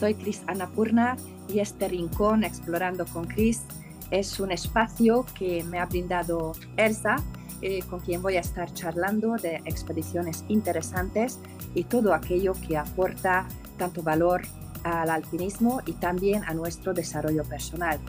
soy 0.00 0.14
Cris 0.14 0.42
Annapurna 0.46 1.18
y 1.46 1.58
este 1.60 1.86
rincón 1.86 2.42
Explorando 2.42 3.04
con 3.04 3.26
Cris 3.26 3.60
es 4.10 4.40
un 4.40 4.50
espacio 4.50 5.26
que 5.38 5.62
me 5.64 5.78
ha 5.78 5.84
brindado 5.84 6.52
Elsa, 6.78 7.16
eh, 7.60 7.82
con 7.82 8.00
quien 8.00 8.22
voy 8.22 8.36
a 8.36 8.40
estar 8.40 8.72
charlando 8.72 9.36
de 9.36 9.56
expediciones 9.66 10.42
interesantes 10.48 11.38
y 11.74 11.84
todo 11.84 12.14
aquello 12.14 12.54
que 12.66 12.78
aporta 12.78 13.46
tanto 13.76 14.02
valor 14.02 14.40
al 14.84 15.10
alpinismo 15.10 15.82
y 15.84 15.92
también 15.92 16.44
a 16.44 16.54
nuestro 16.54 16.94
desarrollo 16.94 17.44
personal. 17.44 18.00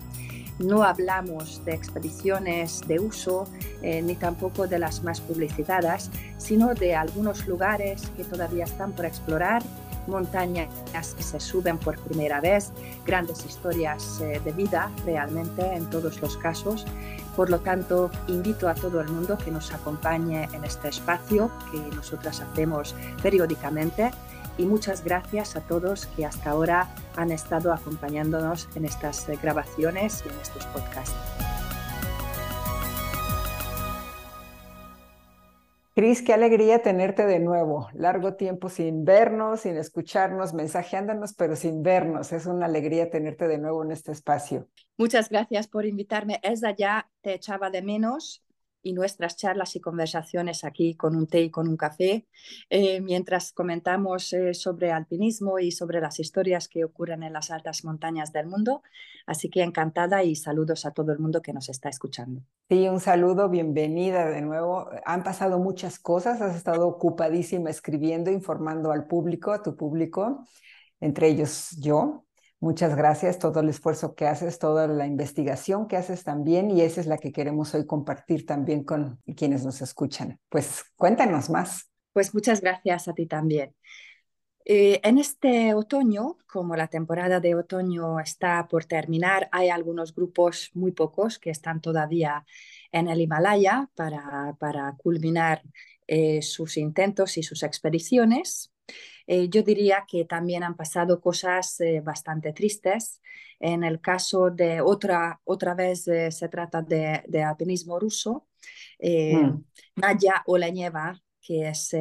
No 0.60 0.84
hablamos 0.84 1.64
de 1.66 1.74
expediciones 1.74 2.82
de 2.88 3.00
uso 3.00 3.50
eh, 3.82 4.02
ni 4.02 4.16
tampoco 4.16 4.66
de 4.66 4.80
las 4.80 5.04
más 5.04 5.20
publicitadas, 5.20 6.10
sino 6.38 6.74
de 6.74 6.96
algunos 6.96 7.48
lugares 7.48 8.10
que 8.16 8.24
todavía 8.24 8.64
están 8.64 8.94
por 8.94 9.06
explorar, 9.06 9.62
montañas 10.08 10.70
que 11.16 11.24
se 11.24 11.40
suben 11.40 11.78
por 11.78 11.98
primera 12.00 12.42
vez, 12.42 12.72
grandes 13.06 13.46
historias 13.46 14.20
eh, 14.22 14.42
de 14.44 14.52
vida 14.52 14.92
realmente 15.06 15.62
en 15.74 15.90
todos 15.90 16.22
los 16.22 16.38
casos. 16.38 16.86
Por 17.36 17.50
lo 17.50 17.60
tanto, 17.60 18.12
invito 18.28 18.68
a 18.68 18.76
todo 18.76 19.00
el 19.02 19.08
mundo 19.08 19.38
que 19.38 19.52
nos 19.52 19.74
acompañe 19.74 20.50
en 20.54 20.64
este 20.64 20.90
espacio 20.90 21.50
que 21.72 21.80
nosotras 21.96 22.42
hacemos 22.42 22.94
periódicamente 23.22 24.12
y 24.58 24.66
muchas 24.66 25.04
gracias 25.04 25.56
a 25.56 25.62
todos 25.62 26.08
que 26.08 26.26
hasta 26.26 26.52
ahora 26.52 26.90
han 27.16 27.32
estado 27.32 27.74
acompañándonos 27.74 28.68
en 28.76 28.86
estas 28.86 29.28
eh, 29.30 29.40
grabaciones 29.42 30.24
y 30.26 30.30
en 30.30 30.40
estos 30.40 30.66
podcasts. 30.68 31.51
Cris, 36.02 36.24
qué 36.24 36.34
alegría 36.34 36.82
tenerte 36.82 37.28
de 37.28 37.40
nuevo. 37.40 37.88
Largo 37.94 38.34
tiempo 38.34 38.70
sin 38.70 39.06
vernos, 39.06 39.60
sin 39.60 39.78
escucharnos, 39.78 40.52
mensajeándonos, 40.52 41.34
pero 41.36 41.56
sin 41.56 41.84
vernos. 41.84 42.34
Es 42.34 42.48
una 42.48 42.66
alegría 42.66 43.12
tenerte 43.12 43.48
de 43.48 43.60
nuevo 43.60 43.84
en 43.84 43.92
este 43.92 44.12
espacio. 44.12 44.68
Muchas 44.98 45.30
gracias 45.30 45.68
por 45.68 45.86
invitarme. 45.86 46.40
Elsa 46.42 46.72
ya 46.76 47.08
te 47.22 47.36
echaba 47.36 47.70
de 47.70 47.84
menos 47.84 48.44
y 48.84 48.94
nuestras 48.94 49.38
charlas 49.38 49.76
y 49.76 49.80
conversaciones 49.80 50.64
aquí 50.64 50.96
con 50.96 51.16
un 51.16 51.28
té 51.28 51.42
y 51.42 51.52
con 51.52 51.68
un 51.68 51.78
café, 51.78 52.28
eh, 52.70 53.02
mientras 53.02 53.52
comentamos 53.52 54.34
eh, 54.34 54.54
sobre 54.54 54.92
alpinismo 54.92 55.60
y 55.60 55.72
sobre 55.72 56.02
las 56.02 56.20
historias 56.20 56.68
que 56.68 56.84
ocurren 56.84 57.24
en 57.24 57.34
las 57.34 57.52
altas 57.52 57.84
montañas 57.84 58.32
del 58.32 58.48
mundo. 58.48 58.82
Así 59.26 59.50
que 59.50 59.62
encantada 59.62 60.24
y 60.24 60.36
saludos 60.36 60.86
a 60.86 60.92
todo 60.92 61.12
el 61.12 61.20
mundo 61.20 61.42
que 61.42 61.54
nos 61.54 61.70
está 61.70 61.90
escuchando. 61.90 62.42
Sí, 62.70 62.88
un 62.88 63.00
saludo, 63.00 63.50
bienvenida 63.50 64.30
de 64.30 64.42
nuevo. 64.42 64.90
Han 65.06 65.24
pasado 65.24 65.60
muchas 65.60 66.00
cosas, 66.00 66.42
has 66.42 66.56
estado 66.56 66.88
ocupadísima 66.88 67.70
escribiendo, 67.70 68.32
informando 68.32 68.92
al 68.92 69.08
público, 69.08 69.52
a 69.52 69.62
tu 69.62 69.76
público, 69.76 70.46
entre 71.00 71.28
ellos 71.28 71.76
yo. 71.80 72.26
Muchas 72.62 72.96
gracias, 72.96 73.40
todo 73.40 73.62
el 73.62 73.70
esfuerzo 73.70 74.14
que 74.14 74.28
haces, 74.28 74.60
toda 74.60 74.88
la 74.88 75.08
investigación 75.08 75.88
que 75.88 75.98
haces 75.98 76.24
también 76.24 76.70
y 76.70 76.82
esa 76.82 77.02
es 77.02 77.08
la 77.08 77.18
que 77.18 77.32
queremos 77.32 77.74
hoy 77.74 77.88
compartir 77.88 78.46
también 78.46 78.84
con 78.84 79.20
quienes 79.36 79.66
nos 79.66 79.82
escuchan. 79.82 80.40
Pues 80.48 80.86
cuéntanos 80.96 81.50
más. 81.50 81.90
Pues 82.14 82.36
muchas 82.36 82.62
gracias 82.62 83.08
a 83.08 83.14
ti 83.14 83.26
también. 83.26 83.74
Eh, 84.64 85.00
en 85.04 85.18
este 85.18 85.74
otoño, 85.74 86.38
como 86.46 86.76
la 86.76 86.86
temporada 86.86 87.40
de 87.40 87.56
otoño 87.56 88.20
está 88.20 88.68
por 88.68 88.86
terminar, 88.86 89.50
hay 89.52 89.70
algunos 89.70 90.14
grupos, 90.14 90.70
muy 90.76 90.92
pocos, 90.92 91.40
que 91.40 91.50
están 91.50 91.82
todavía 91.82 92.46
en 92.92 93.08
el 93.08 93.22
Himalaya 93.22 93.90
para, 93.96 94.96
culminar 94.98 95.64
eh, 96.06 96.44
sus 96.44 96.78
intentos 96.78 97.38
y 97.38 97.44
sus 97.44 97.64
expediciones. 97.64 98.71
Eh, 99.28 99.50
yo 99.50 99.64
diría 99.64 100.06
que 100.08 100.26
también 100.26 100.64
han 100.64 100.76
pasado 100.76 101.22
cosas 101.22 101.80
eh, 101.80 102.02
bastante 102.02 102.54
tristes. 102.54 103.22
En 103.60 103.84
el 103.84 104.02
caso 104.02 104.50
de 104.50 104.82
otra, 104.82 105.40
otra 105.44 105.76
vez 105.76 106.08
eh, 106.08 106.32
se 106.32 106.50
trata 106.50 106.82
de, 106.82 107.24
de, 107.28 107.44
alpinismo 107.44 108.00
ruso. 108.00 108.48
Mm. 109.00 109.64
Nadia 109.96 110.44
Oleñeva, 110.46 111.20
que 111.42 111.70
es 111.70 111.96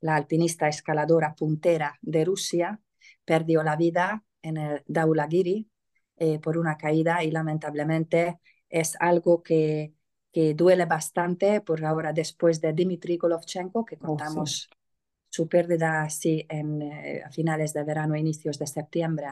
la 0.00 0.16
alpinista 0.16 0.68
escaladora 0.68 1.34
puntera 1.34 1.98
de 2.00 2.24
Rusia, 2.24 2.80
perdió 3.24 3.62
la 3.62 3.76
vida 3.76 4.24
en 4.42 4.56
el 4.56 4.82
Daulagiri 4.86 5.68
por 6.40 6.56
una 6.56 6.76
caída 6.76 7.24
y 7.24 7.30
lamentablemente 7.30 8.38
es 8.68 8.96
algo 9.00 9.42
que, 9.42 9.92
que 10.32 10.54
duele 10.54 10.86
bastante 10.86 11.60
por 11.60 11.84
ahora 11.84 12.12
después 12.12 12.60
de 12.60 12.72
Dmitry 12.72 13.18
Golovchenko, 13.18 13.84
que 13.84 13.96
oh, 13.96 14.06
contamos 14.06 14.70
su 15.32 15.48
pérdida 15.48 16.10
sí, 16.10 16.44
en, 16.50 16.82
eh, 16.82 17.22
a 17.24 17.30
finales 17.30 17.72
de 17.72 17.82
verano, 17.84 18.14
inicios 18.16 18.58
de 18.58 18.66
septiembre. 18.66 19.28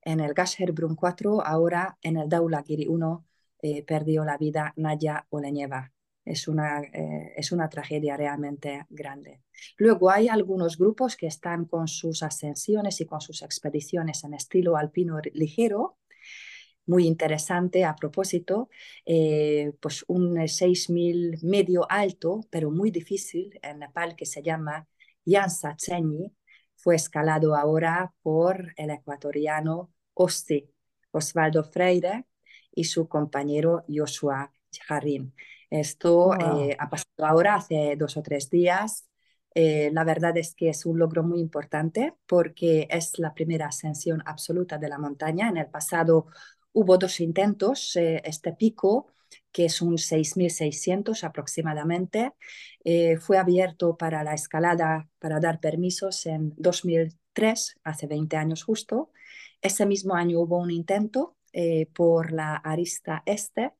En 0.00 0.20
el 0.20 0.32
Gasherbrum 0.32 0.96
4, 0.96 1.44
ahora 1.44 1.98
en 2.00 2.16
el 2.16 2.30
Daulagiri 2.30 2.86
1, 2.86 3.26
eh, 3.60 3.82
perdió 3.84 4.24
la 4.24 4.38
vida 4.38 4.72
Naya 4.76 5.26
Oleñeva. 5.28 5.92
Es 6.24 6.48
una, 6.48 6.80
eh, 6.80 7.34
es 7.36 7.52
una 7.52 7.68
tragedia 7.68 8.16
realmente 8.16 8.86
grande. 8.88 9.42
Luego 9.76 10.10
hay 10.10 10.28
algunos 10.28 10.78
grupos 10.78 11.14
que 11.14 11.26
están 11.26 11.66
con 11.66 11.88
sus 11.88 12.22
ascensiones 12.22 12.98
y 13.02 13.04
con 13.04 13.20
sus 13.20 13.42
expediciones 13.42 14.24
en 14.24 14.32
estilo 14.32 14.78
alpino 14.78 15.20
ligero, 15.34 15.98
muy 16.86 17.06
interesante 17.06 17.84
a 17.84 17.94
propósito, 17.94 18.70
pues 19.04 20.06
un 20.08 20.36
6.000 20.48 21.38
medio 21.42 21.86
alto, 21.90 22.40
pero 22.48 22.70
muy 22.70 22.90
difícil 22.90 23.58
en 23.62 23.80
Nepal 23.80 24.16
que 24.16 24.24
se 24.24 24.42
llama 24.42 24.88
Yansa 25.28 25.76
Chenyi 25.76 26.32
fue 26.74 26.96
escalado 26.96 27.54
ahora 27.54 28.14
por 28.22 28.72
el 28.76 28.90
ecuatoriano 28.90 29.92
Osti 30.14 30.70
Osvaldo 31.10 31.64
Freire 31.64 32.26
y 32.72 32.84
su 32.84 33.08
compañero 33.08 33.84
Joshua 33.88 34.52
Jarín. 34.86 35.34
Esto 35.70 36.34
eh, 36.34 36.76
ha 36.78 36.88
pasado 36.88 37.26
ahora 37.26 37.56
hace 37.56 37.96
dos 37.96 38.16
o 38.16 38.22
tres 38.22 38.48
días. 38.48 39.06
Eh, 39.54 39.90
la 39.92 40.04
verdad 40.04 40.36
es 40.36 40.54
que 40.54 40.68
es 40.70 40.86
un 40.86 40.98
logro 40.98 41.22
muy 41.22 41.40
importante 41.40 42.14
porque 42.26 42.86
es 42.90 43.18
la 43.18 43.34
primera 43.34 43.66
ascensión 43.66 44.22
absoluta 44.24 44.78
de 44.78 44.88
la 44.88 44.98
montaña. 44.98 45.48
En 45.48 45.56
el 45.56 45.66
pasado 45.66 46.26
hubo 46.72 46.96
dos 46.96 47.20
intentos. 47.20 47.96
Eh, 47.96 48.22
este 48.24 48.52
pico 48.52 49.08
que 49.52 49.66
es 49.66 49.82
un 49.82 49.98
6.600 49.98 51.24
aproximadamente. 51.24 52.32
Eh, 52.84 53.16
fue 53.18 53.38
abierto 53.38 53.96
para 53.96 54.22
la 54.24 54.34
escalada, 54.34 55.08
para 55.18 55.40
dar 55.40 55.60
permisos 55.60 56.26
en 56.26 56.54
2003, 56.56 57.76
hace 57.84 58.06
20 58.06 58.36
años 58.36 58.62
justo. 58.62 59.10
Ese 59.60 59.86
mismo 59.86 60.14
año 60.14 60.40
hubo 60.40 60.58
un 60.58 60.70
intento 60.70 61.36
eh, 61.52 61.86
por 61.94 62.32
la 62.32 62.56
arista 62.56 63.22
este. 63.26 63.72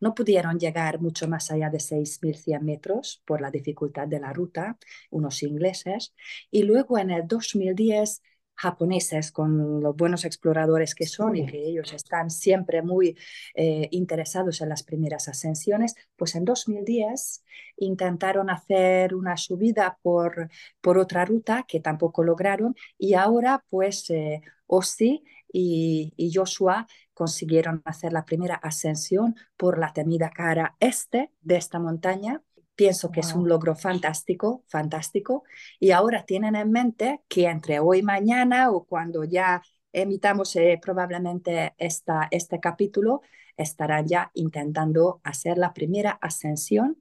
No 0.00 0.14
pudieron 0.14 0.58
llegar 0.58 1.00
mucho 1.00 1.28
más 1.28 1.50
allá 1.50 1.70
de 1.70 1.78
6.100 1.78 2.60
metros 2.60 3.22
por 3.24 3.40
la 3.40 3.50
dificultad 3.50 4.08
de 4.08 4.20
la 4.20 4.32
ruta, 4.32 4.76
unos 5.10 5.42
ingleses. 5.42 6.14
Y 6.50 6.64
luego 6.64 6.98
en 6.98 7.10
el 7.10 7.26
2010 7.26 8.22
japoneses, 8.62 9.32
con 9.32 9.80
los 9.82 9.96
buenos 9.96 10.24
exploradores 10.24 10.94
que 10.94 11.06
son 11.06 11.34
y 11.34 11.46
que 11.46 11.58
ellos 11.66 11.92
están 11.92 12.30
siempre 12.30 12.80
muy 12.80 13.18
eh, 13.54 13.88
interesados 13.90 14.60
en 14.60 14.68
las 14.68 14.84
primeras 14.84 15.26
ascensiones, 15.26 15.96
pues 16.14 16.36
en 16.36 16.44
2010 16.44 17.42
intentaron 17.78 18.50
hacer 18.50 19.16
una 19.16 19.36
subida 19.36 19.98
por, 20.00 20.48
por 20.80 20.96
otra 20.96 21.24
ruta 21.24 21.64
que 21.66 21.80
tampoco 21.80 22.22
lograron 22.22 22.76
y 22.96 23.14
ahora 23.14 23.64
pues 23.68 24.08
eh, 24.10 24.42
Ossi 24.68 25.24
y, 25.52 26.12
y, 26.16 26.32
Joshua 26.32 26.86
consiguieron 27.14 27.82
hacer 27.84 28.12
la 28.12 28.24
primera 28.24 28.54
ascensión 28.54 29.34
por 29.56 29.78
la 29.78 29.92
temida 29.92 30.30
cara 30.30 30.76
este 30.78 31.30
de 31.42 31.56
esta 31.56 31.78
montaña 31.78 32.42
Pienso 32.74 33.10
que 33.10 33.20
es 33.20 33.34
un 33.34 33.48
logro 33.48 33.74
fantástico, 33.76 34.64
fantástico. 34.68 35.44
Y 35.78 35.90
ahora 35.90 36.24
tienen 36.24 36.56
en 36.56 36.70
mente 36.70 37.20
que 37.28 37.46
entre 37.46 37.80
hoy 37.80 37.98
y 37.98 38.02
mañana 38.02 38.70
o 38.70 38.84
cuando 38.84 39.24
ya 39.24 39.62
emitamos 39.92 40.56
eh, 40.56 40.78
probablemente 40.80 41.74
esta, 41.76 42.28
este 42.30 42.60
capítulo, 42.60 43.20
estarán 43.56 44.06
ya 44.06 44.30
intentando 44.34 45.20
hacer 45.22 45.58
la 45.58 45.74
primera 45.74 46.12
ascensión 46.12 46.96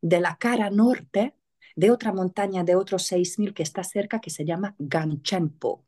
de 0.00 0.20
la 0.20 0.36
cara 0.36 0.70
norte 0.70 1.34
de 1.76 1.90
otra 1.90 2.12
montaña 2.12 2.64
de 2.64 2.76
otros 2.76 3.10
6.000 3.10 3.52
que 3.52 3.62
está 3.62 3.84
cerca, 3.84 4.20
que 4.20 4.30
se 4.30 4.44
llama 4.44 4.74
Ganchenpo. 4.78 5.84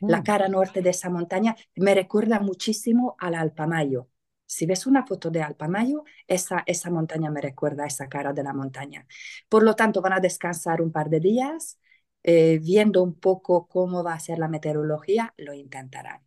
La 0.00 0.22
cara 0.22 0.48
norte 0.48 0.82
de 0.82 0.90
esa 0.90 1.10
montaña 1.10 1.56
me 1.76 1.94
recuerda 1.94 2.40
muchísimo 2.40 3.16
al 3.18 3.34
Alpamayo. 3.34 4.08
Si 4.54 4.66
ves 4.66 4.86
una 4.86 5.04
foto 5.04 5.30
de 5.30 5.42
Alpamayo, 5.42 6.04
esa, 6.28 6.62
esa 6.66 6.88
montaña 6.88 7.28
me 7.28 7.40
recuerda 7.40 7.82
a 7.82 7.86
esa 7.88 8.08
cara 8.08 8.32
de 8.32 8.44
la 8.44 8.52
montaña. 8.52 9.04
Por 9.48 9.64
lo 9.64 9.74
tanto, 9.74 10.00
van 10.00 10.12
a 10.12 10.20
descansar 10.20 10.80
un 10.80 10.92
par 10.92 11.10
de 11.10 11.18
días, 11.18 11.80
eh, 12.22 12.60
viendo 12.62 13.02
un 13.02 13.18
poco 13.18 13.66
cómo 13.66 14.04
va 14.04 14.14
a 14.14 14.20
ser 14.20 14.38
la 14.38 14.46
meteorología, 14.46 15.34
lo 15.38 15.54
intentarán. 15.54 16.20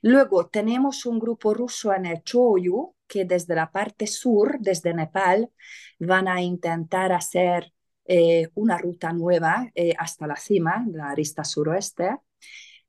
Luego 0.00 0.46
tenemos 0.46 1.04
un 1.04 1.18
grupo 1.18 1.52
ruso 1.52 1.92
en 1.92 2.06
el 2.06 2.22
Choyu, 2.22 2.94
que 3.06 3.26
desde 3.26 3.54
la 3.54 3.70
parte 3.70 4.06
sur, 4.06 4.56
desde 4.60 4.94
Nepal, 4.94 5.50
van 5.98 6.26
a 6.26 6.40
intentar 6.40 7.12
hacer 7.12 7.74
eh, 8.06 8.48
una 8.54 8.78
ruta 8.78 9.12
nueva 9.12 9.70
eh, 9.74 9.94
hasta 9.98 10.26
la 10.26 10.36
cima, 10.36 10.86
la 10.90 11.10
arista 11.10 11.44
suroeste. 11.44 12.16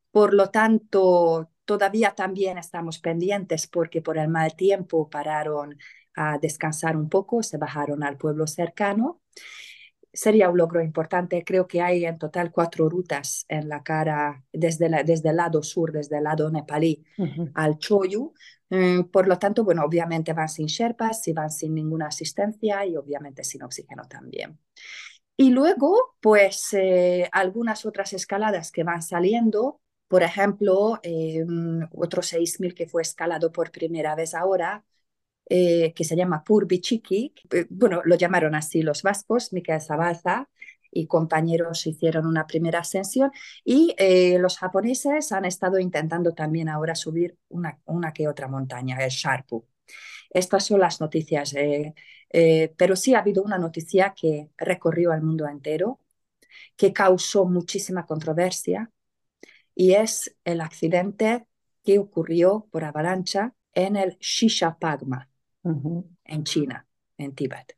Por 0.09 0.33
lo 0.33 0.49
tanto, 0.49 1.51
todavía 1.69 2.16
también 2.16 2.57
estamos 2.57 2.98
pendientes 2.98 3.68
porque 3.68 4.01
por 4.01 4.18
el 4.18 4.27
mal 4.27 4.56
tiempo 4.56 5.07
pararon 5.07 5.77
a 6.16 6.39
descansar 6.39 6.98
un 6.98 7.10
poco, 7.10 7.44
se 7.44 7.60
bajaron 7.60 8.01
al 8.04 8.18
pueblo 8.18 8.48
cercano. 8.48 9.21
Sería 10.12 10.50
un 10.50 10.57
logro 10.57 10.81
importante. 10.81 11.44
Creo 11.44 11.68
que 11.68 11.80
hay 11.80 12.06
en 12.06 12.18
total 12.18 12.51
cuatro 12.51 12.89
rutas 12.89 13.45
en 13.48 13.69
la 13.69 13.83
cara, 13.83 14.44
desde, 14.51 14.89
desde 15.04 15.30
el 15.30 15.36
lado 15.36 15.62
sur, 15.62 15.92
desde 15.92 16.18
el 16.18 16.24
lado 16.24 16.50
nepalí 16.50 17.06
al 17.54 17.77
Choyu. 17.77 18.33
Mm, 18.71 19.04
por 19.12 19.27
lo 19.27 19.38
tanto, 19.38 19.63
bueno, 19.63 19.83
obviamente 19.83 20.33
van 20.33 20.50
sin 20.50 20.66
sherpas 20.66 21.27
y 21.27 21.33
van 21.33 21.51
sin 21.51 21.75
ninguna 21.75 22.07
asistencia 22.07 22.83
y 22.83 22.98
obviamente 22.98 23.44
sin 23.44 23.62
oxígeno 23.62 24.07
también. 24.10 24.57
Y 25.38 25.51
luego, 25.51 26.16
pues 26.19 26.74
eh, 26.74 27.30
algunas 27.31 27.86
otras 27.86 28.12
escaladas 28.13 28.71
que 28.71 28.83
van 28.83 29.04
saliendo, 29.04 29.81
por 30.09 30.23
ejemplo, 30.23 31.00
eh, 31.03 31.45
otro 31.94 32.21
6.000 32.23 32.75
que 32.75 32.88
fue 32.88 33.03
escalado 33.03 33.51
por 33.53 33.71
primera 33.71 34.15
vez 34.15 34.35
ahora, 34.35 34.83
eh, 35.50 35.94
que 35.95 36.03
se 36.03 36.15
llama 36.15 36.44
Purbichiki. 36.44 37.33
Eh, 37.51 37.65
bueno, 37.69 38.01
lo 38.06 38.15
llamaron 38.15 38.53
así 38.56 38.83
los 38.83 39.01
vascos, 39.03 39.51
Miquel 39.53 39.81
Zabalza 39.81 40.47
y 40.91 41.07
compañeros 41.07 41.85
hicieron 41.88 42.25
una 42.27 42.47
primera 42.47 42.79
ascensión 42.79 43.31
y 43.63 43.95
eh, 43.97 44.38
los 44.39 44.57
japoneses 44.59 45.31
han 45.31 45.45
estado 45.45 45.79
intentando 45.79 46.33
también 46.33 46.69
ahora 46.69 46.95
subir 46.95 47.38
una, 47.50 47.79
una 47.85 48.13
que 48.13 48.27
otra 48.27 48.47
montaña, 48.47 48.97
el 49.03 49.09
Sharpu. 49.09 49.65
Estas 50.31 50.65
son 50.65 50.79
las 50.81 51.01
noticias, 51.01 51.56
pero 52.77 52.95
sí 52.95 53.13
ha 53.15 53.19
habido 53.19 53.44
una 53.44 53.57
noticia 53.57 54.13
que 54.15 54.50
recorrió 54.57 55.13
el 55.13 55.21
mundo 55.23 55.47
entero, 55.47 56.00
que 56.77 56.94
causó 56.94 57.45
muchísima 57.45 58.06
controversia 58.06 58.91
y 59.75 59.94
es 59.94 60.36
el 60.44 60.62
accidente 60.62 61.45
que 61.83 62.00
ocurrió 62.00 62.68
por 62.71 62.83
avalancha 62.83 63.54
en 63.74 63.95
el 63.95 64.18
Shisha 64.19 64.77
Pagma 64.80 65.30
en 65.63 66.44
China, 66.44 66.86
en 67.18 67.36
Tíbet. 67.36 67.75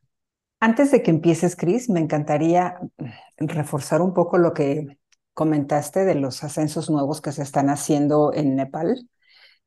Antes 0.59 0.91
de 0.91 1.01
que 1.01 1.11
empieces, 1.11 1.55
Cris, 1.55 1.89
me 1.89 1.99
encantaría 1.99 2.77
reforzar 3.37 4.01
un 4.01 4.13
poco 4.13 4.37
lo 4.37 4.53
que 4.53 4.99
comentaste 5.33 6.05
de 6.05 6.15
los 6.15 6.43
ascensos 6.43 6.89
nuevos 6.89 7.21
que 7.21 7.31
se 7.31 7.41
están 7.41 7.69
haciendo 7.69 8.31
en 8.33 8.55
Nepal. 8.55 9.07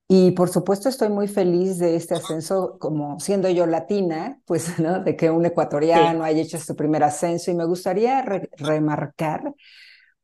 Y 0.06 0.32
por 0.32 0.50
supuesto 0.50 0.88
estoy 0.88 1.08
muy 1.08 1.28
feliz 1.28 1.78
de 1.78 1.96
este 1.96 2.14
ascenso, 2.14 2.78
como 2.78 3.18
siendo 3.18 3.48
yo 3.48 3.66
latina, 3.66 4.40
pues, 4.44 4.78
¿no? 4.78 5.02
De 5.02 5.16
que 5.16 5.30
un 5.30 5.44
ecuatoriano 5.46 6.22
haya 6.22 6.42
hecho 6.42 6.58
su 6.58 6.76
primer 6.76 7.02
ascenso. 7.02 7.50
Y 7.50 7.54
me 7.54 7.64
gustaría 7.64 8.22
remarcar, 8.58 9.52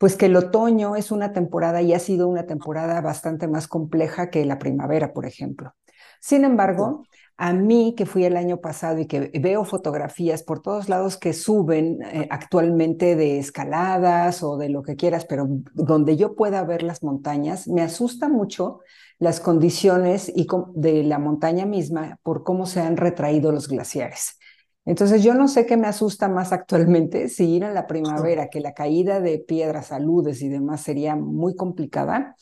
pues, 0.01 0.17
que 0.17 0.27
el 0.27 0.37
otoño 0.37 0.97
es 0.97 1.11
una 1.11 1.35
temporada 1.35 1.83
y 1.83 1.93
ha 1.93 1.99
sido 1.99 2.27
una 2.27 2.47
temporada 2.47 3.03
bastante 3.03 3.47
más 3.49 3.69
compleja 3.69 4.31
que 4.31 4.47
la 4.47 4.59
primavera, 4.59 5.13
por 5.13 5.27
ejemplo. 5.27 5.75
Sin 6.23 6.45
embargo, 6.45 7.05
a 7.37 7.53
mí 7.53 7.95
que 7.95 8.07
fui 8.07 8.25
el 8.25 8.39
año 8.39 8.63
pasado 8.63 8.99
y 8.99 9.07
que 9.07 9.31
veo 9.43 9.63
fotografías 9.67 10.43
por 10.43 10.63
todos 10.63 10.89
lados 10.89 11.19
que 11.19 11.35
suben 11.35 11.99
eh, 12.03 12.27
actualmente 12.31 13.15
de 13.15 13.39
escaladas 13.39 14.43
o 14.43 14.57
de 14.57 14.71
lo 14.71 14.83
que 14.83 14.97
quieras, 14.97 15.27
pero 15.27 15.47
donde 15.75 16.17
yo 16.17 16.35
pueda 16.35 16.65
ver 16.65 16.83
las 16.83 17.03
montañas, 17.03 17.69
me 17.69 17.83
asusta 17.83 18.31
mucho 18.31 18.81
las 19.19 19.39
condiciones 19.39 20.33
y 20.35 20.47
de 20.77 21.05
la 21.05 21.19
montaña 21.19 21.67
misma 21.67 22.19
por 22.23 22.43
cómo 22.43 22.65
se 22.65 22.81
han 22.81 22.97
retraído 22.97 23.53
los 23.53 23.69
glaciares. 23.69 24.40
Entonces 24.85 25.23
yo 25.23 25.35
no 25.35 25.47
sé 25.47 25.67
qué 25.67 25.77
me 25.77 25.87
asusta 25.87 26.29
más 26.29 26.53
actualmente, 26.53 27.29
si 27.29 27.49
ir 27.57 27.65
en 27.65 27.75
la 27.75 27.87
primavera, 27.87 28.49
que 28.49 28.61
la 28.61 28.73
caída 28.73 29.21
de 29.21 29.39
piedras, 29.39 29.93
aludes 29.93 30.43
y 30.43 30.49
demás 30.49 30.83
sería 30.83 31.17
muy 31.17 31.55
complicada, 31.55 32.37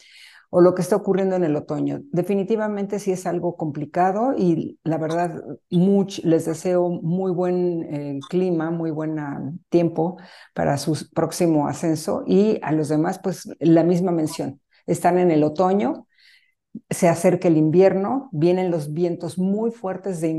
o 0.50 0.60
lo 0.60 0.74
que 0.74 0.82
está 0.82 0.96
ocurriendo 0.96 1.36
en 1.36 1.44
el 1.44 1.56
otoño. 1.56 2.00
Definitivamente 2.10 2.98
sí 3.00 3.12
es 3.12 3.26
algo 3.26 3.56
complicado 3.56 4.34
y 4.36 4.78
la 4.82 4.96
verdad 4.96 5.42
les 5.68 6.44
deseo 6.46 6.88
muy 6.88 7.32
buen 7.32 7.82
eh, 7.94 8.20
clima, 8.30 8.70
muy 8.70 8.90
buen 8.90 9.18
tiempo 9.68 10.16
para 10.54 10.78
su 10.78 10.96
próximo 11.14 11.68
ascenso 11.68 12.22
y 12.26 12.58
a 12.62 12.72
los 12.72 12.88
demás 12.88 13.20
pues 13.22 13.48
la 13.60 13.84
misma 13.84 14.10
mención. 14.10 14.60
Están 14.86 15.18
en 15.18 15.30
el 15.30 15.44
otoño, 15.44 16.06
se 16.88 17.08
acerca 17.08 17.48
el 17.48 17.58
invierno, 17.58 18.30
vienen 18.32 18.70
los 18.70 18.92
vientos 18.92 19.38
muy 19.38 19.70
fuertes 19.70 20.20
de, 20.22 20.32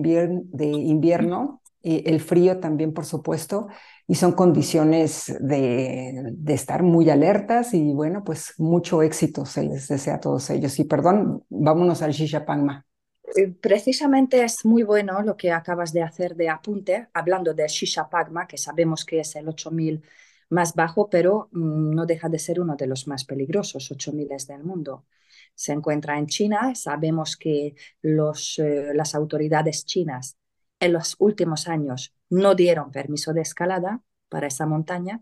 de 0.43 0.65
invierno 0.65 1.58
y 1.81 2.07
el 2.09 2.19
frío 2.19 2.59
también 2.59 2.93
por 2.93 3.05
supuesto 3.05 3.67
y 4.09 4.15
son 4.15 4.31
condiciones 4.31 5.37
de, 5.39 6.33
estar 6.47 6.81
muy 6.81 7.11
alertas 7.11 7.75
y 7.75 7.93
bueno, 7.93 8.23
pues 8.23 8.55
mucho 8.57 9.03
éxito 9.03 9.45
se 9.45 9.61
les 9.61 9.87
desea 9.87 10.15
a 10.15 10.19
todos 10.19 10.49
ellos. 10.49 10.79
Y 10.79 10.85
perdón, 10.85 11.45
vámonos 11.47 12.01
al 12.01 12.11
Shishapangma. 12.11 12.87
Eh, 13.35 13.49
precisamente 13.61 14.43
es 14.43 14.65
muy 14.65 14.81
bueno 14.81 15.21
lo 15.21 15.37
que 15.37 15.51
acabas 15.51 15.93
de 15.93 16.01
hacer 16.01 16.35
de 16.35 16.49
apunte, 16.49 17.09
hablando 17.13 17.53
del 17.53 17.67
Shishapagma, 17.67 18.47
que 18.47 18.57
sabemos 18.57 19.05
que 19.05 19.19
es 19.19 19.35
el 19.35 19.47
8000 19.47 20.01
más 20.49 20.73
bajo, 20.73 21.07
pero 21.07 21.49
mm, 21.51 21.91
no 21.93 22.07
deja 22.07 22.29
de 22.29 22.39
ser 22.39 22.59
uno 22.59 22.75
de 22.75 22.87
los 22.87 23.07
más 23.07 23.25
peligrosos, 23.25 23.91
8000 23.91 24.27
del 24.47 24.63
mundo. 24.63 25.05
Se 25.53 25.71
encuentra 25.71 26.17
en 26.17 26.25
China, 26.25 26.73
sabemos 26.73 27.37
que 27.37 27.75
los, 28.01 28.57
eh, 28.57 28.91
las 28.95 29.13
autoridades 29.13 29.85
chinas 29.85 30.38
en 30.79 30.93
los 30.93 31.15
últimos 31.19 31.67
años 31.67 32.13
no 32.29 32.55
dieron 32.55 32.91
permiso 32.91 33.33
de 33.33 33.41
escalada 33.41 34.01
para 34.29 34.47
esa 34.47 34.65
montaña. 34.65 35.21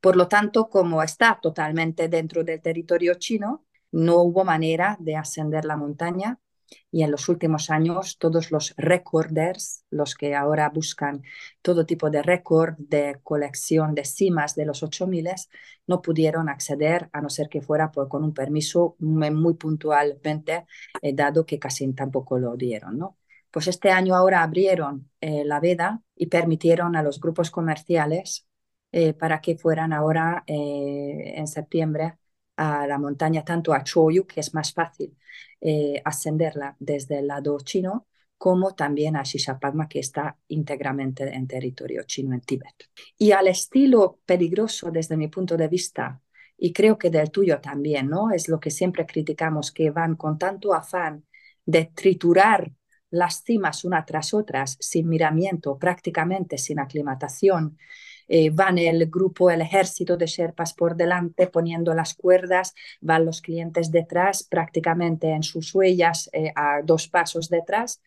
Por 0.00 0.16
lo 0.16 0.28
tanto, 0.28 0.68
como 0.68 1.02
está 1.02 1.38
totalmente 1.42 2.08
dentro 2.08 2.44
del 2.44 2.62
territorio 2.62 3.14
chino, 3.14 3.66
no 3.90 4.18
hubo 4.22 4.44
manera 4.44 4.96
de 5.00 5.16
ascender 5.16 5.64
la 5.64 5.76
montaña 5.76 6.38
y 6.90 7.02
en 7.02 7.10
los 7.10 7.28
últimos 7.28 7.70
años 7.70 8.18
todos 8.18 8.50
los 8.50 8.74
recorders, 8.76 9.84
los 9.90 10.14
que 10.14 10.34
ahora 10.34 10.68
buscan 10.68 11.22
todo 11.62 11.86
tipo 11.86 12.10
de 12.10 12.22
récord 12.22 12.74
de 12.78 13.18
colección 13.22 13.94
de 13.94 14.04
cimas 14.04 14.54
de 14.54 14.66
los 14.66 14.82
8000, 14.82 15.48
no 15.86 16.02
pudieron 16.02 16.48
acceder 16.48 17.08
a 17.12 17.20
no 17.20 17.30
ser 17.30 17.48
que 17.48 17.62
fuera 17.62 17.90
con 17.90 18.24
un 18.24 18.34
permiso 18.34 18.96
muy 18.98 19.54
puntualmente 19.54 20.66
eh, 21.02 21.12
dado 21.14 21.46
que 21.46 21.58
casi 21.58 21.90
tampoco 21.94 22.38
lo 22.38 22.56
dieron, 22.56 22.98
¿no? 22.98 23.16
Pues 23.50 23.66
este 23.68 23.90
año 23.90 24.14
ahora 24.14 24.42
abrieron 24.42 25.10
eh, 25.20 25.44
la 25.44 25.60
veda 25.60 26.02
y 26.14 26.26
permitieron 26.26 26.96
a 26.96 27.02
los 27.02 27.20
grupos 27.20 27.50
comerciales 27.50 28.46
eh, 28.92 29.12
para 29.14 29.40
que 29.40 29.56
fueran 29.56 29.92
ahora 29.92 30.44
eh, 30.46 31.34
en 31.36 31.46
septiembre 31.46 32.18
a 32.56 32.86
la 32.86 32.98
montaña, 32.98 33.44
tanto 33.44 33.72
a 33.72 33.84
Choyu, 33.84 34.26
que 34.26 34.40
es 34.40 34.52
más 34.54 34.72
fácil 34.72 35.16
ascenderla 36.04 36.76
desde 36.78 37.18
el 37.18 37.28
lado 37.28 37.58
chino, 37.60 38.06
como 38.36 38.74
también 38.74 39.16
a 39.16 39.22
Shishapagma, 39.22 39.88
que 39.88 39.98
está 39.98 40.36
íntegramente 40.48 41.24
en 41.24 41.46
territorio 41.46 42.04
chino 42.04 42.34
en 42.34 42.40
Tíbet. 42.40 42.90
Y 43.16 43.32
al 43.32 43.48
estilo 43.48 44.20
peligroso 44.24 44.90
desde 44.90 45.16
mi 45.16 45.28
punto 45.28 45.56
de 45.56 45.68
vista, 45.68 46.20
y 46.56 46.72
creo 46.72 46.98
que 46.98 47.10
del 47.10 47.30
tuyo 47.30 47.60
también, 47.60 48.08
¿no? 48.08 48.30
Es 48.30 48.48
lo 48.48 48.58
que 48.58 48.70
siempre 48.70 49.06
criticamos, 49.06 49.70
que 49.72 49.90
van 49.90 50.16
con 50.16 50.38
tanto 50.38 50.74
afán 50.74 51.24
de 51.64 51.90
triturar 51.94 52.72
las 53.10 53.42
cimas 53.42 53.84
una 53.84 54.04
tras 54.04 54.34
otras, 54.34 54.76
sin 54.80 55.08
miramiento, 55.08 55.78
prácticamente 55.78 56.58
sin 56.58 56.78
aclimatación. 56.78 57.78
Eh, 58.28 58.50
van 58.50 58.76
el 58.76 59.06
grupo, 59.10 59.50
el 59.50 59.62
ejército 59.62 60.16
de 60.16 60.26
Sherpas 60.26 60.74
por 60.74 60.96
delante 60.96 61.46
poniendo 61.46 61.94
las 61.94 62.14
cuerdas, 62.14 62.74
van 63.00 63.24
los 63.24 63.40
clientes 63.40 63.90
detrás, 63.90 64.44
prácticamente 64.44 65.30
en 65.30 65.42
sus 65.42 65.74
huellas 65.74 66.28
eh, 66.32 66.52
a 66.54 66.82
dos 66.84 67.08
pasos 67.08 67.48
detrás, 67.48 68.02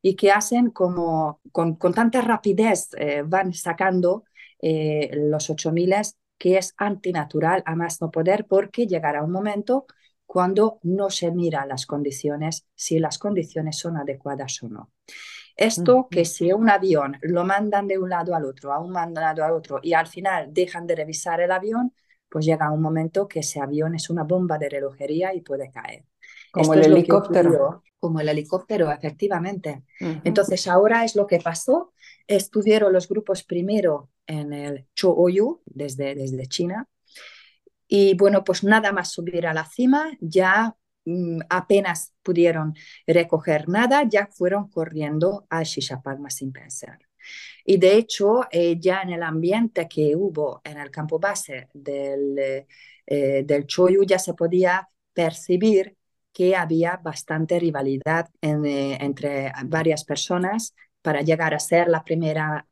y 0.00 0.14
que 0.16 0.30
hacen 0.32 0.70
como 0.70 1.40
con, 1.52 1.76
tanta 1.94 2.22
rapidez 2.22 2.88
eh, 2.98 3.22
van 3.26 3.52
sacando 3.52 4.24
los 4.60 5.50
8000 5.50 5.94
que 6.38 6.58
es 6.58 6.74
antinatural 6.76 7.62
a 7.66 7.76
más 7.76 8.00
no 8.00 8.10
poder 8.10 8.46
porque 8.48 8.86
llegará 8.86 9.22
un 9.22 9.30
momento 9.30 9.86
cuando 10.26 10.80
no 10.82 11.08
se 11.08 11.30
mira 11.30 11.64
las 11.66 11.86
condiciones, 11.86 12.66
si 12.74 12.98
las 12.98 13.18
condiciones 13.18 13.78
son 13.78 13.96
adecuadas 13.96 14.62
o 14.62 14.68
no. 14.68 14.90
Esto 15.56 16.08
que 16.10 16.26
si 16.26 16.52
un 16.52 16.68
avión 16.68 17.16
lo 17.22 17.44
mandan 17.44 17.86
de 17.88 17.96
un 17.96 18.10
lado 18.10 18.34
al 18.34 18.44
otro, 18.44 18.72
a 18.72 18.78
un 18.78 18.92
lado 18.92 19.42
al 19.42 19.52
otro, 19.52 19.80
y 19.82 19.94
al 19.94 20.06
final 20.06 20.52
dejan 20.52 20.86
de 20.86 20.96
revisar 20.96 21.40
el 21.40 21.50
avión, 21.50 21.94
pues 22.28 22.44
llega 22.44 22.70
un 22.70 22.82
momento 22.82 23.26
que 23.26 23.40
ese 23.40 23.60
avión 23.60 23.94
es 23.94 24.10
una 24.10 24.24
bomba 24.24 24.58
de 24.58 24.68
relojería 24.68 25.32
y 25.32 25.40
puede 25.40 25.70
caer. 25.70 26.04
Como 26.50 26.74
el 26.74 26.84
helicóptero. 26.84 27.82
Como 27.98 28.20
el 28.20 28.28
helicóptero, 28.28 28.90
efectivamente. 28.90 29.84
Entonces, 30.22 30.66
ahora 30.66 31.04
es 31.04 31.16
lo 31.16 31.26
que 31.26 31.38
pasó. 31.38 31.92
Estuvieron 32.26 32.92
los 32.92 33.08
grupos 33.08 33.42
primero 33.42 34.10
en 34.26 34.52
el 34.52 34.86
Chooyu, 34.94 35.62
desde, 35.64 36.14
desde 36.14 36.46
China, 36.46 36.88
y 37.88 38.14
bueno, 38.16 38.44
pues 38.44 38.64
nada 38.64 38.92
más 38.92 39.12
subir 39.12 39.46
a 39.46 39.54
la 39.54 39.64
cima, 39.64 40.10
ya 40.20 40.76
mm, 41.04 41.40
apenas 41.48 42.14
pudieron 42.22 42.74
recoger 43.06 43.68
nada, 43.68 44.02
ya 44.08 44.28
fueron 44.32 44.68
corriendo 44.68 45.46
a 45.50 45.62
Shishapagma 45.62 46.30
sin 46.30 46.52
pensar. 46.52 46.98
Y 47.64 47.78
de 47.78 47.96
hecho, 47.96 48.42
eh, 48.50 48.78
ya 48.80 49.02
en 49.02 49.10
el 49.10 49.22
ambiente 49.22 49.88
que 49.88 50.14
hubo 50.16 50.60
en 50.64 50.78
el 50.78 50.90
campo 50.90 51.18
base 51.18 51.68
del, 51.74 52.66
eh, 53.06 53.42
del 53.44 53.66
Choyu 53.66 54.04
ya 54.04 54.18
se 54.18 54.34
podía 54.34 54.88
percibir 55.12 55.96
que 56.32 56.54
había 56.54 56.98
bastante 57.02 57.58
rivalidad 57.58 58.28
eh, 58.42 58.98
entre 59.00 59.52
varias 59.64 60.04
personas 60.04 60.74
para 61.02 61.22
llegar 61.22 61.54
a 61.54 61.58
ser 61.58 61.88
la 61.88 62.04
primera 62.04 62.66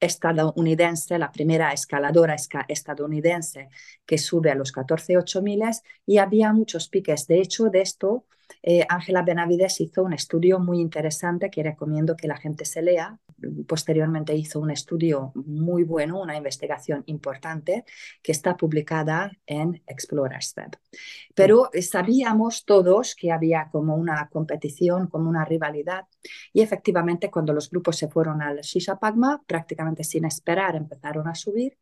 estadounidense, 0.00 1.18
la 1.18 1.32
primera 1.32 1.72
escaladora 1.72 2.36
estadounidense 2.68 3.68
que 4.04 4.18
sube 4.18 4.50
a 4.50 4.54
los 4.54 4.72
14 4.72 5.14
miles 5.42 5.82
y 6.06 6.18
había 6.18 6.52
muchos 6.52 6.88
piques. 6.88 7.26
De 7.26 7.40
hecho, 7.40 7.70
de 7.70 7.80
esto, 7.82 8.24
eh, 8.68 8.84
Ángela 8.88 9.22
Benavides 9.22 9.80
hizo 9.80 10.02
un 10.02 10.12
estudio 10.12 10.58
muy 10.58 10.80
interesante 10.80 11.50
que 11.50 11.62
recomiendo 11.62 12.16
que 12.16 12.26
la 12.26 12.36
gente 12.36 12.64
se 12.64 12.82
lea. 12.82 13.16
Posteriormente 13.68 14.34
hizo 14.34 14.58
un 14.58 14.72
estudio 14.72 15.30
muy 15.36 15.84
bueno, 15.84 16.20
una 16.20 16.36
investigación 16.36 17.04
importante 17.06 17.84
que 18.20 18.32
está 18.32 18.56
publicada 18.56 19.30
en 19.46 19.84
Explorers. 19.86 20.56
Pero 21.32 21.70
sabíamos 21.80 22.64
todos 22.64 23.14
que 23.14 23.30
había 23.30 23.68
como 23.70 23.94
una 23.94 24.28
competición, 24.30 25.06
como 25.06 25.30
una 25.30 25.44
rivalidad 25.44 26.06
y 26.52 26.60
efectivamente 26.60 27.30
cuando 27.30 27.52
los 27.52 27.70
grupos 27.70 27.96
se 27.96 28.08
fueron 28.08 28.42
al 28.42 28.62
Shishapagma, 28.62 29.44
prácticamente 29.46 30.02
sin 30.02 30.24
esperar 30.24 30.74
empezaron 30.74 31.28
a 31.28 31.36
subir 31.36 31.78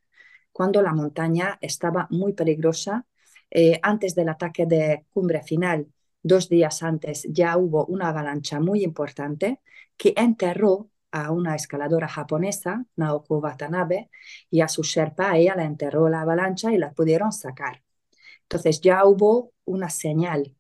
cuando 0.52 0.82
la 0.82 0.92
montaña 0.92 1.56
estaba 1.62 2.08
muy 2.10 2.34
peligrosa. 2.34 3.06
Eh, 3.50 3.80
antes 3.82 4.14
del 4.14 4.28
ataque 4.28 4.66
de 4.66 5.06
cumbre 5.12 5.42
final, 5.42 5.86
dos 6.24 6.48
días 6.48 6.82
antes, 6.82 7.26
ya 7.30 7.56
hubo 7.56 7.86
una 7.86 8.08
avalancha 8.08 8.58
muy 8.60 8.82
importante 8.82 9.60
que 9.96 10.14
enterró 10.16 10.90
a 11.12 11.30
una 11.30 11.54
escaladora 11.54 12.08
japonesa, 12.08 12.86
Naoko 12.96 13.38
Watanabe, 13.38 14.10
y 14.50 14.60
a 14.62 14.68
su 14.68 14.82
Sherpa, 14.82 15.36
ella 15.36 15.54
la 15.56 15.64
enterró 15.64 16.08
la 16.08 16.22
avalancha 16.22 16.72
y 16.72 16.78
la 16.78 16.92
pudieron 16.92 17.30
sacar. 17.32 17.84
Entonces 18.42 18.80
ya 18.80 19.04
hubo 19.06 19.52
una 19.64 19.90
señal, 19.90 20.56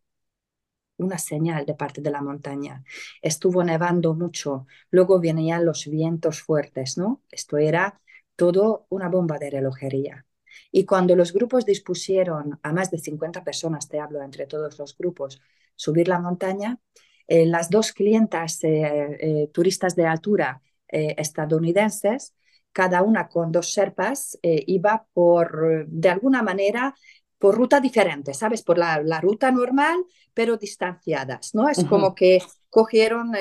una 0.96 1.18
señal 1.18 1.66
de 1.66 1.74
parte 1.74 2.00
de 2.00 2.10
la 2.10 2.22
montaña. 2.22 2.84
Estuvo 3.22 3.64
nevando 3.64 4.14
mucho, 4.14 4.66
luego 4.90 5.20
venían 5.20 5.64
los 5.64 5.86
vientos 5.86 6.40
fuertes, 6.42 6.98
¿no? 6.98 7.22
Esto 7.30 7.58
era 7.58 8.00
todo 8.36 8.86
una 8.90 9.08
bomba 9.08 9.38
de 9.38 9.50
relojería. 9.50 10.26
Y 10.70 10.84
cuando 10.84 11.16
los 11.16 11.32
grupos 11.32 11.64
dispusieron 11.64 12.58
a 12.62 12.72
más 12.72 12.90
de 12.90 12.98
50 12.98 13.44
personas, 13.44 13.88
te 13.88 14.00
hablo 14.00 14.22
entre 14.22 14.46
todos 14.46 14.78
los 14.78 14.96
grupos, 14.96 15.40
subir 15.76 16.08
la 16.08 16.20
montaña, 16.20 16.78
eh, 17.26 17.46
las 17.46 17.70
dos 17.70 17.92
clientas 17.92 18.62
eh, 18.64 19.16
eh, 19.20 19.50
turistas 19.52 19.96
de 19.96 20.06
altura 20.06 20.60
estadounidenses, 20.86 22.36
cada 22.70 23.02
una 23.02 23.26
con 23.26 23.50
dos 23.50 23.72
serpas, 23.72 24.38
iba 24.42 25.06
por, 25.12 25.88
de 25.88 26.08
alguna 26.08 26.40
manera, 26.40 26.94
por 27.36 27.56
ruta 27.56 27.80
diferente, 27.80 28.32
¿sabes? 28.32 28.62
Por 28.62 28.78
la, 28.78 29.20
ruta 29.20 29.50
normal, 29.50 29.96
pero 30.34 30.56
distanciadas, 30.56 31.52
¿no? 31.52 31.68
Es 31.68 31.84
como 31.84 32.14
que 32.14 32.38
cogieron 32.70 33.32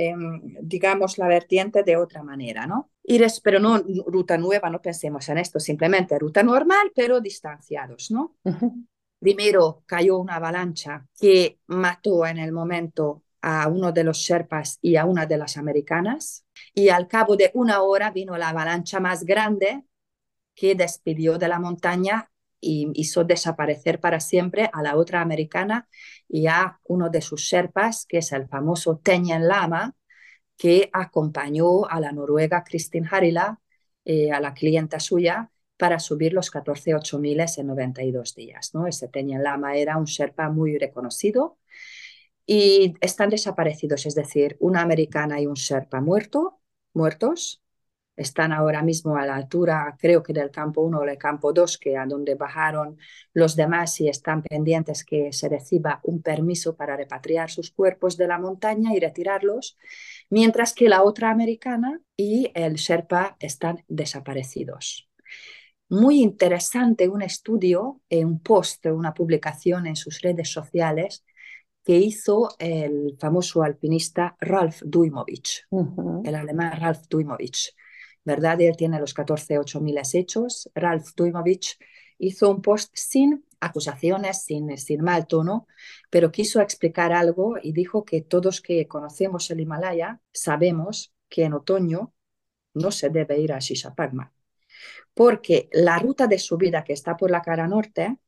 Em, 0.00 0.54
digamos, 0.62 1.18
la 1.18 1.26
vertiente 1.26 1.82
de 1.82 1.96
otra 1.96 2.22
manera, 2.22 2.68
¿no? 2.68 2.88
Ires, 3.10 3.40
pero 3.40 3.58
no 3.58 3.78
ruta 4.06 4.36
nueva, 4.36 4.68
no 4.68 4.82
pensemos 4.82 5.26
en 5.30 5.38
esto, 5.38 5.58
simplemente 5.58 6.18
ruta 6.18 6.42
normal, 6.42 6.92
pero 6.94 7.20
distanciados, 7.20 8.10
¿no? 8.10 8.36
Primero 9.18 9.82
cayó 9.86 10.18
una 10.18 10.36
avalancha 10.36 11.06
que 11.18 11.58
mató 11.68 12.26
en 12.26 12.36
el 12.36 12.52
momento 12.52 13.24
a 13.40 13.66
uno 13.68 13.92
de 13.92 14.04
los 14.04 14.18
Sherpas 14.18 14.78
y 14.82 14.96
a 14.96 15.06
una 15.06 15.24
de 15.24 15.38
las 15.38 15.56
americanas, 15.56 16.44
y 16.74 16.90
al 16.90 17.08
cabo 17.08 17.34
de 17.34 17.50
una 17.54 17.80
hora 17.80 18.10
vino 18.10 18.36
la 18.36 18.50
avalancha 18.50 19.00
más 19.00 19.24
grande 19.24 19.84
que 20.54 20.74
despidió 20.74 21.38
de 21.38 21.48
la 21.48 21.58
montaña 21.58 22.30
y 22.60 22.90
hizo 22.94 23.24
desaparecer 23.24 24.00
para 24.00 24.20
siempre 24.20 24.68
a 24.70 24.82
la 24.82 24.96
otra 24.96 25.22
americana 25.22 25.88
y 26.28 26.46
a 26.46 26.78
uno 26.84 27.08
de 27.08 27.22
sus 27.22 27.40
Sherpas, 27.40 28.04
que 28.06 28.18
es 28.18 28.32
el 28.32 28.48
famoso 28.48 28.98
Tenyen 28.98 29.48
Lama, 29.48 29.94
que 30.58 30.90
acompañó 30.92 31.86
a 31.86 32.00
la 32.00 32.12
noruega 32.12 32.64
Kristin 32.64 33.06
Harila, 33.10 33.60
eh, 34.04 34.32
a 34.32 34.40
la 34.40 34.52
clienta 34.52 35.00
suya, 35.00 35.50
para 35.78 36.00
subir 36.00 36.32
los 36.34 36.50
14 36.50 36.94
miles 37.18 37.56
en 37.58 37.68
92 37.68 38.34
días. 38.34 38.74
¿no? 38.74 38.86
Ese 38.86 39.08
Tenyen 39.08 39.42
Lama 39.44 39.76
era 39.76 39.96
un 39.96 40.04
Sherpa 40.04 40.50
muy 40.50 40.76
reconocido 40.76 41.58
y 42.44 42.94
están 43.00 43.30
desaparecidos, 43.30 44.06
es 44.06 44.14
decir, 44.14 44.56
una 44.60 44.82
americana 44.82 45.40
y 45.40 45.46
un 45.46 45.54
Sherpa 45.54 46.00
muerto, 46.00 46.60
muertos, 46.94 47.62
están 48.18 48.52
ahora 48.52 48.82
mismo 48.82 49.16
a 49.16 49.24
la 49.24 49.36
altura, 49.36 49.96
creo 49.98 50.22
que 50.22 50.32
del 50.32 50.50
campo 50.50 50.82
1 50.82 50.98
o 50.98 51.04
del 51.04 51.16
campo 51.16 51.52
2, 51.52 51.78
que 51.78 51.96
a 51.96 52.04
donde 52.04 52.34
bajaron 52.34 52.98
los 53.32 53.54
demás 53.54 54.00
y 54.00 54.08
están 54.08 54.42
pendientes 54.42 55.04
que 55.04 55.32
se 55.32 55.48
reciba 55.48 56.00
un 56.02 56.20
permiso 56.20 56.76
para 56.76 56.96
repatriar 56.96 57.48
sus 57.48 57.70
cuerpos 57.70 58.16
de 58.16 58.26
la 58.26 58.38
montaña 58.38 58.92
y 58.94 58.98
retirarlos, 58.98 59.78
mientras 60.30 60.74
que 60.74 60.88
la 60.88 61.04
otra 61.04 61.30
americana 61.30 62.00
y 62.16 62.50
el 62.54 62.74
Sherpa 62.74 63.36
están 63.38 63.84
desaparecidos. 63.86 65.08
Muy 65.88 66.20
interesante 66.20 67.08
un 67.08 67.22
estudio, 67.22 68.02
un 68.10 68.40
post, 68.40 68.84
una 68.86 69.14
publicación 69.14 69.86
en 69.86 69.96
sus 69.96 70.20
redes 70.20 70.50
sociales 70.50 71.24
que 71.84 71.96
hizo 71.96 72.48
el 72.58 73.16
famoso 73.18 73.62
alpinista 73.62 74.36
Ralf 74.40 74.82
Duimovich, 74.84 75.66
el 76.24 76.34
alemán 76.34 76.78
Ralf 76.78 77.06
Duimovich 77.08 77.74
¿verdad? 78.24 78.60
Él 78.60 78.76
tiene 78.76 79.00
los 79.00 79.14
14 79.14 79.58
miles 79.80 80.14
hechos. 80.14 80.70
Ralph 80.74 81.08
Duimovich 81.16 81.78
hizo 82.18 82.50
un 82.50 82.62
post 82.62 82.90
sin 82.94 83.44
acusaciones, 83.60 84.44
sin, 84.44 84.76
sin 84.78 85.02
mal 85.02 85.26
tono, 85.26 85.66
pero 86.10 86.30
quiso 86.30 86.60
explicar 86.60 87.12
algo 87.12 87.56
y 87.60 87.72
dijo 87.72 88.04
que 88.04 88.22
todos 88.22 88.60
que 88.60 88.86
conocemos 88.86 89.50
el 89.50 89.60
Himalaya 89.60 90.20
sabemos 90.32 91.12
que 91.28 91.44
en 91.44 91.54
otoño 91.54 92.14
no 92.74 92.90
se 92.90 93.10
debe 93.10 93.40
ir 93.40 93.52
a 93.52 93.58
Shishapagma, 93.58 94.32
porque 95.14 95.68
la 95.72 95.98
ruta 95.98 96.26
de 96.26 96.38
subida 96.38 96.84
que 96.84 96.92
está 96.92 97.16
por 97.16 97.30
la 97.30 97.42
cara 97.42 97.66
norte 97.66 98.18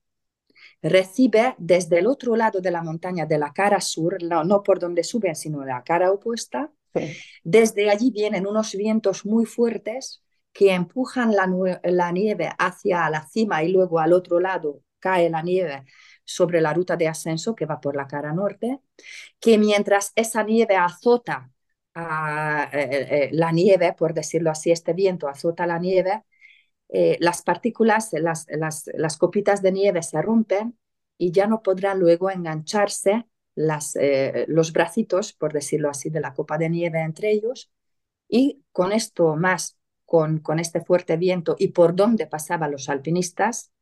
recibe 0.82 1.54
desde 1.59 1.99
el 1.99 2.06
otro 2.06 2.37
lado 2.37 2.61
de 2.61 2.70
la 2.70 2.82
montaña, 2.82 3.26
de 3.26 3.38
la 3.38 3.52
cara 3.52 3.80
sur, 3.80 4.23
no, 4.23 4.44
no 4.44 4.62
por 4.62 4.78
donde 4.78 5.04
suben, 5.04 5.37
sino 5.37 5.61
de 5.61 5.66
la 5.66 5.85
cara 5.85 6.11
opuesta, 6.11 6.73
desde 7.42 7.90
allí 7.90 8.11
vienen 8.11 8.47
unos 8.47 8.75
vientos 8.75 9.25
muy 9.25 9.47
fuertes 9.47 10.23
que 10.52 10.73
empujan 10.73 11.35
la, 11.35 12.12
nieve 12.12 12.50
hacia 12.59 13.09
la 13.11 13.26
cima 13.26 13.62
y 13.62 13.73
luego 13.73 14.00
al 14.00 14.12
otro 14.12 14.40
lado 14.40 14.82
cae 14.99 15.30
la 15.30 15.42
nieve 15.42 15.85
sobre 16.25 16.61
la 16.61 16.73
ruta 16.75 16.97
de 16.97 17.09
ascenso 17.09 17.54
que 17.54 17.66
va 17.66 17.80
por 17.80 17.97
la 17.97 18.06
cara 18.06 18.32
norte, 18.32 18.80
que 19.40 19.59
mientras 19.59 20.12
esa 20.14 20.42
nieve 20.42 20.76
azota 20.76 21.50
eh, 21.94 22.68
eh, 22.73 23.28
la 23.32 23.52
nieve, 23.52 23.94
por 23.94 24.14
decirlo 24.14 24.50
así, 24.50 24.70
este 24.70 24.92
viento 24.92 25.28
azota 25.28 25.66
la 25.66 25.78
nieve, 25.78 26.25
eh, 26.88 27.16
las 27.20 27.42
partículas, 27.42 28.11
las, 28.12 28.47
las, 28.49 29.16
copitas 29.16 29.62
de 29.62 29.73
nieve 29.73 30.02
se 30.02 30.20
rompen 30.23 30.78
y 31.18 31.32
ya 31.32 31.47
no 31.47 31.62
podrán 31.62 32.00
luego 32.00 32.30
engancharse 32.30 33.26
las, 33.54 33.97
eh, 33.97 34.45
los 34.49 34.73
bracitos, 34.73 35.33
por 35.33 35.52
decirlo 35.52 35.90
así, 35.90 36.11
de 36.11 36.21
la 36.21 36.35
copa 36.35 36.59
de 36.59 36.71
nieve 36.71 37.00
entre 37.00 37.30
ellos. 37.33 37.71
Y 38.28 38.62
con 38.73 38.92
esto 38.92 39.37
más, 39.37 39.78
con, 40.04 40.38
con 40.40 40.59
este 40.61 40.80
fuerte 40.83 41.16
viento 41.16 41.57
y 41.59 41.69
por 41.69 41.95
donde 41.97 42.26
pasaban 42.26 42.73
los 42.73 42.88
alpinistas, 42.88 43.73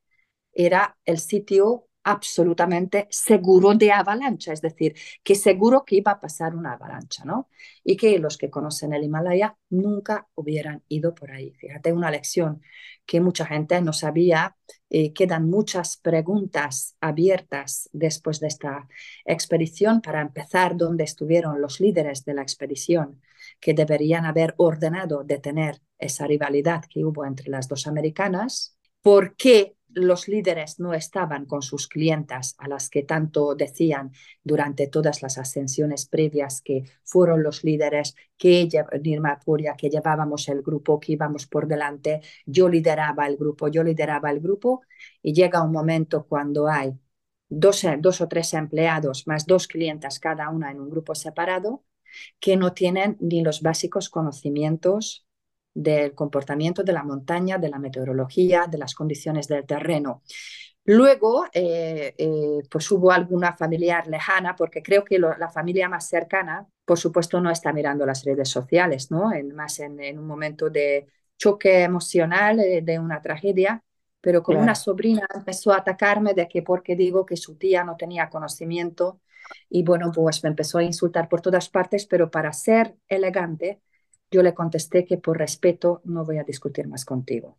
era 0.53 0.99
el 1.05 1.19
sitio 1.19 1.88
absolutamente 2.11 3.07
seguro 3.11 3.75
de 3.75 3.93
avalancha, 3.93 4.55
es 4.55 4.63
decir, 4.63 4.95
que 5.23 5.35
seguro 5.35 5.85
que 5.85 5.97
iba 5.97 6.13
a 6.13 6.21
pasar 6.21 6.57
una 6.57 6.73
avalancha, 6.73 7.23
¿no? 7.27 7.51
Y 7.85 7.99
que 7.99 8.19
los 8.19 8.39
que 8.39 8.49
conocen 8.49 8.95
el 8.95 9.05
Himalaya 9.05 9.59
nunca 9.69 10.27
hubieran 10.35 10.83
ido 10.89 11.15
por 11.15 11.31
ahí. 11.31 11.53
Fíjate, 11.53 11.93
una 11.93 12.11
lección 12.11 12.63
que 13.05 13.21
mucha 13.21 13.45
gente 13.45 13.83
no 13.83 13.93
sabía, 13.93 14.57
eh, 14.89 15.13
quedan 15.13 15.51
muchas 15.51 15.99
preguntas 15.99 16.97
abiertas 16.99 17.91
después 17.93 18.41
de 18.41 18.47
esta 18.47 18.89
expedición 19.27 20.01
para 20.01 20.23
empezar 20.23 20.79
donde 20.79 21.05
estuvieron 21.05 21.61
los 21.61 21.79
líderes 21.79 22.25
de 22.25 22.33
la 22.33 22.43
expedición 22.43 23.21
que 23.61 23.75
deberían 23.75 24.25
haber 24.25 24.55
ordenado 24.57 25.25
detener 25.25 25.83
esa 25.99 26.27
rivalidad 26.27 26.85
que 26.89 27.05
hubo 27.05 27.27
entre 27.27 27.51
las 27.51 27.69
dos 27.69 27.87
americanas, 27.87 28.79
por 29.03 29.37
qué 29.37 29.78
los 29.91 30.29
líderes 30.29 30.79
no 30.81 30.95
estaban 30.95 31.47
con 31.47 31.63
sus 31.63 31.89
clientas 31.89 32.55
a 32.59 32.69
las 32.69 32.91
que 32.91 33.03
tanto 33.03 33.55
decían 33.55 34.13
durante 34.45 34.87
todas 34.87 35.23
las 35.23 35.39
ascensiones 35.39 36.07
previas 36.07 36.61
que 36.63 36.85
fueron 37.05 37.43
los 37.43 37.65
líderes 37.65 38.15
que 38.37 38.69
Nirma 39.03 39.41
Puria, 39.41 39.75
que 39.77 39.91
llevábamos 39.91 40.49
el 40.49 40.63
grupo, 40.63 41.01
que 41.01 41.13
íbamos 41.13 41.47
por 41.47 41.67
delante, 41.67 42.21
yo 42.47 42.69
lideraba 42.69 43.27
el 43.27 43.37
grupo, 43.37 43.69
yo 43.69 43.83
lideraba 43.83 44.31
el 44.31 44.41
grupo. 44.41 44.83
Y 45.23 45.33
llega 45.33 45.63
un 45.63 45.73
momento 45.73 46.27
cuando 46.27 46.69
hay 46.69 46.93
dos, 47.49 47.85
dos 48.01 48.21
o 48.21 48.29
tres 48.29 48.55
empleados 48.55 49.27
más 49.27 49.47
dos 49.47 49.69
clientas 49.69 50.21
cada 50.21 50.51
una 50.51 50.71
en 50.71 50.81
un 50.81 50.91
grupo 50.91 51.15
separado 51.15 51.85
que 52.41 52.57
no 52.57 52.73
tienen 52.75 53.17
ni 53.21 53.43
los 53.43 53.63
básicos 53.63 54.09
conocimientos 54.09 55.28
del 55.79 56.13
comportamiento 56.13 56.83
de 56.83 56.93
la 56.93 57.05
montaña, 57.05 57.57
de 57.57 57.69
la 57.69 57.79
meteorología, 57.79 58.67
de 58.69 58.79
las 58.79 58.97
condiciones 58.97 59.47
del 59.47 59.65
terreno. 59.65 60.23
Luego, 60.85 61.45
eh, 61.53 62.15
eh, 62.19 62.63
pues 62.69 62.91
hubo 62.91 63.13
alguna 63.13 63.53
familiar 63.53 64.09
lejana, 64.09 64.57
porque 64.57 64.83
creo 64.83 65.05
que 65.05 65.19
la 65.21 65.49
familia 65.51 65.89
más 65.89 66.09
cercana, 66.09 66.67
por 66.85 66.99
supuesto, 66.99 67.41
no 67.41 67.51
está 67.51 67.73
mirando 67.73 68.05
las 68.05 68.25
redes 68.25 68.49
sociales, 68.49 69.11
¿no? 69.13 69.33
En, 69.33 69.55
más 69.55 69.79
en, 69.79 70.19
un 70.19 70.27
momento 70.27 70.69
de 70.69 71.07
choque 71.37 71.83
emocional, 71.85 72.59
eh, 72.59 72.83
de 72.83 72.99
una 72.99 73.23
tragedia, 73.23 73.85
pero 74.21 74.43
como 74.43 74.59
una 74.59 74.75
sobrina 74.75 75.27
empezó 75.33 75.73
a 75.73 75.77
atacarme 75.79 76.35
de 76.35 76.49
que 76.49 76.63
porque 76.63 76.97
digo 76.97 77.25
que 77.25 77.37
su 77.37 77.57
tía 77.57 77.85
no 77.85 77.97
tenía 77.97 78.29
conocimiento 78.29 79.21
y 79.71 79.85
bueno, 79.85 80.11
pues 80.13 80.43
me 80.43 80.51
empezó 80.51 80.79
a 80.79 80.83
insultar 80.83 81.29
por 81.29 81.41
todas 81.41 81.69
partes, 81.69 82.07
pero 82.07 82.31
para 82.31 82.53
ser 82.53 82.97
elegante, 83.09 83.81
yo 84.31 84.43
le 84.43 84.55
contesté 84.55 85.05
que 85.05 85.19
por 85.19 85.39
respeto 85.39 86.01
no 86.05 86.25
voy 86.25 86.39
a 86.39 86.45
discutir 86.45 86.89
más 86.89 87.05
contigo. 87.05 87.59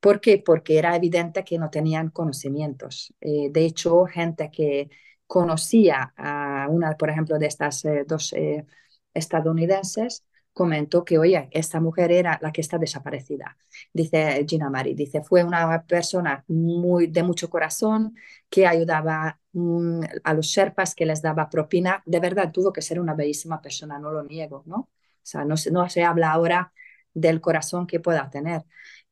¿Por 0.00 0.20
qué? 0.20 0.38
Porque 0.44 0.78
era 0.78 0.94
evidente 0.96 1.44
que 1.44 1.58
no 1.58 1.70
tenían 1.70 2.10
conocimientos. 2.10 3.14
Eh, 3.20 3.48
de 3.50 3.64
hecho, 3.64 4.04
gente 4.06 4.50
que 4.50 4.90
conocía 5.26 6.12
a 6.16 6.68
una, 6.70 6.96
por 6.96 7.10
ejemplo, 7.10 7.38
de 7.38 7.46
estas 7.46 7.84
eh, 7.84 8.04
dos 8.06 8.32
eh, 8.32 8.66
estadounidenses, 9.14 10.24
comentó 10.52 11.04
que, 11.04 11.18
oye, 11.18 11.48
esta 11.52 11.80
mujer 11.80 12.10
era 12.10 12.38
la 12.42 12.50
que 12.52 12.60
está 12.62 12.78
desaparecida. 12.78 13.56
Dice 13.92 14.44
Gina 14.48 14.70
Mari, 14.70 14.94
dice, 14.94 15.22
fue 15.22 15.44
una 15.44 15.84
persona 15.84 16.44
muy, 16.48 17.06
de 17.06 17.22
mucho 17.22 17.48
corazón 17.48 18.16
que 18.50 18.66
ayudaba 18.66 19.38
mm, 19.52 20.00
a 20.24 20.34
los 20.34 20.46
Sherpas, 20.46 20.94
que 20.96 21.06
les 21.06 21.22
daba 21.22 21.48
propina. 21.48 22.02
De 22.06 22.18
verdad, 22.20 22.50
tuvo 22.52 22.72
que 22.72 22.82
ser 22.82 22.98
una 23.00 23.14
bellísima 23.14 23.60
persona, 23.62 23.98
no 24.00 24.10
lo 24.10 24.24
niego, 24.24 24.64
¿no? 24.66 24.88
Sea, 25.28 25.44
no, 25.44 25.56
no 25.70 25.88
se 25.90 26.04
habla 26.04 26.32
ahora 26.32 26.72
del 27.12 27.40
corazón 27.40 27.86
que 27.86 28.00
pueda 28.00 28.30
tener. 28.30 28.64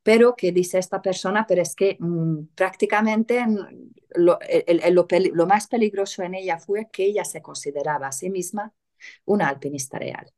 Pero 0.02 0.36
que 0.36 0.52
dice 0.52 0.78
esta 0.78 1.02
persona, 1.02 1.46
pero 1.46 1.62
es 1.62 1.74
que 1.74 1.96
mm, 1.98 2.54
prácticamente 2.54 3.44
mm, 3.46 3.58
lo, 4.14 4.38
lo, 5.32 5.46
más 5.46 5.66
peligroso 5.66 6.22
en 6.22 6.34
ella 6.34 6.58
fue 6.58 6.88
que 6.90 7.04
ella 7.04 7.24
se 7.24 7.42
consideraba 7.42 8.08
a 8.08 8.12
sí 8.12 8.30
misma 8.30 8.72
una 9.24 9.48
alpinista 9.48 9.98
real. 9.98 10.32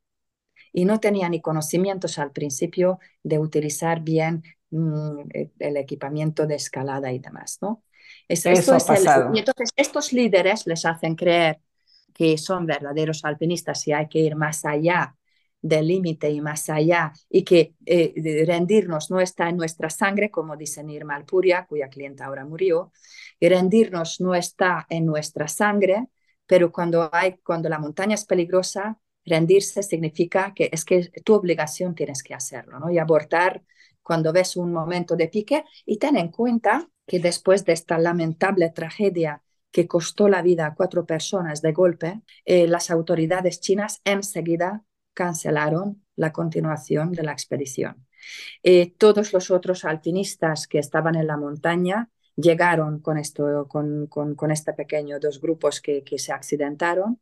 Y 0.73 0.85
no 0.85 0.99
tenía 0.99 1.29
ni 1.29 1.41
conocimientos 1.41 2.19
al 2.19 2.31
principio 2.31 2.99
de 3.23 3.39
utilizar 3.39 4.01
bien 4.01 4.43
mm, 4.71 5.19
el 5.59 5.77
equipamiento 5.77 6.45
de 6.45 6.55
escalada 6.55 7.11
y 7.11 7.19
demás, 7.19 7.59
¿no? 7.61 7.83
Eso 8.27 8.49
es 8.49 8.67
y 8.67 9.39
entonces 9.39 9.69
estos 9.75 10.13
líderes 10.13 10.65
les 10.67 10.85
hacen 10.85 11.15
creer 11.15 11.61
que 12.13 12.37
son 12.37 12.65
verdaderos 12.65 13.23
alpinistas 13.23 13.87
y 13.87 13.93
hay 13.93 14.07
que 14.07 14.19
ir 14.19 14.35
más 14.35 14.65
allá 14.65 15.15
del 15.61 15.87
límite 15.87 16.29
y 16.29 16.41
más 16.41 16.69
allá, 16.69 17.13
y 17.29 17.43
que 17.43 17.75
eh, 17.85 18.45
rendirnos 18.45 19.11
no 19.11 19.19
está 19.19 19.49
en 19.49 19.57
nuestra 19.57 19.89
sangre, 19.89 20.31
como 20.31 20.55
dice 20.55 20.83
Nirma 20.83 21.15
Alpuria, 21.15 21.65
cuya 21.67 21.89
clienta 21.89 22.25
ahora 22.25 22.45
murió, 22.45 22.91
y 23.39 23.49
rendirnos 23.49 24.21
no 24.21 24.35
está 24.35 24.85
en 24.89 25.05
nuestra 25.05 25.47
sangre, 25.47 26.07
pero 26.45 26.71
cuando, 26.71 27.09
hay, 27.11 27.37
cuando 27.43 27.69
la 27.69 27.79
montaña 27.79 28.15
es 28.15 28.25
peligrosa, 28.25 28.99
rendirse 29.25 29.83
significa 29.83 30.53
que 30.55 30.69
es 30.71 30.85
que 30.85 31.09
tu 31.23 31.33
obligación 31.33 31.93
tienes 31.93 32.23
que 32.23 32.33
hacerlo, 32.33 32.79
¿no? 32.79 32.89
Y 32.89 32.97
abortar 32.97 33.63
cuando 34.01 34.33
ves 34.33 34.57
un 34.57 34.73
momento 34.73 35.15
de 35.15 35.27
pique 35.27 35.65
y 35.85 35.97
ten 35.97 36.17
en 36.17 36.29
cuenta 36.29 36.89
que 37.05 37.19
después 37.19 37.65
de 37.65 37.73
esta 37.73 37.99
lamentable 37.99 38.69
tragedia 38.69 39.43
que 39.71 39.87
costó 39.87 40.27
la 40.29 40.41
vida 40.41 40.65
a 40.65 40.73
cuatro 40.73 41.05
personas 41.05 41.61
de 41.61 41.73
golpe, 41.73 42.21
eh, 42.45 42.67
las 42.67 42.89
autoridades 42.89 43.59
chinas 43.59 44.01
enseguida 44.03 44.83
cancelaron 45.13 46.03
la 46.15 46.31
continuación 46.31 47.11
de 47.11 47.23
la 47.23 47.31
expedición. 47.31 48.07
Eh, 48.63 48.93
todos 48.97 49.33
los 49.33 49.51
otros 49.51 49.85
alpinistas 49.85 50.67
que 50.67 50.79
estaban 50.79 51.15
en 51.15 51.27
la 51.27 51.37
montaña 51.37 52.09
llegaron 52.35 52.99
con, 52.99 53.17
esto, 53.17 53.67
con, 53.67 54.07
con, 54.07 54.51
este 54.51 54.73
pequeño 54.73 55.19
dos 55.19 55.41
grupos 55.41 55.81
que, 55.81 56.03
se 56.17 56.31
accidentaron 56.31 57.19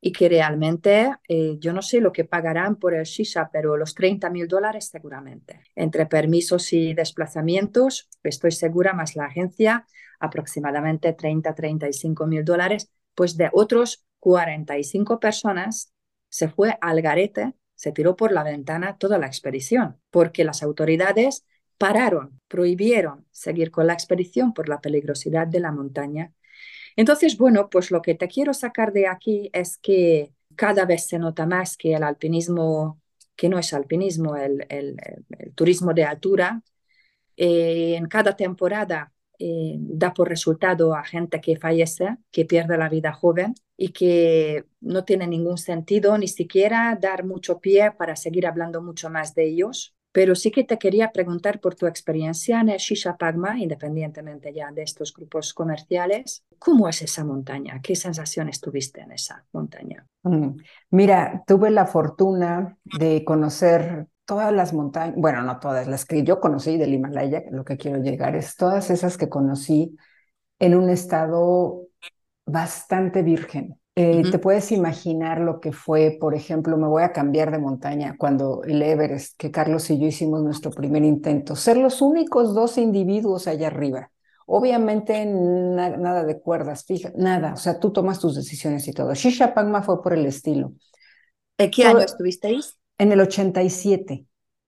y 0.00 0.10
que 0.10 0.28
realmente 0.28 1.12
eh, 1.28 1.56
yo 1.60 1.72
no 1.72 1.80
sé 1.80 2.00
lo 2.00 2.12
que 2.12 2.24
pagarán 2.24 2.76
por 2.76 2.94
el 2.94 3.04
Shisha, 3.04 3.50
pero 3.52 3.76
los 3.76 3.94
30 3.94 4.30
mil 4.30 4.48
dólares 4.48 4.88
seguramente. 4.88 5.60
Entre 5.76 6.06
permisos 6.06 6.72
y 6.72 6.92
desplazamientos, 6.92 8.08
estoy 8.24 8.50
segura, 8.50 8.94
más 8.94 9.14
la 9.14 9.26
agencia, 9.26 9.86
aproximadamente 10.18 11.16
30-35 11.16 12.26
mil 12.26 12.44
dólares, 12.44 12.90
pues 13.14 13.36
de 13.36 13.48
otros 13.52 14.04
45 14.18 15.20
personas 15.20 15.91
se 16.32 16.48
fue 16.48 16.78
al 16.80 17.02
garete, 17.02 17.52
se 17.74 17.92
tiró 17.92 18.16
por 18.16 18.32
la 18.32 18.42
ventana 18.42 18.96
toda 18.96 19.18
la 19.18 19.26
expedición, 19.26 19.98
porque 20.10 20.44
las 20.44 20.62
autoridades 20.62 21.44
pararon, 21.76 22.40
prohibieron 22.48 23.26
seguir 23.30 23.70
con 23.70 23.86
la 23.86 23.92
expedición 23.92 24.54
por 24.54 24.66
la 24.66 24.80
peligrosidad 24.80 25.46
de 25.46 25.60
la 25.60 25.72
montaña. 25.72 26.32
Entonces, 26.96 27.36
bueno, 27.36 27.68
pues 27.68 27.90
lo 27.90 28.00
que 28.00 28.14
te 28.14 28.28
quiero 28.28 28.54
sacar 28.54 28.94
de 28.94 29.08
aquí 29.08 29.50
es 29.52 29.76
que 29.76 30.32
cada 30.56 30.86
vez 30.86 31.06
se 31.06 31.18
nota 31.18 31.44
más 31.44 31.76
que 31.76 31.92
el 31.92 32.02
alpinismo, 32.02 32.98
que 33.36 33.50
no 33.50 33.58
es 33.58 33.74
alpinismo, 33.74 34.34
el, 34.34 34.66
turismo 35.54 35.92
de 35.92 36.04
altura, 36.04 36.62
eh, 37.36 37.96
en 37.96 38.06
cada 38.06 38.36
temporada 38.36 39.11
eh, 39.44 39.74
da 39.80 40.14
por 40.14 40.28
resultado 40.28 40.94
a 40.94 41.02
gente 41.02 41.40
que 41.40 41.56
fallece, 41.56 42.16
que 42.30 42.44
pierde 42.44 42.78
la 42.78 42.88
vida 42.88 43.12
joven 43.12 43.54
y 43.76 43.88
que 43.88 44.66
no 44.80 45.02
tiene 45.02 45.26
ningún 45.26 45.58
sentido 45.58 46.16
ni 46.16 46.28
siquiera 46.28 46.96
dar 47.00 47.24
mucho 47.24 47.58
pie 47.58 47.90
para 47.90 48.14
seguir 48.14 48.46
hablando 48.46 48.80
mucho 48.80 49.10
más 49.10 49.34
de 49.34 49.48
ellos. 49.48 49.96
Pero 50.12 50.36
sí 50.36 50.52
que 50.52 50.62
te 50.62 50.78
quería 50.78 51.10
preguntar 51.10 51.58
por 51.58 51.74
tu 51.74 51.86
experiencia 51.86 52.60
en 52.60 52.68
el 52.68 52.78
Shisha 52.78 53.16
Pagma, 53.16 53.58
independientemente 53.58 54.52
ya 54.54 54.70
de 54.70 54.82
estos 54.82 55.12
grupos 55.12 55.52
comerciales, 55.54 56.44
¿cómo 56.60 56.88
es 56.88 57.02
esa 57.02 57.24
montaña? 57.24 57.80
¿Qué 57.82 57.96
sensaciones 57.96 58.60
tuviste 58.60 59.00
en 59.00 59.10
esa 59.10 59.44
montaña? 59.52 60.06
Mm, 60.22 60.50
mira, 60.90 61.42
tuve 61.46 61.70
la 61.70 61.86
fortuna 61.86 62.78
de 62.84 63.24
conocer 63.24 64.06
todas 64.24 64.52
las 64.52 64.72
montañas, 64.72 65.16
bueno, 65.16 65.42
no 65.42 65.58
todas 65.58 65.88
las 65.88 66.04
que 66.04 66.22
yo 66.22 66.40
conocí 66.40 66.76
del 66.76 66.94
Himalaya, 66.94 67.42
lo 67.50 67.64
que 67.64 67.76
quiero 67.76 67.98
llegar 68.02 68.36
es 68.36 68.56
todas 68.56 68.90
esas 68.90 69.16
que 69.16 69.28
conocí 69.28 69.96
en 70.58 70.74
un 70.74 70.90
estado 70.90 71.82
bastante 72.46 73.22
virgen. 73.22 73.78
Eh, 73.94 74.22
Te 74.30 74.38
puedes 74.38 74.72
imaginar 74.72 75.40
lo 75.40 75.60
que 75.60 75.72
fue, 75.72 76.16
por 76.18 76.34
ejemplo, 76.34 76.78
me 76.78 76.86
voy 76.86 77.02
a 77.02 77.12
cambiar 77.12 77.50
de 77.50 77.58
montaña 77.58 78.16
cuando 78.18 78.62
el 78.64 78.80
Everest, 78.80 79.34
que 79.36 79.50
Carlos 79.50 79.90
y 79.90 79.98
yo 79.98 80.06
hicimos 80.06 80.42
nuestro 80.42 80.70
primer 80.70 81.04
intento, 81.04 81.56
ser 81.56 81.76
los 81.76 82.00
únicos 82.00 82.54
dos 82.54 82.78
individuos 82.78 83.46
allá 83.46 83.66
arriba. 83.66 84.10
Obviamente 84.46 85.24
nada 85.26 86.24
de 86.24 86.40
cuerdas 86.40 86.84
fijas, 86.84 87.12
nada, 87.16 87.52
o 87.52 87.56
sea, 87.56 87.78
tú 87.78 87.92
tomas 87.92 88.18
tus 88.18 88.34
decisiones 88.34 88.86
y 88.88 88.92
todo. 88.92 89.14
Shisha 89.14 89.52
Pangma 89.54 89.82
fue 89.82 90.02
por 90.02 90.14
el 90.14 90.26
estilo. 90.26 90.72
¿En 91.58 91.70
qué 91.70 91.84
año 91.84 92.00
estuvisteis? 92.00 92.78
En 92.98 93.12
el 93.12 93.20
87. 93.20 94.26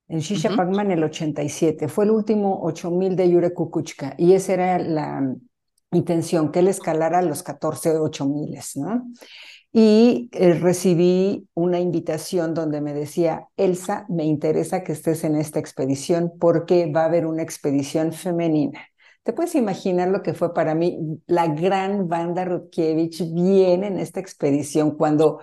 En 0.09 0.19
Shisha 0.19 0.55
Pagma 0.55 0.83
en 0.83 0.93
el 0.93 1.05
87. 1.05 1.89
Fue 1.89 2.05
el 2.05 2.11
último 2.11 2.61
8000 2.63 3.17
de 3.17 3.31
Yure 3.31 3.55
Kukuchka 3.55 4.15
y 4.19 4.35
esa 4.35 4.53
era 4.53 4.79
la 4.79 5.35
intención, 5.93 6.51
que 6.51 6.59
él 6.59 6.69
escalara 6.69 7.23
los 7.23 7.43
14 7.43 7.99
8000, 7.99 8.59
¿no? 8.77 9.07
Y 9.73 10.29
eh, 10.33 10.55
recibí 10.55 11.49
una 11.55 11.81
invitación 11.81 12.55
donde 12.55 12.81
me 12.81 12.95
decía, 12.95 13.49
Elsa, 13.57 14.07
me 14.09 14.25
interesa 14.25 14.85
que 14.85 14.93
estés 14.93 15.25
en 15.25 15.35
esta 15.35 15.59
expedición 15.59 16.33
porque 16.39 16.91
va 16.93 17.03
a 17.03 17.07
haber 17.07 17.27
una 17.27 17.43
expedición 17.43 18.13
femenina. 18.13 18.81
¿Te 19.25 19.33
puedes 19.33 19.55
imaginar 19.57 20.09
lo 20.09 20.23
que 20.23 20.35
fue 20.35 20.55
para 20.55 20.75
mí? 20.75 21.21
La 21.27 21.49
gran 21.49 22.09
banda 22.09 22.45
Rutkiewicz 22.45 23.33
viene 23.33 23.89
en 23.89 23.99
esta 23.99 24.21
expedición 24.21 24.97
cuando 24.97 25.41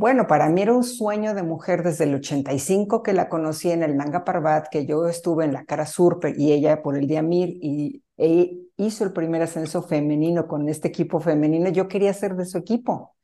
bueno, 0.00 0.26
para 0.26 0.48
mí 0.48 0.62
era 0.62 0.72
un 0.72 0.82
sueño 0.82 1.34
de 1.34 1.42
mujer 1.42 1.82
desde 1.82 2.04
el 2.04 2.14
85 2.14 3.02
que 3.02 3.12
la 3.12 3.28
conocí 3.28 3.70
en 3.70 3.82
el 3.82 3.98
Nanga 3.98 4.24
Parbat, 4.24 4.68
que 4.70 4.86
yo 4.86 5.06
estuve 5.06 5.44
en 5.44 5.52
la 5.52 5.66
cara 5.66 5.84
sur 5.84 6.20
y 6.38 6.52
ella 6.52 6.82
por 6.82 6.96
el 6.96 7.06
día 7.06 7.20
Mir 7.22 7.50
y 7.60 8.02
e 8.16 8.56
hizo 8.78 9.04
el 9.04 9.12
primer 9.12 9.42
ascenso 9.42 9.82
femenino 9.82 10.48
con 10.48 10.70
este 10.70 10.88
equipo 10.88 11.20
femenino. 11.20 11.68
Yo 11.68 11.86
quería 11.86 12.14
ser 12.14 12.34
de 12.34 12.46
su 12.46 12.56
equipo. 12.56 13.14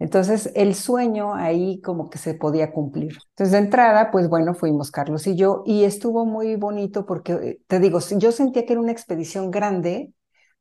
Entonces, 0.00 0.50
el 0.56 0.74
sueño 0.74 1.32
ahí 1.34 1.80
como 1.80 2.10
que 2.10 2.18
se 2.18 2.34
podía 2.34 2.72
cumplir. 2.72 3.16
Entonces, 3.30 3.52
de 3.52 3.58
entrada, 3.58 4.10
pues 4.10 4.28
bueno, 4.28 4.52
fuimos 4.54 4.90
Carlos 4.90 5.28
y 5.28 5.36
yo 5.36 5.62
y 5.64 5.84
estuvo 5.84 6.26
muy 6.26 6.56
bonito 6.56 7.06
porque, 7.06 7.32
eh, 7.34 7.60
te 7.68 7.78
digo, 7.78 8.00
yo 8.16 8.32
sentía 8.32 8.66
que 8.66 8.72
era 8.72 8.82
una 8.82 8.90
expedición 8.92 9.52
grande, 9.52 10.12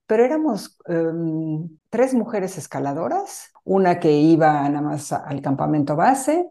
pero 0.07 0.23
éramos 0.23 0.77
em, 0.87 1.69
tres 1.89 2.13
mujeres 2.13 2.57
escaladoras, 2.57 3.51
una 3.63 3.99
que 3.99 4.11
iba 4.11 4.67
nada 4.69 4.81
más 4.81 5.11
al 5.11 5.41
campamento 5.41 5.95
base, 5.95 6.47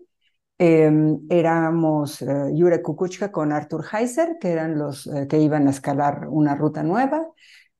em, 0.59 1.21
éramos 1.31 2.23
uh, 2.23 2.49
Yure 2.55 2.83
Kukuchka 2.83 3.31
con 3.33 3.53
Arthur 3.53 3.85
Heiser, 3.93 4.39
que 4.41 4.51
eran 4.51 4.79
los 4.79 5.07
eh, 5.07 5.27
que 5.29 5.39
iban 5.41 5.67
a 5.69 5.71
escalar 5.71 6.29
una 6.29 6.55
ruta 6.55 6.83
nueva, 6.83 7.29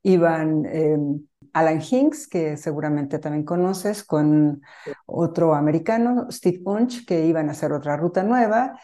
iban 0.03 0.67
em, 0.67 1.27
Alan 1.53 1.81
Hinks, 1.83 2.29
que 2.29 2.57
seguramente 2.57 3.19
también 3.19 3.45
conoces, 3.45 4.05
con 4.05 4.63
otro 5.07 5.55
americano, 5.55 6.27
Steve 6.31 6.61
Unch, 6.65 7.07
que 7.07 7.27
iban 7.27 7.49
a 7.49 7.53
hacer 7.53 7.73
otra 7.73 7.97
ruta 7.97 8.23
nueva, 8.23 8.79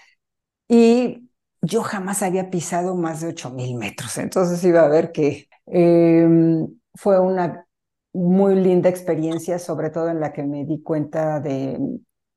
y 0.68 1.30
yo 1.62 1.82
jamás 1.82 2.22
había 2.22 2.50
pisado 2.50 2.94
más 2.96 3.20
de 3.20 3.28
8.000 3.28 3.76
metros, 3.76 4.18
entonces 4.18 4.62
iba 4.64 4.82
a 4.82 4.88
ver 4.88 5.12
que 5.12 5.48
fue 7.00 7.18
una 7.18 7.66
muy 8.12 8.54
linda 8.56 8.90
experiencia, 8.90 9.58
sobre 9.58 9.88
todo 9.90 10.08
en 10.10 10.20
la 10.20 10.32
que 10.32 10.42
me 10.42 10.66
di 10.66 10.82
cuenta 10.82 11.40
de, 11.40 11.78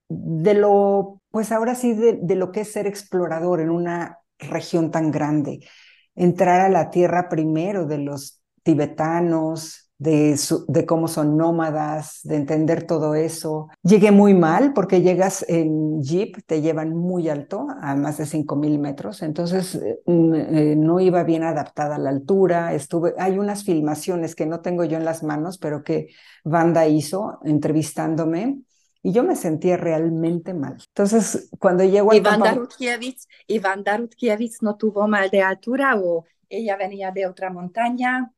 de 0.07 0.53
lo, 0.53 1.21
pues 1.31 1.51
ahora 1.51 1.75
sí, 1.75 1.93
de, 1.93 2.19
de 2.21 2.35
lo 2.35 2.51
que 2.51 2.61
es 2.61 2.71
ser 2.71 2.87
explorador 2.87 3.59
en 3.59 3.69
una 3.69 4.19
región 4.39 4.89
tan 4.89 5.11
grande. 5.11 5.59
Entrar 6.15 6.61
a 6.61 6.69
la 6.69 6.89
tierra 6.91 7.27
primero 7.27 7.85
de 7.85 7.97
los 7.97 8.41
tibetanos, 8.63 9.82
de, 9.97 10.37
de, 10.67 10.85
cómo 10.85 11.07
son 11.07 11.37
nómadas, 11.37 12.19
de 12.23 12.35
entender 12.35 12.85
todo 12.85 13.15
eso. 13.15 13.69
Llegué 13.83 14.11
muy 14.11 14.33
mal 14.33 14.73
porque 14.73 15.01
llegas 15.01 15.45
en 15.47 16.01
jeep, 16.01 16.37
te 16.45 16.61
llevan 16.61 16.95
muy 16.95 17.29
alto, 17.29 17.67
a 17.81 17.95
más 17.95 18.17
de 18.17 18.25
5.000 18.25 18.79
metros, 18.79 19.21
entonces 19.21 19.75
eh, 19.75 19.99
eh, 20.05 20.75
no 20.77 20.99
iba 20.99 21.23
bien 21.23 21.43
adaptada 21.43 21.95
a 21.95 21.99
la 21.99 22.09
altura. 22.09 22.73
Estuve, 22.73 23.13
hay 23.17 23.37
unas 23.37 23.63
filmaciones 23.63 24.35
que 24.35 24.45
no 24.45 24.61
tengo 24.61 24.83
yo 24.83 24.97
en 24.97 25.05
las 25.05 25.23
manos, 25.23 25.57
pero 25.57 25.83
que 25.83 26.09
Banda 26.43 26.87
hizo 26.87 27.39
entrevistándome. 27.43 28.61
Y 29.05 29.11
yo 29.11 29.23
me 29.23 29.35
sentía 29.35 29.75
realmente 29.75 30.53
mal. 30.53 30.77
Entonces, 30.87 31.49
cuando 31.59 31.83
llego 31.83 32.11
al 32.11 32.21
campamento... 32.21 32.69
¿Y 33.47 33.59
Vanda 33.59 33.97
Rutkiewicz 33.97 34.61
no 34.61 34.77
tuvo 34.77 35.09
mal 35.09 35.29
de 35.29 35.41
altura 35.41 35.97
o 35.97 36.23
ella 36.47 36.77
venía 36.77 37.11
de 37.11 37.27
otra 37.27 37.49
montaña? 37.49 38.31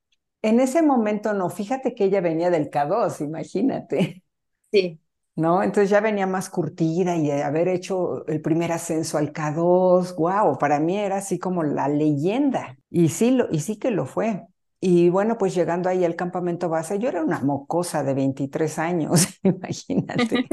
En 0.46 0.60
ese 0.60 0.84
momento 0.84 1.34
no, 1.34 1.50
fíjate 1.50 1.96
que 1.96 2.04
ella 2.04 2.22
venía 2.22 2.52
del 2.52 2.70
K2, 2.70 3.20
imagínate. 3.22 4.24
Sí. 4.72 5.02
¿No? 5.36 5.64
Entonces 5.64 5.90
ya 5.90 6.02
venía 6.02 6.28
más 6.28 6.52
curtida 6.52 7.18
y 7.18 7.32
haber 7.32 7.68
hecho 7.68 8.28
el 8.28 8.42
primer 8.42 8.72
ascenso 8.72 9.18
al 9.18 9.34
K2, 9.34 10.16
wow, 10.16 10.58
para 10.60 10.80
mí 10.80 11.00
era 11.00 11.18
así 11.18 11.40
como 11.40 11.64
la 11.64 11.88
leyenda. 11.88 12.78
Y 12.92 13.10
sí, 13.10 13.32
lo, 13.32 13.48
y 13.52 13.60
sí 13.60 13.80
que 13.80 13.90
lo 13.90 14.06
fue. 14.06 14.44
Y 14.80 15.10
bueno, 15.10 15.40
pues 15.40 15.56
llegando 15.56 15.90
ahí 15.90 16.06
al 16.06 16.16
campamento 16.16 16.70
base, 16.70 17.00
yo 17.00 17.10
era 17.10 17.24
una 17.24 17.40
mocosa 17.40 18.04
de 18.04 18.14
23 18.14 18.78
años, 18.78 19.28
imagínate. 19.44 20.46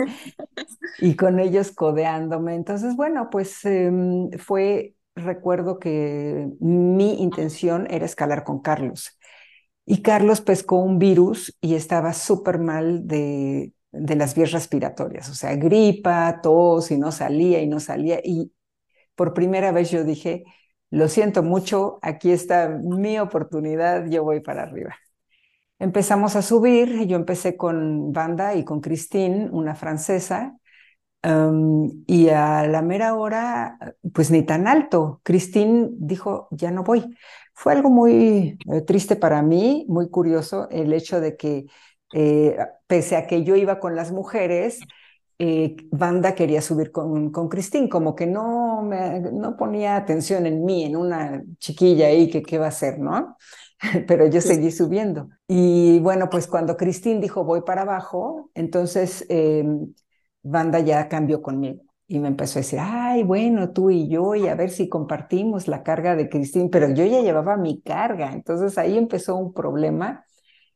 y 1.01 1.17
con 1.17 1.39
ellos 1.39 1.71
codeándome. 1.73 2.55
Entonces, 2.55 2.97
bueno, 2.97 3.29
pues 3.31 3.63
em, 3.67 4.31
fue, 4.39 4.95
recuerdo 5.15 5.79
que 5.79 6.49
mi 6.61 7.23
intención 7.23 7.87
era 7.91 8.07
escalar 8.07 8.43
con 8.43 8.61
Carlos. 8.63 9.19
Y 9.85 10.03
Carlos 10.03 10.41
pescó 10.41 10.79
un 10.79 10.99
virus 10.99 11.57
y 11.61 11.75
estaba 11.75 12.13
súper 12.13 12.59
mal 12.59 13.07
de, 13.07 13.73
de 13.91 14.17
las 14.17 14.35
vías 14.35 14.53
respiratorias, 14.53 15.29
o 15.29 15.35
sea, 15.35 15.57
gripa, 15.57 16.41
tos 16.43 16.91
y 16.91 16.99
no 16.99 17.13
salía 17.13 17.61
y 17.63 17.67
no 17.69 17.81
salía. 17.81 18.21
Y 18.25 18.53
por 19.17 19.35
primera 19.35 19.73
vez 19.73 19.91
yo 19.91 20.05
dije, 20.05 20.45
lo 20.91 21.09
siento 21.09 21.43
mucho, 21.43 21.99
aquí 22.03 22.33
está 22.33 22.69
mi 22.69 23.19
oportunidad, 23.19 24.07
yo 24.11 24.25
voy 24.25 24.41
para 24.41 24.65
arriba. 24.65 24.97
Empezamos 25.79 26.37
a 26.37 26.43
subir, 26.43 27.07
yo 27.07 27.17
empecé 27.17 27.57
con 27.57 28.13
Banda 28.13 28.55
y 28.55 28.65
con 28.65 28.81
Christine, 28.81 29.49
una 29.51 29.75
francesa, 29.75 30.57
y 31.25 32.29
a 32.31 32.67
la 32.67 32.83
mera 32.83 33.15
hora, 33.15 33.79
pues 34.13 34.31
ni 34.31 34.43
tan 34.43 34.67
alto. 34.67 35.21
Christine 35.23 35.91
dijo, 35.93 36.49
ya 36.51 36.71
no 36.71 36.83
voy. 36.83 37.17
Fue 37.55 37.73
algo 37.73 37.91
muy 37.91 38.59
eh, 38.73 38.81
triste 38.83 39.17
para 39.17 39.43
mí, 39.43 39.87
muy 39.89 40.09
curioso 40.11 40.69
el 40.71 40.93
hecho 40.93 41.21
de 41.21 41.37
que 41.37 41.67
eh, 42.13 42.57
pese 42.87 43.17
a 43.17 43.27
que 43.27 43.45
yo 43.45 43.57
iba 43.57 43.79
con 43.79 43.95
las 43.95 44.11
mujeres, 44.13 44.81
eh, 45.39 45.77
Banda 45.91 46.35
quería 46.35 46.63
subir 46.63 46.93
con, 46.93 47.31
con 47.31 47.49
Christine, 47.49 47.89
como 47.89 48.15
que 48.15 48.27
no, 48.27 48.83
me, 48.83 49.21
no 49.21 49.57
ponía 49.57 49.97
atención 49.97 50.47
en 50.47 50.65
mí, 50.65 50.85
en 50.85 50.97
una 50.97 51.43
chiquilla 51.59 52.07
ahí 52.07 52.31
que 52.31 52.43
qué 52.43 52.59
va 52.59 52.67
a 52.67 52.69
hacer, 52.69 52.99
¿no? 52.99 53.37
Pero 54.07 54.27
yo 54.29 54.41
seguí 54.41 54.71
subiendo. 54.71 55.29
Y 55.49 55.99
bueno, 56.01 56.31
pues 56.31 56.47
cuando 56.47 56.77
Christine 56.77 57.21
dijo 57.21 57.45
voy 57.45 57.63
para 57.63 57.83
abajo, 57.83 58.51
entonces 58.55 59.27
em, 59.29 59.93
Banda 60.43 60.81
ya 60.81 61.09
cambió 61.09 61.43
conmigo 61.43 61.83
y 62.07 62.19
me 62.19 62.29
empezó 62.29 62.59
a 62.59 62.63
decir, 62.63 62.79
ay, 62.83 63.23
bueno, 63.23 63.73
tú 63.73 63.91
y 63.91 64.09
yo, 64.09 64.35
y 64.35 64.47
a 64.49 64.55
ver 64.55 64.71
si 64.71 64.89
compartimos 64.89 65.69
la 65.69 65.83
carga 65.83 66.15
de 66.17 66.29
Cristín, 66.29 66.69
pero 66.71 66.91
yo 66.91 67.07
ya 67.07 67.21
llevaba 67.23 67.57
mi 67.57 67.81
carga, 67.81 68.33
entonces 68.33 68.77
ahí 68.79 68.99
empezó 68.99 69.37
un 69.37 69.55
problema 69.55 70.25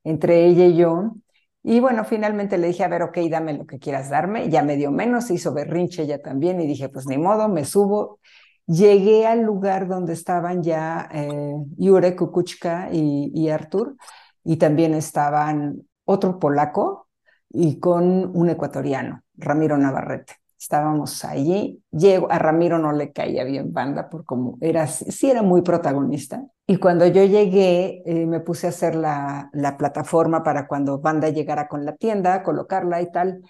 entre 0.04 0.46
ella 0.46 0.66
y 0.66 0.76
yo. 0.76 1.16
Y 1.62 1.80
bueno, 1.80 2.04
finalmente 2.04 2.58
le 2.58 2.68
dije, 2.68 2.84
a 2.84 2.88
ver, 2.88 3.02
ok, 3.02 3.18
dame 3.30 3.52
lo 3.54 3.66
que 3.66 3.78
quieras 3.78 4.08
darme, 4.08 4.48
ya 4.50 4.62
me 4.62 4.76
dio 4.76 4.90
menos, 4.92 5.30
hizo 5.30 5.52
berrinche 5.52 6.02
ella 6.04 6.22
también, 6.22 6.60
y 6.60 6.66
dije, 6.66 6.88
pues 6.88 7.06
ni 7.06 7.18
modo, 7.18 7.48
me 7.48 7.64
subo. 7.64 8.20
Llegué 8.66 9.26
al 9.26 9.42
lugar 9.42 9.88
donde 9.88 10.12
estaban 10.12 10.62
ya 10.62 11.08
eh, 11.12 11.54
Yure, 11.76 12.16
Kukuchka 12.16 12.88
y, 12.92 13.30
y 13.34 13.48
Artur, 13.50 13.96
y 14.44 14.56
también 14.56 14.94
estaban 14.94 15.82
otro 16.04 16.38
polaco 16.38 17.08
y 17.50 17.78
con 17.80 18.30
un 18.36 18.48
ecuatoriano, 18.50 19.22
Ramiro 19.38 19.76
Navarrete 19.78 20.34
estábamos 20.58 21.24
allí. 21.24 21.82
Llego, 21.90 22.30
a 22.30 22.38
Ramiro 22.38 22.78
no 22.78 22.92
le 22.92 23.12
caía 23.12 23.44
bien 23.44 23.72
banda, 23.72 24.08
por 24.08 24.24
como 24.24 24.58
era, 24.60 24.86
sí 24.86 25.30
era 25.30 25.42
muy 25.42 25.62
protagonista. 25.62 26.44
Y 26.66 26.78
cuando 26.78 27.06
yo 27.06 27.24
llegué, 27.24 28.02
eh, 28.04 28.26
me 28.26 28.40
puse 28.40 28.66
a 28.66 28.70
hacer 28.70 28.94
la, 28.94 29.48
la 29.52 29.76
plataforma 29.76 30.42
para 30.42 30.66
cuando 30.66 30.98
banda 30.98 31.28
llegara 31.28 31.68
con 31.68 31.84
la 31.84 31.94
tienda, 31.96 32.42
colocarla 32.42 33.00
y 33.02 33.12
tal. 33.12 33.42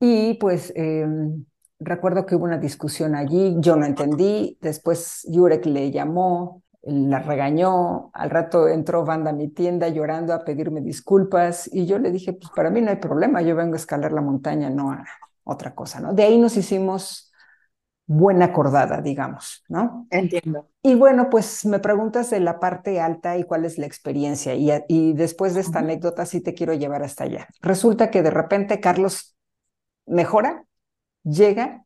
Y 0.00 0.34
pues 0.34 0.72
em, 0.76 1.44
recuerdo 1.78 2.26
que 2.26 2.36
hubo 2.36 2.44
una 2.44 2.58
discusión 2.58 3.14
allí, 3.14 3.56
yo 3.58 3.76
no 3.76 3.86
entendí, 3.86 4.58
después 4.60 5.26
Jurek 5.32 5.66
le 5.66 5.90
llamó, 5.90 6.62
la 6.82 7.18
regañó, 7.18 8.10
al 8.14 8.30
rato 8.30 8.68
entró 8.68 9.04
banda 9.04 9.30
a 9.30 9.34
mi 9.34 9.48
tienda 9.48 9.88
llorando 9.88 10.32
a 10.32 10.44
pedirme 10.44 10.80
disculpas 10.80 11.68
y 11.72 11.86
yo 11.86 11.98
le 11.98 12.10
dije, 12.10 12.32
pues 12.32 12.50
para 12.54 12.70
mí 12.70 12.80
no 12.80 12.90
hay 12.90 12.96
problema, 12.96 13.42
yo 13.42 13.54
vengo 13.54 13.74
a 13.74 13.76
escalar 13.76 14.12
la 14.12 14.22
montaña, 14.22 14.70
no 14.70 14.92
a, 14.92 15.04
otra 15.44 15.74
cosa, 15.74 16.00
¿no? 16.00 16.14
De 16.14 16.22
ahí 16.22 16.38
nos 16.38 16.56
hicimos 16.56 17.32
buena 18.06 18.46
acordada, 18.46 19.00
digamos, 19.00 19.64
¿no? 19.68 20.06
Entiendo. 20.10 20.68
Y 20.82 20.94
bueno, 20.94 21.28
pues 21.30 21.64
me 21.64 21.78
preguntas 21.78 22.30
de 22.30 22.40
la 22.40 22.58
parte 22.58 23.00
alta 23.00 23.36
y 23.36 23.44
cuál 23.44 23.64
es 23.64 23.78
la 23.78 23.86
experiencia. 23.86 24.54
Y, 24.54 24.70
y 24.88 25.12
después 25.12 25.54
de 25.54 25.60
esta 25.60 25.80
anécdota 25.80 26.26
sí 26.26 26.40
te 26.40 26.54
quiero 26.54 26.74
llevar 26.74 27.02
hasta 27.02 27.24
allá. 27.24 27.48
Resulta 27.60 28.10
que 28.10 28.22
de 28.22 28.30
repente 28.30 28.80
Carlos 28.80 29.36
mejora, 30.06 30.64
llega 31.22 31.84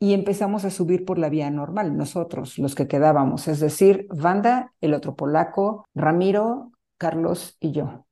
y 0.00 0.14
empezamos 0.14 0.64
a 0.64 0.70
subir 0.70 1.04
por 1.04 1.18
la 1.18 1.28
vía 1.28 1.50
normal, 1.50 1.96
nosotros, 1.96 2.58
los 2.58 2.74
que 2.74 2.86
quedábamos, 2.86 3.48
es 3.48 3.60
decir, 3.60 4.06
Vanda, 4.10 4.72
el 4.80 4.94
otro 4.94 5.16
polaco, 5.16 5.84
Ramiro, 5.94 6.72
Carlos 6.98 7.56
y 7.60 7.72
yo. 7.72 8.06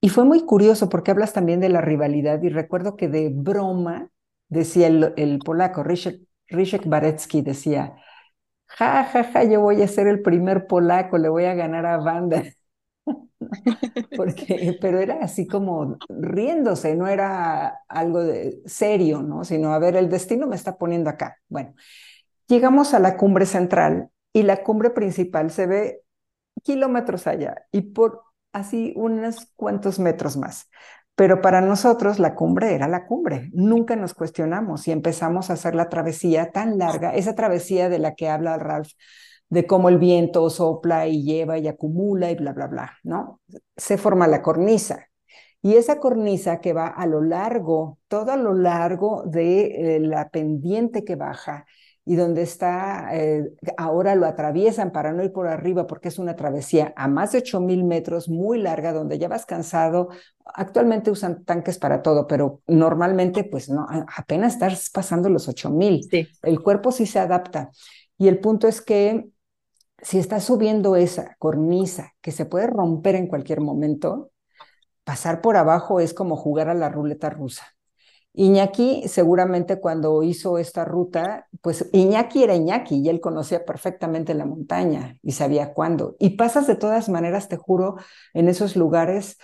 Y 0.00 0.10
fue 0.10 0.24
muy 0.24 0.44
curioso 0.44 0.88
porque 0.88 1.10
hablas 1.10 1.32
también 1.32 1.60
de 1.60 1.70
la 1.70 1.80
rivalidad 1.80 2.42
y 2.42 2.50
recuerdo 2.50 2.96
que 2.96 3.08
de 3.08 3.30
broma 3.34 4.10
decía 4.48 4.86
el, 4.86 5.38
polaco, 5.44 5.82
Ryszek 5.82 6.86
Barecki 6.86 7.42
decía, 7.42 7.96
ja, 8.66 9.04
ja, 9.04 9.24
ja, 9.24 9.44
yo 9.44 9.60
voy 9.60 9.82
a 9.82 9.88
ser 9.88 10.06
el 10.08 10.22
primer 10.22 10.66
polaco, 10.66 11.18
le 11.18 11.28
voy 11.28 11.44
a 11.44 11.54
ganar 11.54 11.86
a 11.86 11.98
Banda. 11.98 12.42
Porque, 14.16 14.78
pero 14.80 14.98
era 14.98 15.20
así 15.22 15.46
como 15.46 15.96
riéndose, 16.08 16.94
no 16.94 17.08
era 17.08 17.80
algo 17.88 18.20
de 18.20 18.60
serio, 18.66 19.22
¿no? 19.22 19.44
Sino, 19.44 19.72
a 19.72 19.78
ver, 19.78 19.96
el 19.96 20.08
destino 20.08 20.46
me 20.46 20.56
está 20.56 20.76
poniendo 20.76 21.10
acá. 21.10 21.38
Bueno, 21.48 21.74
llegamos 22.48 22.94
a 22.94 22.98
la 22.98 23.16
cumbre 23.16 23.46
central 23.46 24.10
y 24.32 24.42
la 24.42 24.62
cumbre 24.62 24.90
principal 24.90 25.50
se 25.50 25.66
ve 25.66 26.02
kilómetros 26.62 27.26
allá 27.26 27.66
y 27.72 27.82
por 27.82 28.22
así 28.52 28.92
unos 28.96 29.52
cuantos 29.56 29.98
metros 29.98 30.36
más. 30.36 30.68
Pero 31.14 31.42
para 31.42 31.60
nosotros 31.60 32.20
la 32.20 32.34
cumbre 32.36 32.74
era 32.74 32.86
la 32.86 33.06
cumbre. 33.06 33.50
Nunca 33.52 33.96
nos 33.96 34.14
cuestionamos 34.14 34.86
y 34.86 34.92
empezamos 34.92 35.50
a 35.50 35.54
hacer 35.54 35.74
la 35.74 35.88
travesía 35.88 36.52
tan 36.52 36.78
larga, 36.78 37.14
esa 37.14 37.34
travesía 37.34 37.88
de 37.88 37.98
la 37.98 38.14
que 38.14 38.28
habla 38.28 38.56
Ralph, 38.56 38.90
de 39.50 39.66
cómo 39.66 39.88
el 39.88 39.98
viento 39.98 40.48
sopla 40.50 41.06
y 41.06 41.22
lleva 41.22 41.58
y 41.58 41.68
acumula 41.68 42.30
y 42.30 42.36
bla, 42.36 42.52
bla, 42.52 42.66
bla, 42.66 42.92
¿no? 43.02 43.40
Se 43.76 43.98
forma 43.98 44.26
la 44.26 44.42
cornisa. 44.42 45.06
Y 45.62 45.74
esa 45.74 45.98
cornisa 45.98 46.60
que 46.60 46.72
va 46.72 46.86
a 46.86 47.06
lo 47.06 47.22
largo, 47.22 47.98
todo 48.08 48.30
a 48.32 48.36
lo 48.36 48.54
largo 48.54 49.24
de 49.26 49.96
eh, 49.96 50.00
la 50.00 50.28
pendiente 50.28 51.04
que 51.04 51.16
baja, 51.16 51.66
y 52.08 52.16
donde 52.16 52.40
está, 52.40 53.10
eh, 53.12 53.52
ahora 53.76 54.14
lo 54.14 54.24
atraviesan 54.24 54.92
para 54.92 55.12
no 55.12 55.22
ir 55.22 55.30
por 55.30 55.46
arriba 55.46 55.86
porque 55.86 56.08
es 56.08 56.18
una 56.18 56.36
travesía 56.36 56.94
a 56.96 57.06
más 57.06 57.32
de 57.32 57.40
8.000 57.40 57.84
metros, 57.84 58.30
muy 58.30 58.58
larga, 58.58 58.94
donde 58.94 59.18
ya 59.18 59.28
vas 59.28 59.44
cansado. 59.44 60.08
Actualmente 60.46 61.10
usan 61.10 61.44
tanques 61.44 61.76
para 61.76 62.00
todo, 62.00 62.26
pero 62.26 62.62
normalmente 62.66 63.44
pues 63.44 63.68
no, 63.68 63.86
apenas 64.16 64.54
estás 64.54 64.88
pasando 64.88 65.28
los 65.28 65.50
8.000. 65.50 66.08
Sí. 66.10 66.26
El 66.44 66.62
cuerpo 66.62 66.92
sí 66.92 67.04
se 67.04 67.18
adapta. 67.18 67.72
Y 68.16 68.28
el 68.28 68.38
punto 68.38 68.68
es 68.68 68.80
que 68.80 69.28
si 70.02 70.18
estás 70.18 70.44
subiendo 70.44 70.96
esa 70.96 71.36
cornisa 71.38 72.14
que 72.20 72.32
se 72.32 72.46
puede 72.46 72.66
romper 72.68 73.14
en 73.14 73.26
cualquier 73.26 73.60
momento, 73.60 74.30
pasar 75.04 75.40
por 75.40 75.56
abajo 75.56 76.00
es 76.00 76.14
como 76.14 76.36
jugar 76.36 76.68
a 76.68 76.74
la 76.74 76.88
ruleta 76.88 77.30
rusa. 77.30 77.66
Iñaki 78.34 79.08
seguramente 79.08 79.80
cuando 79.80 80.22
hizo 80.22 80.58
esta 80.58 80.84
ruta, 80.84 81.48
pues 81.60 81.88
Iñaki 81.92 82.44
era 82.44 82.54
Iñaki 82.54 82.96
y 82.96 83.08
él 83.08 83.20
conocía 83.20 83.64
perfectamente 83.64 84.34
la 84.34 84.46
montaña 84.46 85.18
y 85.22 85.32
sabía 85.32 85.72
cuándo. 85.72 86.14
Y 86.20 86.30
pasas 86.36 86.66
de 86.66 86.76
todas 86.76 87.08
maneras, 87.08 87.48
te 87.48 87.56
juro, 87.56 87.96
en 88.34 88.48
esos 88.48 88.76
lugares 88.76 89.38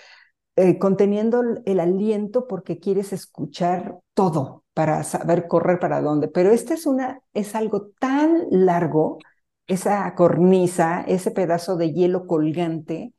eh, 0.57 0.79
conteniendo 0.79 1.43
el 1.65 1.81
aliento 1.81 2.47
porque 2.47 2.79
quieres 2.79 3.13
escuchar 3.13 3.99
todo 4.15 4.65
para 4.75 5.03
saber 5.03 5.49
correr 5.49 5.81
para 5.81 6.01
dónde. 6.01 6.29
Pero 6.29 6.51
este 6.53 6.75
es, 6.75 6.87
una, 6.87 7.21
es 7.33 7.57
algo 7.57 7.89
tan 7.99 8.47
largo, 8.51 9.19
esa 9.67 10.15
cornisa, 10.15 11.05
ese 11.07 11.31
pedazo 11.31 11.77
de 11.77 11.93
hielo 11.93 12.27
colgante, 12.27 13.13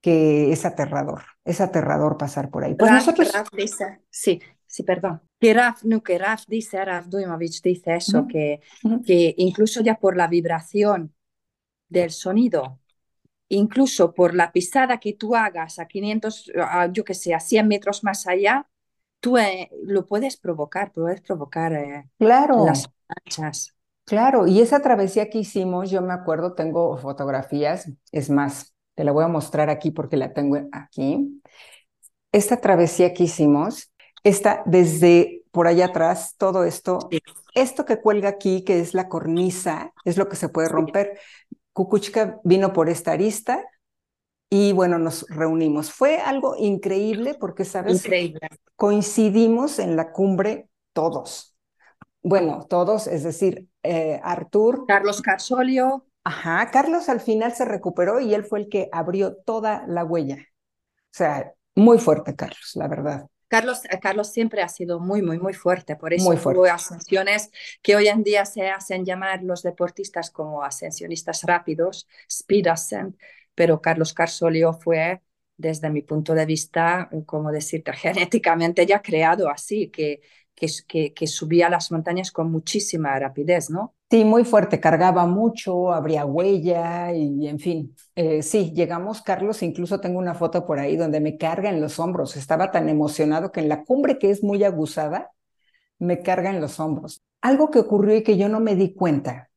que 0.00 0.52
es 0.52 0.64
aterrador, 0.64 1.22
es 1.44 1.60
aterrador 1.60 2.16
pasar 2.18 2.50
por 2.50 2.64
ahí. 2.64 2.74
Pues 2.74 2.90
nosotros... 2.90 3.32
dice, 3.56 4.00
sí, 4.10 4.40
sí, 4.66 4.82
perdón. 4.82 5.22
Que 5.40 5.54
Raf, 5.54 5.84
no, 5.84 6.02
que 6.02 6.18
Raf 6.18 6.44
dice, 6.46 6.84
Raf 6.84 7.06
Duimovich 7.06 7.62
dice 7.62 7.96
eso, 7.96 8.26
que, 8.26 8.60
que 9.06 9.34
incluso 9.38 9.82
ya 9.82 9.96
por 9.96 10.16
la 10.16 10.26
vibración 10.26 11.14
del 11.88 12.10
sonido, 12.10 12.80
incluso 13.48 14.12
por 14.12 14.34
la 14.34 14.52
pisada 14.52 14.98
que 14.98 15.14
tú 15.14 15.36
hagas 15.36 15.78
a 15.78 15.86
500, 15.86 16.52
yo 16.92 17.04
que 17.04 17.14
sé, 17.14 17.34
a 17.34 17.40
100 17.40 17.68
metros 17.68 18.04
más 18.04 18.26
allá, 18.26 18.66
tú 19.20 19.38
eh, 19.38 19.70
lo 19.84 20.04
puedes 20.04 20.36
provocar, 20.36 20.92
puedes 20.92 21.20
provocar 21.22 21.72
eh, 21.72 22.10
claro. 22.18 22.66
las 22.66 22.90
manchas. 23.08 23.74
Claro, 24.04 24.46
y 24.46 24.60
esa 24.60 24.80
travesía 24.80 25.30
que 25.30 25.38
hicimos, 25.38 25.90
yo 25.90 26.02
me 26.02 26.12
acuerdo, 26.12 26.54
tengo 26.54 26.96
fotografías, 26.98 27.90
es 28.12 28.28
más, 28.28 28.74
te 28.94 29.04
la 29.04 29.12
voy 29.12 29.24
a 29.24 29.28
mostrar 29.28 29.70
aquí 29.70 29.90
porque 29.90 30.16
la 30.16 30.32
tengo 30.32 30.58
aquí. 30.72 31.42
Esta 32.32 32.60
travesía 32.60 33.14
que 33.14 33.24
hicimos 33.24 33.92
está 34.22 34.62
desde 34.66 35.44
por 35.52 35.68
allá 35.68 35.86
atrás, 35.86 36.34
todo 36.36 36.64
esto, 36.64 37.08
esto 37.54 37.84
que 37.84 38.00
cuelga 38.00 38.28
aquí, 38.28 38.64
que 38.64 38.80
es 38.80 38.92
la 38.92 39.08
cornisa, 39.08 39.92
es 40.04 40.16
lo 40.16 40.28
que 40.28 40.36
se 40.36 40.48
puede 40.48 40.68
romper. 40.68 41.18
Kukuchka 41.72 42.40
vino 42.44 42.72
por 42.72 42.88
esta 42.88 43.12
arista 43.12 43.64
y 44.50 44.72
bueno, 44.72 44.98
nos 44.98 45.26
reunimos. 45.28 45.92
Fue 45.92 46.18
algo 46.18 46.56
increíble 46.56 47.34
porque, 47.34 47.64
¿sabes? 47.64 48.04
Increíble. 48.04 48.40
Coincidimos 48.76 49.78
en 49.78 49.96
la 49.96 50.12
cumbre 50.12 50.68
todos. 50.92 51.53
Bueno, 52.26 52.66
todos, 52.68 53.06
es 53.06 53.22
decir, 53.22 53.68
eh, 53.82 54.18
Artur. 54.24 54.86
Carlos 54.88 55.20
Carsolio. 55.20 56.06
Ajá, 56.24 56.70
Carlos 56.70 57.10
al 57.10 57.20
final 57.20 57.52
se 57.52 57.66
recuperó 57.66 58.18
y 58.18 58.32
él 58.32 58.44
fue 58.44 58.60
el 58.60 58.70
que 58.70 58.88
abrió 58.92 59.36
toda 59.36 59.84
la 59.86 60.04
huella. 60.04 60.38
O 60.38 61.16
sea, 61.16 61.52
muy 61.74 61.98
fuerte, 61.98 62.34
Carlos, 62.34 62.72
la 62.76 62.88
verdad. 62.88 63.26
Carlos, 63.48 63.84
eh, 63.90 64.00
Carlos 64.00 64.32
siempre 64.32 64.62
ha 64.62 64.68
sido 64.68 65.00
muy, 65.00 65.20
muy, 65.20 65.38
muy 65.38 65.52
fuerte. 65.52 65.96
Por 65.96 66.14
eso 66.14 66.30
hubo 66.30 66.64
ascensiones 66.64 67.50
que 67.82 67.94
hoy 67.94 68.08
en 68.08 68.22
día 68.22 68.46
se 68.46 68.70
hacen 68.70 69.04
llamar 69.04 69.42
los 69.42 69.62
deportistas 69.62 70.30
como 70.30 70.62
ascensionistas 70.62 71.42
rápidos, 71.42 72.08
speed 72.26 72.68
ascent, 72.68 73.16
pero 73.54 73.82
Carlos 73.82 74.14
Carsolio 74.14 74.72
fue, 74.72 75.20
desde 75.58 75.90
mi 75.90 76.00
punto 76.00 76.32
de 76.34 76.46
vista, 76.46 77.10
como 77.26 77.52
decirte, 77.52 77.92
genéticamente 77.92 78.86
ya 78.86 79.02
creado 79.02 79.50
así, 79.50 79.90
que 79.90 80.22
que, 80.54 81.12
que, 81.12 81.26
subía 81.26 81.68
las 81.68 81.90
montañas 81.90 82.30
con 82.30 82.50
muchísima 82.50 83.18
rapidez, 83.18 83.70
¿no? 83.70 83.94
Sí, 84.10 84.24
muy 84.24 84.44
fuerte, 84.44 84.80
cargaba 84.80 85.26
mucho, 85.26 85.92
abría 85.92 86.24
huella 86.24 87.12
y 87.12 87.48
en 87.48 87.58
fin. 87.58 87.96
Eh, 88.14 88.42
sí, 88.42 88.72
llegamos, 88.72 89.22
Carlos, 89.22 89.62
incluso 89.62 90.00
tengo 90.00 90.18
una 90.18 90.34
foto 90.34 90.64
por 90.64 90.78
ahí 90.78 90.96
donde 90.96 91.20
me 91.20 91.36
carga 91.36 91.70
en 91.70 91.80
los 91.80 91.98
hombros. 91.98 92.36
Estaba 92.36 92.70
tan 92.70 92.88
emocionado 92.88 93.50
que 93.50 93.60
en 93.60 93.68
la 93.68 93.84
cumbre 93.84 94.18
que 94.18 94.30
es 94.30 94.44
muy 94.44 94.62
aguzada, 94.62 95.32
me 95.98 96.20
carga 96.20 96.50
en 96.50 96.60
los 96.60 96.78
hombros. 96.80 97.22
Algo 97.40 97.70
que 97.70 97.80
ocurrió 97.80 98.16
y 98.16 98.22
que 98.22 98.36
yo 98.36 98.48
no 98.48 98.60
me 98.60 98.76
di 98.76 98.94
cuenta, 98.94 99.50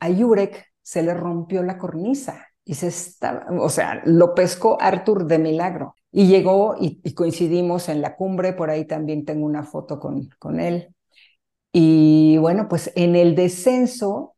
a 0.00 0.08
Yurek 0.08 0.72
se 0.82 1.02
le 1.02 1.14
rompió 1.14 1.62
la 1.62 1.78
cornisa 1.78 2.48
y 2.64 2.74
se 2.74 2.88
estaba, 2.88 3.46
o 3.60 3.68
sea, 3.68 4.02
lo 4.04 4.34
pescó 4.34 4.80
Arthur 4.80 5.26
de 5.26 5.38
milagro. 5.38 5.94
Y 6.12 6.26
llegó 6.26 6.76
y, 6.78 7.14
coincidimos 7.14 7.88
en 7.88 8.02
la 8.02 8.16
cumbre, 8.16 8.52
por 8.52 8.70
ahí 8.70 8.84
también 8.84 9.24
tengo 9.24 9.46
una 9.46 9.62
foto 9.62 9.98
con, 9.98 10.28
con 10.38 10.60
él. 10.60 10.94
Y 11.72 12.36
bueno, 12.36 12.68
pues 12.68 12.92
en 12.94 13.16
el 13.16 13.34
descenso, 13.34 14.36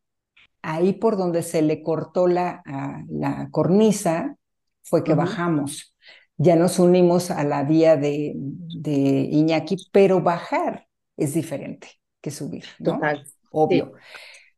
ahí 0.61 0.93
por 0.93 1.17
donde 1.17 1.43
se 1.43 1.61
le 1.61 1.83
cortó 1.83 2.27
la, 2.27 2.63
la 3.09 3.49
cornisa, 3.51 4.37
fue 4.83 5.03
que 5.03 5.13
bajamos. 5.13 5.93
Ya 6.37 6.55
nos 6.55 6.79
unimos 6.79 7.31
a 7.31 7.43
la 7.43 7.63
vía 7.63 7.97
de, 7.97 8.33
de, 8.35 9.29
Iñaki, 9.31 9.77
pero 9.91 10.21
bajar 10.21 10.87
es 11.17 11.33
diferente 11.33 11.89
que 12.21 12.31
subir, 12.31 12.65
¿no? 12.79 12.93
Total. 12.93 13.25
Obvio. 13.51 13.93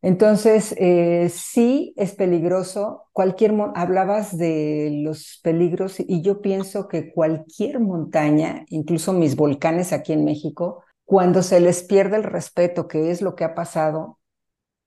Entonces, 0.01 0.75
eh, 0.77 1.29
sí 1.33 1.93
es 1.97 2.13
peligroso. 2.13 3.05
Cualquier, 3.13 3.53
hablabas 3.75 4.38
de 4.38 5.01
los 5.03 5.39
peligros 5.43 5.99
y 5.99 6.21
yo 6.21 6.41
pienso 6.41 6.88
que 6.88 7.12
cualquier 7.12 7.79
montaña, 7.79 8.65
incluso 8.69 9.13
mis 9.13 9.36
volcanes 9.36 9.93
aquí 9.93 10.13
en 10.13 10.23
México, 10.23 10.83
cuando 11.03 11.41
se 11.41 11.60
les 11.60 11.83
pierde 11.83 12.17
el 12.17 12.23
respeto, 12.23 12.88
que 12.88 13.12
es 13.12 13.21
lo 13.21 13.36
que 13.36 13.43
ha 13.43 13.55
pasado, 13.55 14.19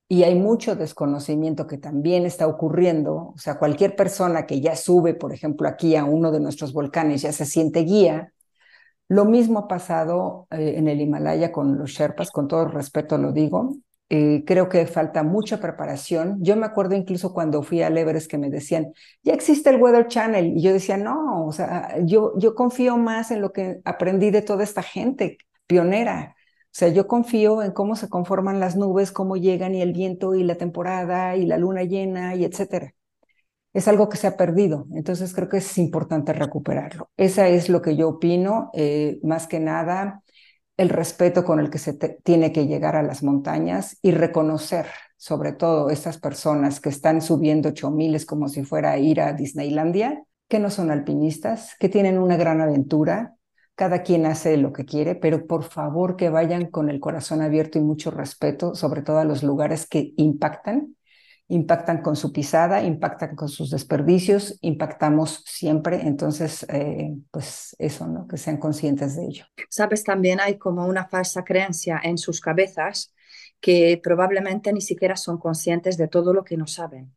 y 0.07 0.23
hay 0.23 0.35
mucho 0.35 0.75
desconocimiento 0.75 1.67
que 1.67 1.77
también 1.77 2.25
está 2.25 2.45
ocurriendo, 2.45 3.33
o 3.33 3.37
sea, 3.37 3.57
cualquier 3.57 3.95
persona 3.95 4.45
que 4.45 4.59
ya 4.59 4.75
sube, 4.75 5.13
por 5.13 5.33
ejemplo, 5.33 5.69
aquí 5.69 5.95
a 5.95 6.03
uno 6.03 6.31
de 6.31 6.41
nuestros 6.41 6.73
volcanes, 6.73 7.21
ya 7.21 7.31
se 7.31 7.45
siente 7.45 7.81
guía. 7.81 8.33
Lo 9.07 9.25
mismo 9.25 9.59
ha 9.59 9.67
pasado 9.69 10.47
eh, 10.51 10.75
en 10.77 10.87
el 10.89 11.01
Himalaya 11.01 11.51
con 11.51 11.77
los 11.77 11.91
Sherpas, 11.91 12.31
con 12.31 12.47
todo 12.49 12.65
respeto 12.67 13.17
lo 13.17 13.31
digo, 13.31 13.75
eh, 14.13 14.43
creo 14.45 14.67
que 14.67 14.85
falta 14.87 15.23
mucha 15.23 15.61
preparación. 15.61 16.37
Yo 16.43 16.57
me 16.57 16.65
acuerdo 16.65 16.95
incluso 16.95 17.33
cuando 17.33 17.63
fui 17.63 17.81
al 17.81 17.97
Everest 17.97 18.29
que 18.29 18.37
me 18.37 18.49
decían, 18.49 18.91
ya 19.23 19.33
existe 19.33 19.69
el 19.69 19.81
Weather 19.81 20.07
Channel. 20.07 20.57
Y 20.57 20.61
yo 20.61 20.73
decía, 20.73 20.97
no, 20.97 21.45
o 21.45 21.53
sea, 21.53 21.95
yo, 22.03 22.33
yo 22.37 22.53
confío 22.53 22.97
más 22.97 23.31
en 23.31 23.39
lo 23.39 23.53
que 23.53 23.79
aprendí 23.85 24.29
de 24.29 24.41
toda 24.41 24.65
esta 24.65 24.83
gente 24.83 25.37
pionera. 25.65 26.35
O 26.37 26.73
sea, 26.73 26.89
yo 26.89 27.07
confío 27.07 27.63
en 27.63 27.71
cómo 27.71 27.95
se 27.95 28.09
conforman 28.09 28.59
las 28.59 28.75
nubes, 28.75 29.13
cómo 29.13 29.37
llegan 29.37 29.75
y 29.75 29.81
el 29.81 29.93
viento 29.93 30.35
y 30.35 30.43
la 30.43 30.55
temporada 30.55 31.37
y 31.37 31.45
la 31.45 31.57
luna 31.57 31.83
llena 31.83 32.35
y 32.35 32.43
etcétera. 32.43 32.93
Es 33.73 33.87
algo 33.87 34.09
que 34.09 34.17
se 34.17 34.27
ha 34.27 34.35
perdido, 34.35 34.87
entonces 34.93 35.33
creo 35.33 35.47
que 35.47 35.57
es 35.57 35.77
importante 35.77 36.33
recuperarlo. 36.33 37.09
Esa 37.15 37.47
es 37.47 37.69
lo 37.69 37.81
que 37.81 37.95
yo 37.95 38.09
opino, 38.09 38.69
eh, 38.73 39.19
más 39.23 39.47
que 39.47 39.61
nada 39.61 40.21
el 40.77 40.89
respeto 40.89 41.43
con 41.43 41.59
el 41.59 41.69
que 41.69 41.77
se 41.77 41.93
tiene 41.93 42.51
que 42.51 42.67
llegar 42.67 42.95
a 42.95 43.03
las 43.03 43.23
montañas 43.23 43.97
y 44.01 44.11
reconocer 44.11 44.87
sobre 45.17 45.53
todo 45.53 45.89
estas 45.91 46.17
personas 46.17 46.79
que 46.79 46.89
están 46.89 47.21
subiendo 47.21 47.69
ocho 47.69 47.91
miles 47.91 48.25
como 48.25 48.49
si 48.49 48.63
fuera 48.63 48.91
a 48.91 48.97
ir 48.97 49.21
a 49.21 49.33
Disneylandia, 49.33 50.23
que 50.47 50.59
no 50.59 50.69
son 50.69 50.89
alpinistas, 50.89 51.75
que 51.79 51.89
tienen 51.89 52.17
una 52.17 52.37
gran 52.37 52.59
aventura, 52.59 53.35
cada 53.75 54.01
quien 54.03 54.25
hace 54.25 54.57
lo 54.57 54.73
que 54.73 54.85
quiere, 54.85 55.15
pero 55.15 55.45
por 55.45 55.63
favor 55.63 56.15
que 56.15 56.29
vayan 56.29 56.65
con 56.65 56.89
el 56.89 56.99
corazón 56.99 57.41
abierto 57.41 57.77
y 57.77 57.81
mucho 57.81 58.11
respeto, 58.11 58.75
sobre 58.75 59.01
todo 59.01 59.19
a 59.19 59.25
los 59.25 59.43
lugares 59.43 59.87
que 59.87 60.13
impactan 60.17 60.95
impactan 61.51 62.01
con 62.01 62.15
su 62.15 62.31
pisada, 62.31 62.81
impactan 62.81 63.35
con 63.35 63.49
sus 63.49 63.71
desperdicios, 63.71 64.57
impactamos 64.61 65.43
siempre. 65.45 65.99
Entonces, 66.01 66.65
eh, 66.69 67.13
pues 67.29 67.75
eso, 67.77 68.07
¿no? 68.07 68.25
Que 68.25 68.37
sean 68.37 68.55
conscientes 68.57 69.17
de 69.17 69.25
ello. 69.25 69.45
Sabes, 69.69 70.05
también 70.05 70.39
hay 70.39 70.57
como 70.57 70.85
una 70.85 71.09
falsa 71.09 71.43
creencia 71.43 71.99
en 72.01 72.17
sus 72.17 72.39
cabezas 72.39 73.13
que 73.59 73.99
probablemente 74.01 74.71
ni 74.71 74.79
siquiera 74.79 75.17
son 75.17 75.37
conscientes 75.39 75.97
de 75.97 76.07
todo 76.07 76.33
lo 76.33 76.45
que 76.45 76.55
no 76.55 76.67
saben. 76.67 77.13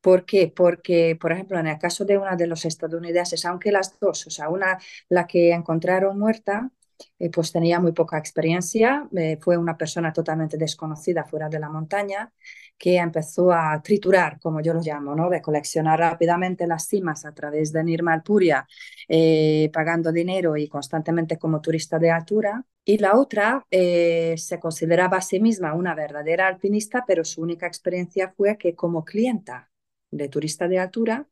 ¿Por 0.00 0.24
qué? 0.24 0.52
Porque, 0.54 1.16
por 1.20 1.32
ejemplo, 1.32 1.58
en 1.58 1.66
el 1.66 1.78
caso 1.78 2.04
de 2.04 2.16
una 2.16 2.36
de 2.36 2.46
los 2.46 2.64
estadounidenses, 2.64 3.44
aunque 3.44 3.72
las 3.72 3.98
dos, 3.98 4.26
o 4.28 4.30
sea, 4.30 4.50
una, 4.50 4.78
la 5.08 5.26
que 5.26 5.52
encontraron 5.52 6.16
muerta, 6.16 6.70
eh, 7.18 7.30
pues 7.30 7.52
tenía 7.52 7.80
muy 7.80 7.92
poca 7.92 8.18
experiencia, 8.18 9.08
eh, 9.16 9.38
fue 9.40 9.56
una 9.56 9.76
persona 9.76 10.12
totalmente 10.12 10.56
desconocida 10.56 11.24
fuera 11.24 11.48
de 11.48 11.58
la 11.58 11.68
montaña, 11.68 12.32
que 12.78 12.96
empezó 12.96 13.52
a 13.52 13.80
triturar, 13.82 14.38
como 14.40 14.60
yo 14.60 14.74
lo 14.74 14.80
llamo, 14.80 15.14
¿no? 15.14 15.30
de 15.30 15.40
coleccionar 15.40 15.98
rápidamente 15.98 16.66
las 16.66 16.86
cimas 16.86 17.24
a 17.24 17.32
través 17.32 17.72
de 17.72 17.84
Nirma 17.84 18.12
Alpuria, 18.12 18.66
eh, 19.08 19.70
pagando 19.72 20.12
dinero 20.12 20.56
y 20.56 20.68
constantemente 20.68 21.38
como 21.38 21.60
turista 21.60 21.98
de 21.98 22.10
altura. 22.10 22.64
Y 22.84 22.98
la 22.98 23.16
otra 23.16 23.64
se 23.70 24.58
consideraba 24.60 25.16
a 25.16 25.22
sí 25.22 25.40
misma 25.40 25.72
una 25.72 25.94
verdadera 25.94 26.46
alpinista, 26.46 27.04
pero 27.06 27.24
su 27.24 27.40
única 27.40 27.66
experiencia 27.66 28.34
fue 28.36 28.58
que 28.58 28.74
como 28.74 29.04
clienta 29.04 29.70
de 30.10 30.28
turista 30.28 30.68
de 30.68 30.78
altura 30.78 31.26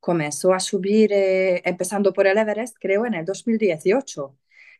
comenzó 0.00 0.52
a 0.52 0.60
subir, 0.60 1.10
empezando 1.12 2.12
por 2.12 2.26
el 2.26 2.36
Everest, 2.36 2.76
creo, 2.78 3.06
en 3.06 3.14
el 3.14 3.24
2018 3.24 4.36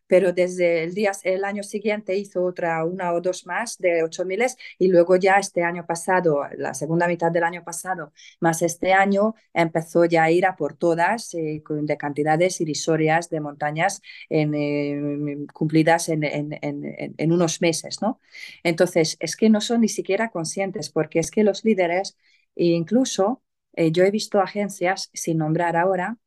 pero 0.08 0.32
desde 0.32 0.82
el, 0.82 0.94
día, 0.94 1.12
el 1.22 1.44
año 1.44 1.62
siguiente 1.62 2.16
hizo 2.16 2.42
otra, 2.44 2.84
una 2.84 3.12
o 3.12 3.20
dos 3.20 3.46
más 3.46 3.78
de 3.78 4.02
8.000 4.02 4.56
y 4.78 4.88
luego 4.88 5.16
ya 5.16 5.36
este 5.38 5.62
año 5.62 5.86
pasado, 5.86 6.42
la 6.56 6.74
segunda 6.74 7.06
mitad 7.06 7.30
del 7.30 7.44
año 7.44 7.62
pasado, 7.64 8.12
más 8.40 8.62
este 8.62 8.92
año, 8.92 9.34
empezó 9.54 10.04
ya 10.04 10.24
a 10.24 10.30
ir 10.30 10.46
a 10.46 10.56
por 10.56 10.74
todas 10.76 11.34
eh, 11.34 11.62
de 11.68 11.96
cantidades 11.96 12.60
irrisorias 12.60 13.30
de 13.30 13.40
montañas 13.40 14.02
eh, 14.30 15.46
cumplidas 15.52 16.08
en, 16.08 16.24
en, 16.24 16.58
en, 16.62 17.32
unos 17.32 17.60
meses, 17.60 18.00
¿no? 18.02 18.20
Entonces, 18.64 19.16
es 19.20 19.36
que 19.36 19.50
no 19.50 19.60
son 19.60 19.82
ni 19.82 19.88
siquiera 19.88 20.30
conscientes, 20.30 20.90
porque 20.90 21.18
es 21.20 21.30
que 21.30 21.44
los 21.44 21.64
líderes, 21.64 22.16
incluso 22.54 23.42
eh, 23.74 23.92
yo 23.92 24.04
he 24.04 24.10
visto 24.10 24.40
agencias, 24.40 25.10
sin 25.12 25.38
nombrar 25.38 25.76
ahora, 25.76 26.18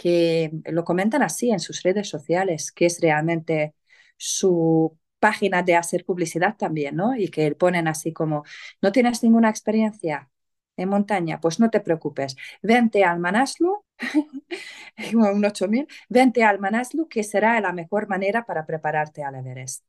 que 0.00 0.50
lo 0.64 0.82
comentan 0.84 1.22
así 1.22 1.50
en 1.50 1.60
sus 1.60 1.82
redes 1.82 2.08
sociales, 2.08 2.72
que 2.72 2.86
es 2.86 3.00
realmente 3.02 3.74
su 4.16 4.96
página 5.18 5.62
de 5.62 5.76
hacer 5.76 6.06
publicidad 6.06 6.56
también, 6.56 6.96
¿no? 6.96 7.14
Y 7.16 7.28
que 7.28 7.54
ponen 7.54 7.86
así 7.86 8.12
como, 8.12 8.44
no 8.80 8.92
tienes 8.92 9.22
ninguna 9.22 9.50
experiencia 9.50 10.30
en 10.78 10.88
montaña, 10.88 11.38
pues 11.40 11.60
no 11.60 11.68
te 11.70 11.80
preocupes, 11.80 12.34
vente 12.62 13.04
al 13.04 13.18
Manaslu, 13.18 13.84
un 15.14 15.44
8000, 15.44 15.86
vente 16.08 16.44
al 16.44 16.58
Manaslu, 16.60 17.06
que 17.08 17.22
será 17.22 17.60
la 17.60 17.72
mejor 17.74 18.08
manera 18.08 18.46
para 18.46 18.64
prepararte 18.64 19.22
al 19.22 19.34
Everest. 19.34 19.84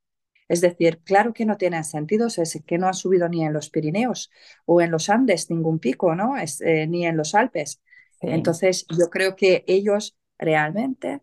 Es 0.49 0.59
decir, 0.59 0.99
claro 1.05 1.31
que 1.33 1.45
no 1.45 1.55
tienen 1.55 1.85
sentido, 1.85 2.27
es 2.27 2.61
que 2.67 2.77
no 2.77 2.87
han 2.87 2.93
subido 2.95 3.29
ni 3.29 3.45
en 3.45 3.53
los 3.53 3.69
Pirineos 3.69 4.29
o 4.65 4.81
en 4.81 4.91
los 4.91 5.09
Andes 5.09 5.49
ningún 5.49 5.79
pico, 5.79 6.15
¿no? 6.15 6.35
Es, 6.37 6.59
eh, 6.59 6.87
ni 6.87 7.05
en 7.05 7.15
los 7.15 7.33
Alpes. 7.35 7.81
Entonces, 8.21 8.85
yo 8.97 9.09
creo 9.09 9.35
que 9.35 9.63
ellos 9.67 10.15
realmente, 10.37 11.21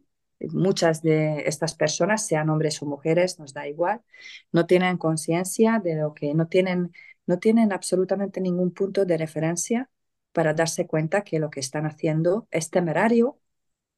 muchas 0.53 1.03
de 1.03 1.43
estas 1.47 1.75
personas, 1.75 2.27
sean 2.27 2.51
hombres 2.51 2.81
o 2.83 2.87
mujeres, 2.87 3.39
nos 3.39 3.53
da 3.55 3.69
igual, 3.69 4.03
no 4.53 4.67
tienen 4.67 4.99
conciencia 4.99 5.81
de 5.83 5.97
lo 5.97 6.15
que, 6.15 6.35
no 6.35 6.49
tienen, 6.49 6.93
no 7.27 7.39
tienen 7.39 7.73
absolutamente 7.73 8.41
ningún 8.41 8.73
punto 8.73 9.05
de 9.05 9.17
referencia 9.17 9.91
para 10.33 10.55
darse 10.55 10.87
cuenta 10.87 11.23
que 11.23 11.39
lo 11.39 11.51
que 11.51 11.61
están 11.61 11.87
haciendo 11.87 12.47
es 12.51 12.71
temerario. 12.71 13.39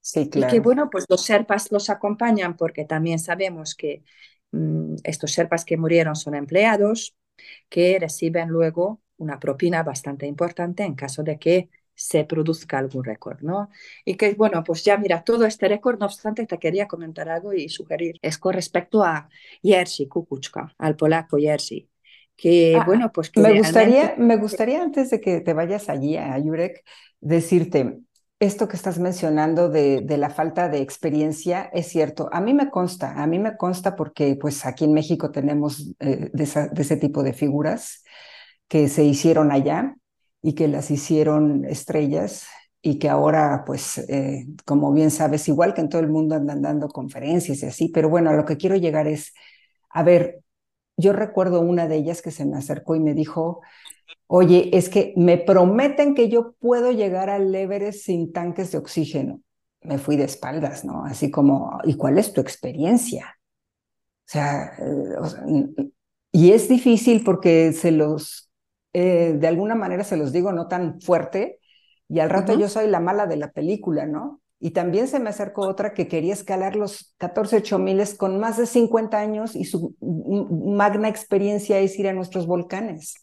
Sí, 0.00 0.28
claro. 0.30 0.48
Y 0.48 0.56
que 0.56 0.60
bueno, 0.60 0.88
pues 0.90 1.04
los 1.08 1.22
serpas 1.22 1.70
los 1.70 1.90
acompañan 1.90 2.56
porque 2.56 2.84
también 2.84 3.18
sabemos 3.18 3.74
que 3.74 4.02
mm, 4.52 4.96
estos 5.04 5.32
serpas 5.32 5.64
que 5.64 5.76
murieron 5.76 6.16
son 6.16 6.34
empleados 6.34 7.14
que 7.68 7.98
reciben 7.98 8.48
luego 8.48 9.02
una 9.16 9.38
propina 9.38 9.82
bastante 9.82 10.26
importante 10.26 10.84
en 10.84 10.94
caso 10.94 11.22
de 11.22 11.38
que 11.38 11.70
se 12.00 12.24
produzca 12.24 12.78
algún 12.78 13.04
récord, 13.04 13.42
¿no? 13.42 13.68
Y 14.06 14.14
que, 14.14 14.32
bueno, 14.32 14.64
pues 14.64 14.82
ya 14.82 14.96
mira, 14.96 15.22
todo 15.22 15.44
este 15.44 15.68
récord, 15.68 15.98
no 15.98 16.06
obstante, 16.06 16.46
te 16.46 16.58
quería 16.58 16.88
comentar 16.88 17.28
algo 17.28 17.52
y 17.52 17.68
sugerir, 17.68 18.18
es 18.22 18.38
con 18.38 18.54
respecto 18.54 19.04
a 19.04 19.28
Jerzy 19.62 20.08
Kukuczka, 20.08 20.74
al 20.78 20.96
polaco 20.96 21.36
Jerzy, 21.36 21.90
que, 22.34 22.74
ah, 22.74 22.84
bueno, 22.86 23.12
pues 23.12 23.28
que 23.28 23.40
me 23.40 23.58
gustaría, 23.58 24.14
me 24.16 24.38
gustaría 24.38 24.82
antes 24.82 25.10
de 25.10 25.20
que 25.20 25.42
te 25.42 25.52
vayas 25.52 25.90
allí 25.90 26.16
a 26.16 26.40
Jurek, 26.42 26.82
decirte, 27.20 27.98
esto 28.38 28.66
que 28.66 28.76
estás 28.76 28.98
mencionando 28.98 29.68
de, 29.68 30.00
de, 30.00 30.16
la 30.16 30.30
falta 30.30 30.70
de 30.70 30.80
experiencia 30.80 31.68
es 31.74 31.88
cierto. 31.88 32.30
A 32.32 32.40
mí 32.40 32.54
me 32.54 32.70
consta, 32.70 33.22
a 33.22 33.26
mí 33.26 33.38
me 33.38 33.58
consta 33.58 33.94
porque 33.94 34.36
pues 34.40 34.64
aquí 34.64 34.86
en 34.86 34.94
México 34.94 35.30
tenemos 35.30 35.94
eh, 35.98 36.30
de, 36.32 36.68
de, 36.72 36.82
ese 36.82 36.96
tipo 36.96 37.22
de 37.22 37.34
figuras 37.34 38.02
que 38.68 38.88
se 38.88 39.04
hicieron 39.04 39.52
allá 39.52 39.96
y 40.42 40.54
que 40.54 40.68
las 40.68 40.90
hicieron 40.90 41.64
estrellas 41.64 42.46
y 42.82 42.98
que 42.98 43.08
ahora, 43.08 43.64
pues, 43.66 43.98
eh, 43.98 44.46
como 44.64 44.92
bien 44.92 45.10
sabes, 45.10 45.48
igual 45.48 45.74
que 45.74 45.82
en 45.82 45.88
todo 45.90 46.00
el 46.00 46.08
mundo 46.08 46.34
andan 46.34 46.62
dando 46.62 46.88
conferencias 46.88 47.62
y 47.62 47.66
así, 47.66 47.88
pero 47.88 48.08
bueno, 48.08 48.30
a 48.30 48.34
lo 48.34 48.44
que 48.46 48.56
quiero 48.56 48.76
llegar 48.76 49.06
es, 49.06 49.34
a 49.90 50.02
ver, 50.02 50.40
yo 50.96 51.12
recuerdo 51.12 51.60
una 51.60 51.88
de 51.88 51.96
ellas 51.96 52.22
que 52.22 52.30
se 52.30 52.44
me 52.44 52.56
acercó 52.56 52.94
y 52.96 53.00
me 53.00 53.14
dijo, 53.14 53.60
oye, 54.26 54.70
es 54.76 54.88
que 54.88 55.12
me 55.16 55.38
prometen 55.38 56.14
que 56.14 56.28
yo 56.28 56.54
puedo 56.60 56.92
llegar 56.92 57.30
al 57.30 57.54
Everest 57.54 58.04
sin 58.04 58.32
tanques 58.32 58.72
de 58.72 58.78
oxígeno. 58.78 59.42
Me 59.82 59.98
fui 59.98 60.16
de 60.16 60.24
espaldas, 60.24 60.84
¿no? 60.84 61.04
Así 61.04 61.30
como, 61.30 61.80
¿y 61.84 61.94
cuál 61.96 62.18
es 62.18 62.32
tu 62.32 62.40
experiencia? 62.40 63.38
O 64.26 64.30
sea, 64.30 64.72
eh, 64.78 65.90
y 66.32 66.52
es 66.52 66.68
difícil 66.68 67.24
porque 67.24 67.72
se 67.72 67.90
los 67.90 68.49
eh, 68.92 69.34
de 69.36 69.46
alguna 69.46 69.74
manera 69.74 70.04
se 70.04 70.16
los 70.16 70.32
digo, 70.32 70.52
no 70.52 70.68
tan 70.68 71.00
fuerte, 71.00 71.60
y 72.08 72.20
al 72.20 72.30
rato 72.30 72.58
yo 72.58 72.68
soy 72.68 72.88
la 72.88 73.00
mala 73.00 73.26
de 73.26 73.36
la 73.36 73.52
película, 73.52 74.04
¿no? 74.04 74.40
Y 74.58 74.72
también 74.72 75.08
se 75.08 75.20
me 75.20 75.30
acercó 75.30 75.62
otra 75.62 75.94
que 75.94 76.08
quería 76.08 76.34
escalar 76.34 76.76
los 76.76 77.14
14 77.18 77.62
miles 77.78 78.14
con 78.14 78.38
más 78.38 78.58
de 78.58 78.66
50 78.66 79.18
años 79.18 79.56
y 79.56 79.64
su 79.64 79.96
magna 80.00 81.08
experiencia 81.08 81.78
es 81.78 81.98
ir 81.98 82.08
a 82.08 82.12
nuestros 82.12 82.46
volcanes. 82.46 83.14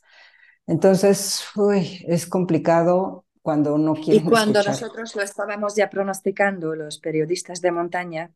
Entonces, 0.66 1.46
uy, 1.56 2.04
es 2.08 2.26
complicado 2.26 3.26
cuando 3.44 3.76
uno 3.76 3.94
quiere. 3.94 4.20
Y 4.20 4.24
cuando 4.24 4.64
nosotros 4.64 5.16
lo 5.16 5.22
estábamos 5.22 5.76
ya 5.76 5.90
pronosticando, 5.90 6.76
los 6.76 7.00
periodistas 7.00 7.62
de 7.62 7.72
montaña, 7.72 8.32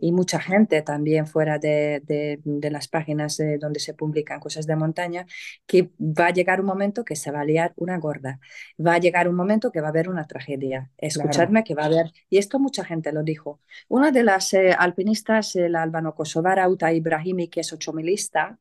y 0.00 0.12
mucha 0.12 0.40
gente 0.40 0.82
también 0.82 1.26
fuera 1.26 1.58
de, 1.58 2.02
de, 2.04 2.70
las 2.70 2.88
páginas 2.88 3.40
donde 3.60 3.80
se 3.80 3.94
publican 3.94 4.40
cosas 4.40 4.66
de 4.66 4.76
montaña, 4.76 5.26
que 5.66 5.90
va 6.00 6.26
a 6.26 6.32
llegar 6.32 6.60
un 6.60 6.66
momento 6.66 7.04
que 7.04 7.16
se 7.16 7.30
va 7.30 7.40
a 7.40 7.44
liar 7.44 7.72
una 7.76 7.98
gorda, 7.98 8.40
va 8.84 8.94
a 8.94 8.98
llegar 8.98 9.28
un 9.28 9.34
momento 9.34 9.72
que 9.72 9.80
va 9.80 9.88
a 9.88 9.90
haber 9.90 10.08
una 10.08 10.26
tragedia. 10.26 10.90
Escuchadme 10.96 11.64
que 11.64 11.74
va 11.74 11.84
a 11.84 11.86
haber, 11.86 12.12
y 12.28 12.38
esto 12.38 12.58
mucha 12.58 12.84
gente 12.84 13.12
lo 13.12 13.22
dijo. 13.22 13.60
Una 13.88 14.10
de 14.10 14.22
las 14.22 14.52
eh, 14.54 14.72
alpinistas, 14.76 15.54
la 15.54 15.82
albano-kosovara 15.82 16.68
Uta 16.68 16.92
Ibrahimi, 16.92 17.48
que 17.48 17.60
es 17.60 17.72
ochomilista, 17.72 18.58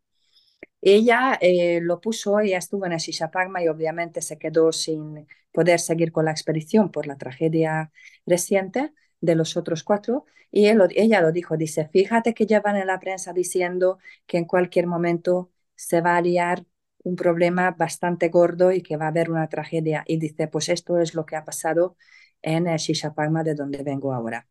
ella 0.82 1.38
eh, 1.42 1.80
lo 1.82 2.02
puso, 2.02 2.40
ella 2.40 2.58
estuvo 2.58 2.86
en 2.86 2.94
el 2.94 3.00
Shishapagma 3.00 3.64
y 3.64 3.68
obviamente 3.68 4.22
se 4.22 4.38
quedó 4.38 4.72
sin 4.72 5.28
poder 5.52 5.80
seguir 5.80 6.12
con 6.12 6.26
la 6.26 6.32
expedición 6.32 6.92
por 6.92 7.06
la 7.08 7.18
tragedia 7.18 7.92
reciente, 8.26 8.92
de 9.22 9.36
los 9.36 9.56
otros 9.56 9.84
cuatro 9.84 10.26
y 10.52 10.68
ella 10.68 11.22
lo 11.22 11.32
dijo, 11.32 11.56
dice, 11.56 11.88
fíjate 11.88 12.34
que 12.34 12.46
llevan 12.46 12.76
en 12.76 12.88
la 12.88 13.00
prensa 13.00 13.32
diciendo 13.32 14.00
que 14.28 14.38
en 14.38 14.46
cualquier 14.46 14.86
momento 14.86 15.52
se 15.76 16.02
va 16.02 16.18
a 16.18 16.22
liar 16.22 16.66
un 17.04 17.16
problema 17.16 17.72
bastante 17.72 18.30
gordo 18.30 18.72
y 18.72 18.82
que 18.82 18.98
va 18.98 19.06
a 19.06 19.08
haber 19.10 19.32
una 19.32 19.48
tragedia. 19.48 20.04
Y 20.06 20.18
dice, 20.18 20.48
pues 20.48 20.70
esto 20.70 21.00
es 21.00 21.16
lo 21.16 21.26
que 21.26 21.36
ha 21.38 21.46
pasado 21.46 21.96
en 22.42 22.68
el 22.68 22.78
Shishapagma 22.78 23.44
de 23.44 23.56
donde 23.56 23.82
vengo 23.84 24.14
ahora. 24.14 24.48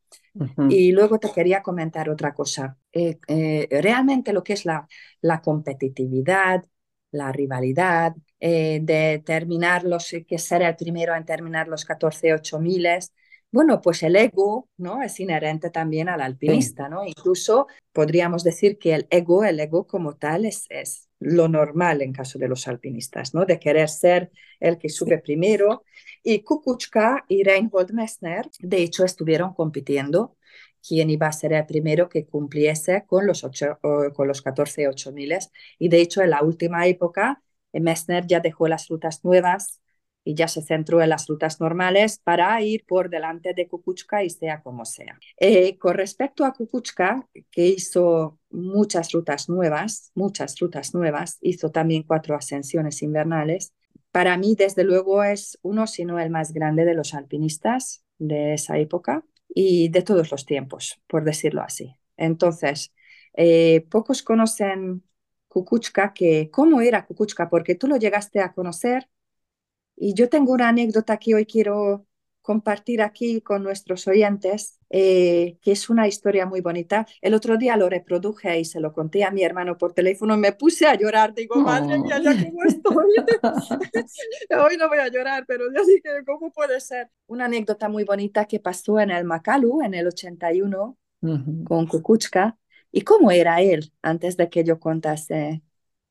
Y 0.69 0.93
luego 0.93 1.19
te 1.19 1.31
quería 1.31 1.63
comentar 1.63 2.09
otra 2.09 2.33
cosa. 2.33 2.79
Eh, 2.93 3.19
eh, 3.29 3.69
realmente 3.83 4.33
lo 4.33 4.43
que 4.43 4.55
es 4.55 4.65
la, 4.65 4.89
la 5.21 5.41
competitividad, 5.43 6.65
la 7.11 7.31
rivalidad, 7.33 8.15
eh, 8.39 8.81
de 8.83 9.23
terminar 9.25 9.85
los, 9.85 10.15
que 10.27 10.39
ser 10.39 10.63
el 10.63 10.77
primero 10.77 11.15
en 11.15 11.25
terminar 11.25 11.69
los 11.69 11.85
14 11.85 12.33
8 12.33 12.59
miles, 12.61 13.13
bueno, 13.53 13.81
pues 13.81 14.03
el 14.03 14.15
ego, 14.17 14.69
¿no? 14.77 15.03
Es 15.03 15.19
inherente 15.19 15.71
también 15.71 16.09
al 16.09 16.21
alpinista, 16.21 16.89
¿no? 16.89 17.05
Incluso 17.05 17.67
podríamos 17.93 18.45
decir 18.45 18.79
que 18.79 18.95
el 18.95 19.07
ego, 19.11 19.45
el 19.45 19.59
ego 19.59 19.87
como 19.87 20.17
tal, 20.17 20.45
es, 20.45 20.67
es 20.69 21.09
lo 21.19 21.49
normal 21.49 22.01
en 22.03 22.13
caso 22.13 22.39
de 22.39 22.49
los 22.49 22.69
alpinistas, 22.69 23.35
¿no? 23.35 23.45
De 23.45 23.59
querer 23.59 23.89
ser 23.89 24.31
el 24.61 24.79
que 24.79 24.89
sube 24.89 25.19
primero. 25.19 25.85
Y 26.23 26.43
Kukuchka 26.43 27.25
y 27.29 27.43
Reinhold 27.43 27.93
Messner, 27.93 28.49
de 28.61 28.83
hecho, 28.83 29.05
estuvieron 29.05 29.53
compitiendo 29.55 30.37
quién 30.87 31.11
iba 31.11 31.27
a 31.27 31.33
ser 31.33 31.53
el 31.53 31.67
primero 31.67 32.09
que 32.09 32.27
cumpliese 32.27 33.05
con 33.07 33.27
los, 33.27 33.43
ocho, 33.45 33.79
con 34.15 34.29
los 34.29 34.43
14 34.43 34.89
8 34.89 35.13
miles. 35.13 35.51
Y 35.79 35.89
de 35.89 36.01
hecho, 36.01 36.23
en 36.23 36.31
la 36.31 36.43
última 36.43 36.87
época, 36.87 37.43
Messner 37.73 38.27
ya 38.27 38.41
dejó 38.41 38.69
las 38.69 38.89
rutas 38.89 39.25
nuevas 39.25 39.81
y 40.25 40.35
ya 40.35 40.49
se 40.49 40.63
centró 40.63 41.01
en 41.03 41.09
las 41.09 41.27
rutas 41.27 41.61
normales 41.61 42.19
para 42.23 42.61
ir 42.63 42.85
por 42.87 43.09
delante 43.09 43.55
de 43.55 43.69
Kukuchka 43.69 44.23
y 44.23 44.31
sea 44.31 44.63
como 44.63 44.85
sea. 44.85 45.19
Eh, 45.39 45.79
con 45.79 45.95
respecto 45.95 46.45
a 46.45 46.53
Kukuchka, 46.53 47.27
que 47.51 47.67
hizo 47.67 48.39
muchas 48.51 49.13
rutas 49.13 49.49
nuevas, 49.49 50.11
muchas 50.15 50.59
rutas 50.59 50.95
nuevas, 50.95 51.39
hizo 51.41 51.71
también 51.71 52.03
cuatro 52.03 52.37
ascensiones 52.37 53.03
invernales. 53.03 53.73
Para 54.13 54.37
mí, 54.37 54.55
desde 54.57 54.85
luego, 54.85 55.23
es 55.25 55.59
uno, 55.63 55.87
si 55.87 56.05
no 56.05 56.19
el 56.19 56.31
más 56.31 56.53
grande 56.53 56.85
de 56.85 56.95
los 56.95 57.15
alpinistas 57.15 58.05
de 58.19 58.55
esa 58.55 58.79
época 58.79 59.25
y 59.49 59.89
de 59.89 60.03
todos 60.03 60.31
los 60.31 60.45
tiempos, 60.47 61.01
por 61.07 61.25
decirlo 61.25 61.63
así. 61.63 61.97
Entonces, 62.17 62.93
eh, 63.35 63.87
pocos 63.91 64.23
conocen 64.23 65.03
Kukuchka, 65.49 66.13
que 66.13 66.51
cómo 66.51 66.81
era 66.81 67.07
Kukuchka, 67.07 67.49
porque 67.49 67.75
tú 67.75 67.89
lo 67.89 67.97
llegaste 67.97 68.41
a 68.41 68.53
conocer 68.53 69.09
y 70.03 70.15
yo 70.15 70.31
tengo 70.31 70.55
una 70.55 70.71
anécdota 70.71 71.19
que 71.19 71.35
hoy 71.35 71.45
quiero 71.45 72.07
compartir 72.41 73.03
aquí 73.03 73.43
con 73.43 73.63
nuestros 73.63 74.09
oyentes, 74.09 74.79
eh, 74.89 75.59
que 75.61 75.73
es 75.73 75.91
una 75.91 76.09
historia 76.09 76.47
muy 76.47 76.63
bonita. 76.63 77.07
El 77.21 77.35
otro 77.35 77.59
día 77.59 77.77
lo 77.77 77.91
reproduje 77.91 78.59
y 78.59 78.65
se 78.65 78.81
lo 78.81 78.95
conté 78.95 79.25
a 79.25 79.31
mi 79.31 79.43
hermano 79.43 79.77
por 79.77 79.93
teléfono. 79.93 80.39
Me 80.39 80.53
puse 80.53 80.87
a 80.87 80.95
llorar. 80.95 81.35
Digo, 81.35 81.57
madre 81.57 81.99
mía, 81.99 82.19
ya 82.19 82.33
cómo 82.33 82.63
estoy. 82.65 83.15
Hoy 84.65 84.77
no 84.79 84.89
voy 84.89 84.99
a 84.99 85.09
llorar, 85.09 85.45
pero 85.47 85.67
yo 85.71 85.85
dije, 85.85 86.25
¿cómo 86.25 86.51
puede 86.51 86.81
ser? 86.81 87.11
Una 87.27 87.45
anécdota 87.45 87.91
muy 87.91 88.05
bonita 88.05 88.47
que 88.47 88.59
pasó 88.59 88.99
en 88.99 89.11
el 89.11 89.25
Makalu 89.25 89.83
en 89.83 89.93
el 89.93 90.07
81 90.07 90.97
con 91.65 91.87
Kukuchka, 91.87 92.57
¿Y 92.93 93.03
cómo 93.03 93.31
era 93.31 93.61
él 93.61 93.93
antes 94.03 94.37
de 94.37 94.49
que 94.49 94.65
yo 94.65 94.81
contase, 94.81 95.63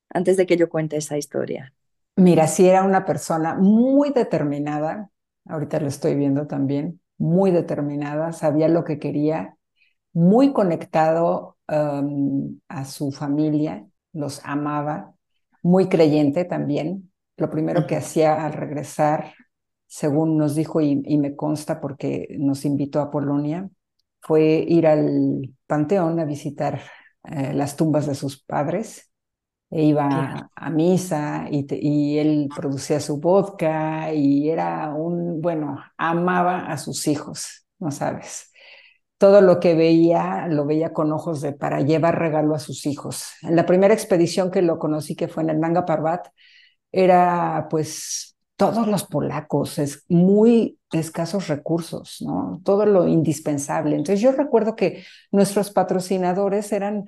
antes 0.10 0.38
de 0.38 0.46
que 0.46 0.56
yo 0.58 0.70
cuente 0.70 0.98
esa 0.98 1.18
historia? 1.18 1.74
Mira, 2.20 2.48
sí 2.48 2.68
era 2.68 2.84
una 2.84 3.06
persona 3.06 3.56
muy 3.56 4.10
determinada, 4.10 5.10
ahorita 5.46 5.80
lo 5.80 5.88
estoy 5.88 6.16
viendo 6.16 6.48
también, 6.48 7.00
muy 7.18 7.50
determinada, 7.50 8.34
sabía 8.34 8.68
lo 8.68 8.84
que 8.84 9.00
quería, 9.00 9.56
muy 10.12 10.52
conectado 10.52 11.58
um, 11.70 12.60
a 12.68 12.84
su 12.84 13.14
familia, 13.14 13.88
los 14.12 14.42
amaba, 14.44 15.14
muy 15.64 15.88
creyente 15.88 16.44
también. 16.44 17.10
Lo 17.38 17.50
primero 17.50 17.88
que 17.88 17.96
hacía 17.96 18.46
al 18.46 18.52
regresar, 18.52 19.34
según 19.88 20.38
nos 20.38 20.56
dijo 20.56 20.82
y, 20.82 20.98
me 21.18 21.38
consta 21.38 21.80
porque 21.80 22.36
nos 22.38 22.66
invitó 22.66 23.00
a 23.00 23.12
Polonia, 23.12 23.70
fue 24.20 24.66
ir 24.68 24.88
al 24.88 25.56
panteón 25.68 26.20
a 26.20 26.26
visitar 26.26 26.82
eh, 27.32 27.54
las 27.54 27.78
tumbas 27.78 28.08
de 28.08 28.16
sus 28.16 28.44
padres 28.44 29.09
e 29.72 29.84
iba 29.84 30.50
a, 30.56 30.70
misa 30.70 31.48
y, 31.52 31.66
y, 31.70 32.18
él 32.18 32.50
producía 32.56 33.00
su 33.00 33.20
vodka 33.20 34.14
y 34.14 34.50
era 34.50 34.94
un, 34.94 35.42
bueno, 35.42 35.78
amaba 35.98 36.72
a 36.72 36.78
sus 36.78 37.08
hijos, 37.08 37.66
no 37.78 37.92
sabes. 37.92 38.52
Todo 39.18 39.42
lo 39.42 39.60
que 39.60 39.76
veía 39.76 40.48
lo 40.48 40.66
veía 40.66 40.94
con 40.94 41.12
ojos 41.12 41.42
de 41.42 41.52
para 41.54 41.82
llevar 41.82 42.18
regalo 42.20 42.56
a 42.56 42.60
sus 42.60 42.86
hijos. 42.86 43.34
En 43.44 43.56
la 43.56 43.66
primera 43.66 43.94
expedición 43.94 44.50
que 44.50 44.62
lo 44.62 44.80
conocí, 44.80 45.16
que 45.16 45.28
fue 45.28 45.44
en 45.44 45.50
el 45.52 45.60
Nanga 45.60 45.86
Parbat, 45.86 46.30
era 46.92 47.68
pues 47.70 48.38
todos 48.60 48.88
los 48.88 49.06
polacos, 49.06 49.80
es 49.80 50.04
muy 50.10 50.80
escasos 50.92 51.48
recursos, 51.48 52.18
¿no? 52.20 52.60
Todo 52.66 52.86
lo 52.86 53.08
indispensable. 53.08 53.96
Entonces 53.96 54.20
yo 54.20 54.34
recuerdo 54.34 54.76
que 54.76 55.06
nuestros 55.32 55.72
patrocinadores 55.72 56.74
eran 56.74 57.06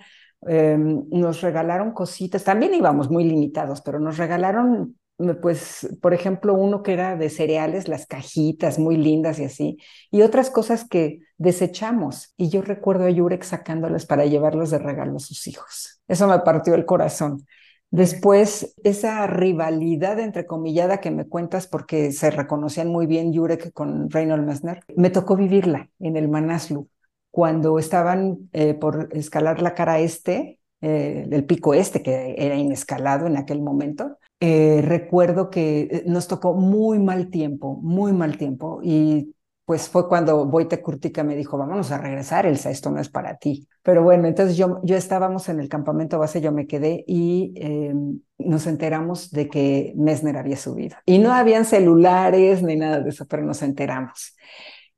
Em, 0.48 1.06
nos 1.12 1.42
regalaron 1.42 1.92
cositas, 1.92 2.44
también 2.44 2.74
íbamos 2.74 3.12
muy 3.12 3.24
limitados, 3.24 3.82
pero 3.82 4.00
nos 4.00 4.18
regalaron, 4.18 4.98
eh, 5.20 5.36
pues, 5.36 5.88
por 6.02 6.16
ejemplo, 6.16 6.56
uno 6.56 6.82
que 6.82 6.94
era 6.94 7.16
de 7.16 7.30
cereales, 7.30 7.88
las 7.88 8.08
cajitas 8.08 8.80
muy 8.80 8.98
lindas 8.98 9.38
y 9.40 9.46
así, 9.46 9.78
y 10.10 10.24
otras 10.24 10.50
cosas 10.50 10.88
que 10.88 11.20
desechamos. 11.38 12.34
Y 12.38 12.50
yo 12.50 12.64
recuerdo 12.64 13.06
a 13.06 13.12
Yurek 13.12 13.44
sacándolas 13.44 14.08
para 14.08 14.26
llevarlos 14.26 14.72
de 14.72 14.80
regalo 14.80 15.18
a 15.18 15.20
sus 15.20 15.46
hijos. 15.48 16.02
Eso 16.08 16.28
me 16.28 16.40
partió 16.40 16.74
el 16.74 16.86
corazón. 16.86 17.46
Después, 17.92 18.74
esa 18.84 19.28
rivalidad 19.28 20.18
entrecomillada 20.20 21.02
que 21.02 21.12
me 21.12 21.28
cuentas, 21.28 21.68
porque 21.68 22.12
se 22.14 22.32
reconocían 22.32 22.88
muy 22.88 23.06
bien 23.06 23.34
Jurek 23.34 23.74
con 23.74 24.10
Reynold 24.10 24.46
Messner, 24.46 24.80
me 24.96 25.10
tocó 25.12 25.36
vivirla 25.36 25.90
en 26.00 26.18
el 26.18 26.30
Manaslu 26.30 26.90
cuando 27.32 27.80
estaban 27.80 28.50
eh, 28.54 28.74
por 28.74 29.10
escalar 29.14 29.62
la 29.62 29.74
cara 29.74 30.00
este, 30.00 30.60
eh, 30.82 31.28
el 31.32 31.46
pico 31.46 31.74
este, 31.74 32.04
que 32.04 32.36
era 32.38 32.56
inescalado 32.56 33.28
en 33.28 33.38
aquel 33.38 33.62
momento, 33.62 34.18
eh, 34.40 34.82
recuerdo 34.84 35.50
que 35.50 36.04
nos 36.06 36.28
tocó 36.28 36.54
muy 36.54 37.00
mal 37.00 37.30
tiempo, 37.30 37.80
muy 37.82 38.12
mal 38.12 38.38
tiempo, 38.38 38.82
y 38.84 39.34
pues 39.66 39.88
fue 39.88 40.10
cuando 40.10 40.44
Wojtek 40.44 40.82
Kurtika 40.82 41.24
me 41.24 41.36
dijo, 41.36 41.58
vámonos 41.58 41.92
a 41.92 41.98
regresar, 41.98 42.46
Elsa, 42.46 42.72
esto 42.72 42.92
no 42.92 43.00
es 43.00 43.08
para 43.08 43.38
ti. 43.38 43.70
Pero 43.84 44.04
bueno, 44.04 44.28
entonces 44.28 44.58
yo, 44.58 44.82
yo 44.84 44.98
estábamos 44.98 45.48
en 45.48 45.62
el 45.62 45.70
campamento 45.70 46.20
base, 46.20 46.42
yo 46.42 46.52
me 46.52 46.68
quedé 46.68 47.06
y 47.08 47.54
em, 47.56 48.20
nos 48.38 48.68
enteramos 48.68 49.32
de 49.32 49.48
que 49.48 49.94
Messner 49.96 50.36
había 50.36 50.58
subido. 50.58 50.98
Y 51.06 51.20
no 51.20 51.32
habían 51.32 51.64
celulares 51.64 52.62
ni 52.64 52.76
nada 52.76 53.00
de 53.00 53.12
eso, 53.12 53.26
pero 53.28 53.44
nos 53.44 53.62
enteramos. 53.62 54.36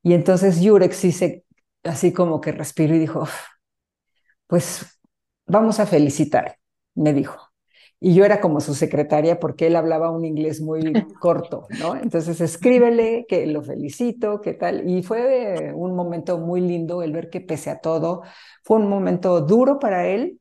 Y 0.02 0.12
entonces 0.12 0.58
Jurek 0.60 0.92
sí 0.92 1.12
se 1.12 1.43
así 1.84 2.12
como 2.12 2.40
que 2.40 2.52
respiró 2.52 2.94
y 2.94 2.98
dijo, 2.98 3.26
pues 4.46 5.00
vamos 5.46 5.80
a 5.80 5.86
felicitar, 5.86 6.58
me 6.94 7.12
dijo. 7.12 7.38
Y 8.00 8.14
yo 8.14 8.24
era 8.24 8.40
como 8.40 8.60
su 8.60 8.74
secretaria 8.74 9.40
porque 9.40 9.66
él 9.66 9.76
hablaba 9.76 10.10
un 10.10 10.24
inglés 10.24 10.60
muy 10.60 10.82
corto, 11.20 11.66
¿no? 11.80 11.96
Entonces 11.96 12.40
escríbele 12.40 13.24
que 13.28 13.46
lo 13.46 13.62
felicito, 13.62 14.40
qué 14.40 14.52
tal. 14.54 14.88
Y 14.88 15.02
fue 15.02 15.72
un 15.74 15.94
momento 15.94 16.38
muy 16.38 16.60
lindo 16.60 17.02
el 17.02 17.12
ver 17.12 17.30
que 17.30 17.40
pese 17.40 17.70
a 17.70 17.80
todo, 17.80 18.22
fue 18.62 18.78
un 18.78 18.88
momento 18.88 19.40
duro 19.40 19.78
para 19.78 20.06
él, 20.06 20.40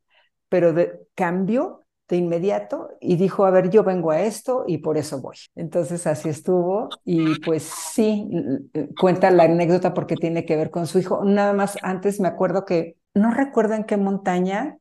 pero 0.50 0.74
de, 0.74 1.00
cambió 1.16 1.83
de 2.08 2.18
inmediato 2.18 2.90
y 3.00 3.16
dijo, 3.16 3.46
a 3.46 3.52
ver, 3.52 3.70
yo 3.70 3.84
vengo 3.84 4.12
a 4.12 4.22
esto 4.22 4.66
y 4.68 4.80
por 4.80 4.98
eso 4.98 5.22
voy. 5.22 5.38
Entonces 5.56 6.06
así 6.06 6.30
estuvo 6.30 6.90
y 7.06 7.40
pues 7.40 7.64
sí, 7.64 8.30
cuenta 9.00 9.32
la 9.32 9.44
anécdota 9.44 9.94
porque 9.94 10.16
tiene 10.16 10.46
que 10.46 10.56
ver 10.56 10.70
con 10.70 10.88
su 10.88 11.00
hijo. 11.00 11.24
Nada 11.24 11.54
más 11.54 11.78
antes 11.82 12.20
me 12.20 12.28
acuerdo 12.28 12.66
que, 12.66 12.98
no 13.14 13.32
recuerdo 13.32 13.76
en 13.76 13.86
qué 13.86 13.98
montaña, 13.98 14.78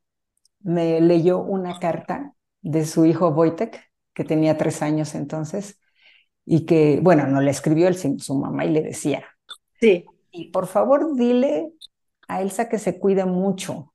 me 0.61 1.01
leyó 1.01 1.39
una 1.39 1.79
carta 1.79 2.35
de 2.61 2.87
su 2.87 3.05
hijo 3.05 3.29
Wojtek, 3.29 3.81
que 4.15 4.25
tenía 4.25 4.57
tres 4.57 4.83
años 4.83 5.15
entonces, 5.15 5.79
y 6.45 6.65
que, 6.67 7.01
bueno, 7.03 7.27
no 7.27 7.41
le 7.41 7.51
escribió 7.51 7.89
él, 7.89 7.97
sino 7.97 8.19
su 8.19 8.35
mamá 8.37 8.65
y 8.65 8.71
le 8.71 8.83
decía, 8.83 9.25
sí. 9.81 10.05
Y 10.31 10.51
por 10.51 10.67
favor, 10.67 11.15
dile 11.15 11.73
a 12.27 12.41
Elsa 12.41 12.69
que 12.69 12.79
se 12.79 12.99
cuide 12.99 13.27
mucho, 13.27 13.92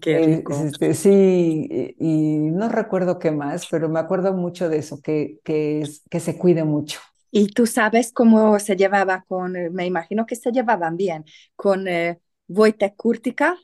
Qué 0.00 0.42
este, 0.64 0.94
sí, 0.94 1.96
y, 1.98 2.38
no 2.38 2.68
recuerdo 2.68 3.18
qué 3.18 3.30
más, 3.30 3.66
pero 3.70 3.88
me 3.88 4.00
acuerdo 4.00 4.32
mucho 4.32 4.68
de 4.68 4.78
eso, 4.78 5.00
que, 5.00 5.38
que, 5.44 5.88
que 6.10 6.20
se 6.20 6.38
cuide 6.38 6.64
mucho. 6.64 7.00
¿Y 7.30 7.48
tú 7.48 7.66
sabes 7.66 8.12
cómo 8.12 8.58
se 8.58 8.76
llevaba 8.76 9.24
con, 9.26 9.56
eh, 9.56 9.70
me 9.70 9.86
imagino 9.86 10.26
que 10.26 10.36
se 10.36 10.52
llevaban 10.52 10.98
bien, 10.98 11.24
con 11.56 11.88
eh, 11.88 12.20
Wojtek 12.48 12.94
Kurtika, 12.94 13.56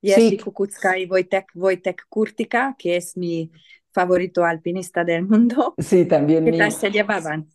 Jerzy 0.00 0.38
Kukucka 0.38 0.96
y 0.96 1.06
Wojtek, 1.06 1.50
Wojtek 1.54 2.04
Kurtika, 2.08 2.76
que 2.78 2.96
es 2.96 3.16
mi 3.16 3.50
favorito 3.92 4.44
alpinista 4.44 5.02
del 5.04 5.24
mundo? 5.24 5.74
Sí, 5.78 6.04
también. 6.04 6.44
¿Qué 6.44 6.52
tal 6.52 6.70
se 6.70 6.90
llevaban? 6.90 7.48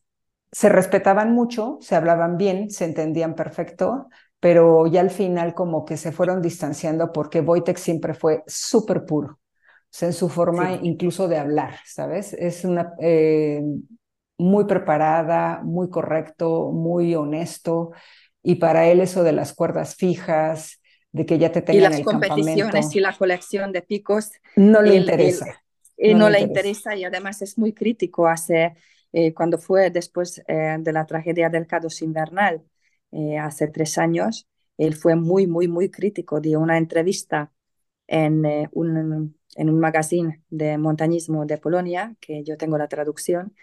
Se 0.52 0.68
respetaban 0.68 1.32
mucho, 1.32 1.78
se 1.80 1.95
hablaban 1.95 2.38
bien, 2.38 2.70
se 2.70 2.84
entendían 2.84 3.36
perfecto, 3.36 4.10
pero 4.41 4.87
ya 4.87 5.01
al 5.01 5.11
final 5.11 5.53
como 5.53 5.85
que 5.85 5.95
se 5.95 6.11
fueron 6.11 6.41
distanciando 6.41 7.13
porque 7.13 7.41
Wojtek 7.41 7.77
siempre 7.77 8.15
fue 8.15 8.43
súper 8.47 9.05
puro, 9.05 9.33
o 9.33 9.39
sea, 9.89 10.09
en 10.09 10.13
su 10.13 10.29
forma 10.29 10.79
incluso 10.81 11.27
de 11.27 11.37
hablar, 11.37 11.75
¿sabes? 11.85 12.33
Es 12.33 12.65
una 12.65 12.93
eh, 12.99 13.61
muy 14.39 14.65
preparada, 14.65 15.61
muy 15.63 15.91
correcto, 15.91 16.71
muy 16.71 17.13
honesto, 17.13 17.91
y 18.41 18.55
para 18.55 18.87
él 18.87 18.99
eso 18.99 19.23
de 19.23 19.31
las 19.31 19.53
cuerdas 19.53 19.95
fijas, 19.95 20.81
de 21.11 21.25
que 21.27 21.37
ya 21.37 21.51
te 21.51 21.61
tengan 21.61 21.93
y 21.93 21.97
las 21.97 22.01
competiciones 22.01 22.95
y 22.95 22.99
la 22.99 23.15
colección 23.15 23.71
de 23.71 23.83
picos 23.83 24.31
no 24.55 24.81
le 24.81 24.95
interesa. 24.95 25.61
no, 26.15 26.29
le 26.31 26.39
interesa. 26.39 26.95
y 26.95 27.03
además 27.03 27.43
es 27.43 27.59
muy 27.59 27.73
crítico 27.73 28.27
hace 28.27 28.73
eh, 29.13 29.35
cuando 29.35 29.59
fue 29.59 29.91
después 29.91 30.41
eh, 30.47 30.77
de 30.79 30.93
la 30.93 31.05
tragedia 31.05 31.49
del 31.49 31.67
Cados 31.67 32.01
Invernal 32.01 32.63
eh, 33.12 33.38
hace 33.38 33.68
tres 33.68 33.97
años, 33.97 34.47
él 34.78 34.95
fue 34.95 35.16
muy, 35.16 35.47
muy, 35.47 35.68
muy 35.68 35.89
crítico. 35.89 36.39
Dio 36.41 36.59
una 36.59 36.78
entrevista 36.78 37.51
en, 38.07 38.45
eh, 38.45 38.70
un, 38.74 39.36
en 39.55 39.70
un 39.70 39.80
magazine 39.80 40.43
de 40.49 40.78
montañismo 40.78 41.45
de 41.45 41.57
Polonia, 41.57 42.16
que 42.20 42.43
yo 42.43 42.57
tengo 42.57 42.78
la 42.78 42.88
traducción, 42.88 43.55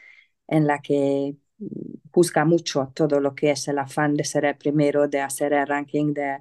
en 0.49 0.67
la 0.67 0.81
que 0.81 1.37
mm, 1.59 2.11
juzga 2.13 2.45
mucho 2.45 2.93
todo 2.95 3.21
lo 3.21 3.35
que 3.35 3.53
es 3.53 3.69
el 3.69 3.79
afán 3.79 4.15
de 4.15 4.25
ser 4.25 4.45
el 4.45 4.57
primero, 4.57 5.09
de 5.09 5.21
hacer 5.21 5.53
el 5.53 5.67
ranking, 5.67 6.15
de, 6.15 6.41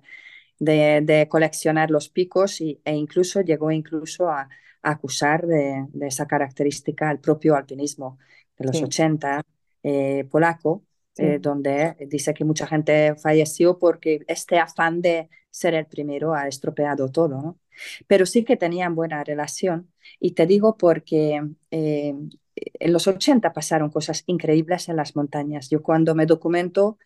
de, 0.59 1.27
coleccionar 1.29 1.91
los 1.91 2.09
picos 2.09 2.61
e 2.61 2.95
incluso 2.95 3.41
llegó 3.41 3.71
incluso 3.71 4.29
a, 4.29 4.49
acusar 4.81 5.45
de, 5.47 5.87
esa 6.01 6.27
característica 6.27 7.09
al 7.09 7.19
propio 7.19 7.55
alpinismo 7.55 8.17
de 8.57 8.65
los 8.67 8.81
80 8.81 9.43
eh, 9.83 10.27
polaco, 10.29 10.83
eh, 11.17 11.39
donde 11.41 11.95
dice 12.07 12.33
que 12.33 12.43
mucha 12.43 12.67
gente 12.67 13.15
falleció 13.15 13.77
porque 13.79 14.23
este 14.27 14.59
afán 14.59 15.01
de 15.01 15.29
ser 15.49 15.73
el 15.73 15.85
primero 15.85 16.33
ha 16.33 16.47
estropeado 16.47 17.09
todo, 17.11 17.41
¿no? 17.41 17.59
Pero 18.07 18.25
sí 18.25 18.43
que 18.43 18.57
tenían 18.57 18.95
buena 18.95 19.23
relación 19.23 19.91
y 20.19 20.31
te 20.31 20.45
digo 20.45 20.77
porque 20.77 21.41
eh, 21.71 22.13
en 22.55 22.93
los 22.93 23.07
80 23.07 23.53
pasaron 23.53 23.89
cosas 23.89 24.23
increíbles 24.27 24.89
en 24.89 24.95
las 24.95 25.15
montañas. 25.15 25.69
Yo 25.69 25.81
cuando 25.83 26.15
me 26.15 26.25
documento 26.25 26.97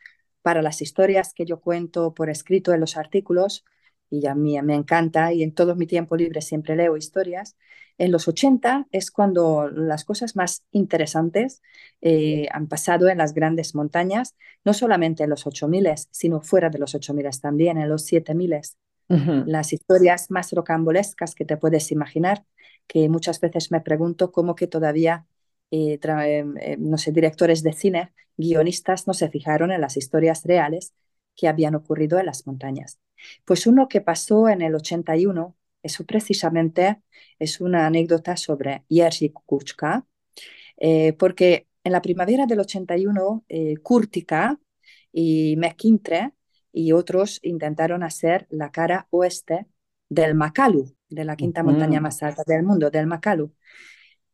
para 0.41 0.61
las 0.61 0.81
historias 0.81 1.33
que 1.33 1.45
yo 1.45 1.59
cuento 1.59 2.13
por 2.13 2.29
escrito 2.29 2.73
en 2.73 2.79
los 2.79 2.97
artículos, 2.97 3.65
y 4.11 4.27
a 4.27 4.35
mí 4.35 4.61
me 4.61 4.75
encanta 4.75 5.33
y 5.33 5.41
en 5.41 5.53
todo 5.53 5.75
mi 5.75 5.87
tiempo 5.87 6.15
libre 6.15 6.41
siempre 6.41 6.75
leo 6.75 6.97
historias, 6.97 7.55
en 7.97 8.11
los 8.11 8.27
80 8.27 8.87
es 8.91 9.11
cuando 9.11 9.69
las 9.69 10.05
cosas 10.05 10.35
más 10.35 10.63
interesantes 10.71 11.61
eh, 12.01 12.47
han 12.51 12.67
pasado 12.67 13.09
en 13.09 13.19
las 13.19 13.33
grandes 13.33 13.75
montañas, 13.75 14.35
no 14.65 14.73
solamente 14.73 15.23
en 15.23 15.29
los 15.29 15.45
8000, 15.45 15.87
sino 16.09 16.41
fuera 16.41 16.69
de 16.69 16.79
los 16.79 16.95
8000 16.95 17.39
también, 17.39 17.77
en 17.77 17.89
los 17.89 18.05
7000. 18.05 18.61
Las 19.45 19.73
historias 19.73 20.31
más 20.31 20.51
rocambolescas 20.51 21.35
que 21.35 21.45
te 21.45 21.57
puedes 21.57 21.91
imaginar, 21.91 22.43
que 22.87 23.07
muchas 23.07 23.39
veces 23.39 23.71
me 23.71 23.81
pregunto 23.81 24.31
cómo 24.31 24.55
que 24.55 24.67
todavía, 24.67 25.27
eh, 25.69 25.99
eh, 26.03 26.77
no 26.79 26.97
sé, 26.97 27.11
directores 27.11 27.61
de 27.61 27.73
cine, 27.73 28.13
guionistas 28.35 29.05
no 29.05 29.13
se 29.13 29.29
fijaron 29.29 29.71
en 29.71 29.81
las 29.81 29.95
historias 29.95 30.43
reales 30.43 30.93
que 31.41 31.47
habían 31.47 31.73
ocurrido 31.73 32.19
en 32.19 32.27
las 32.27 32.45
montañas. 32.45 32.99
Pues 33.45 33.65
uno 33.65 33.87
que 33.87 33.99
pasó 33.99 34.47
en 34.47 34.61
el 34.61 34.75
81 34.75 35.57
Eso 35.83 36.05
precisamente 36.05 37.01
es 37.39 37.59
una 37.59 37.87
anécdota 37.87 38.37
sobre 38.37 38.83
Jerzy 38.87 39.31
Kukuczka, 39.31 40.05
eh, 40.77 41.13
porque 41.13 41.65
en 41.83 41.91
la 41.93 42.01
primavera 42.03 42.45
del 42.45 42.59
81, 42.59 43.43
eh, 43.49 43.77
Kurtika 43.81 44.59
y 45.11 45.55
McIntyre 45.57 46.33
y 46.71 46.91
otros 46.91 47.39
intentaron 47.41 48.03
hacer 48.03 48.45
la 48.51 48.71
cara 48.71 49.07
oeste 49.09 49.65
del 50.07 50.35
Makalu, 50.35 50.95
de 51.09 51.25
la 51.25 51.35
quinta 51.35 51.63
montaña 51.63 51.99
más 51.99 52.21
alta 52.21 52.43
del 52.45 52.61
mundo, 52.61 52.91
del 52.91 53.07
Makalu. 53.07 53.51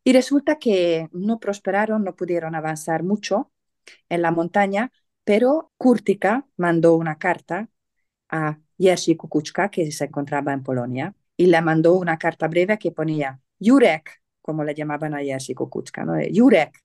Y 0.04 0.12
resulta 0.12 0.60
que 0.60 1.08
no 1.14 1.40
prosperaron, 1.40 2.04
no 2.04 2.18
pudieron 2.18 2.56
avanzar 2.56 3.04
mucho 3.04 3.54
en 4.10 4.22
la 4.22 4.32
montaña, 4.32 4.92
pero 5.28 5.74
Kurtika 5.78 6.48
mandó 6.56 6.96
una 6.96 7.18
carta 7.18 7.70
a 8.30 8.60
Jerzy 8.80 9.18
Kukuczka, 9.18 9.70
que 9.70 9.92
se 9.92 10.06
encontraba 10.06 10.54
en 10.54 10.64
Polonia, 10.64 11.16
y 11.36 11.48
le 11.48 11.62
mandó 11.62 11.96
una 11.96 12.18
carta 12.18 12.48
breve 12.48 12.78
que 12.78 12.94
ponía, 12.94 13.42
Jurek, 13.60 14.22
como 14.42 14.64
le 14.64 14.74
llamaban 14.74 15.14
a 15.16 15.20
Jerzy 15.20 15.54
Kukuczka, 15.54 16.06
¿no? 16.06 16.14
Jurek, 16.34 16.82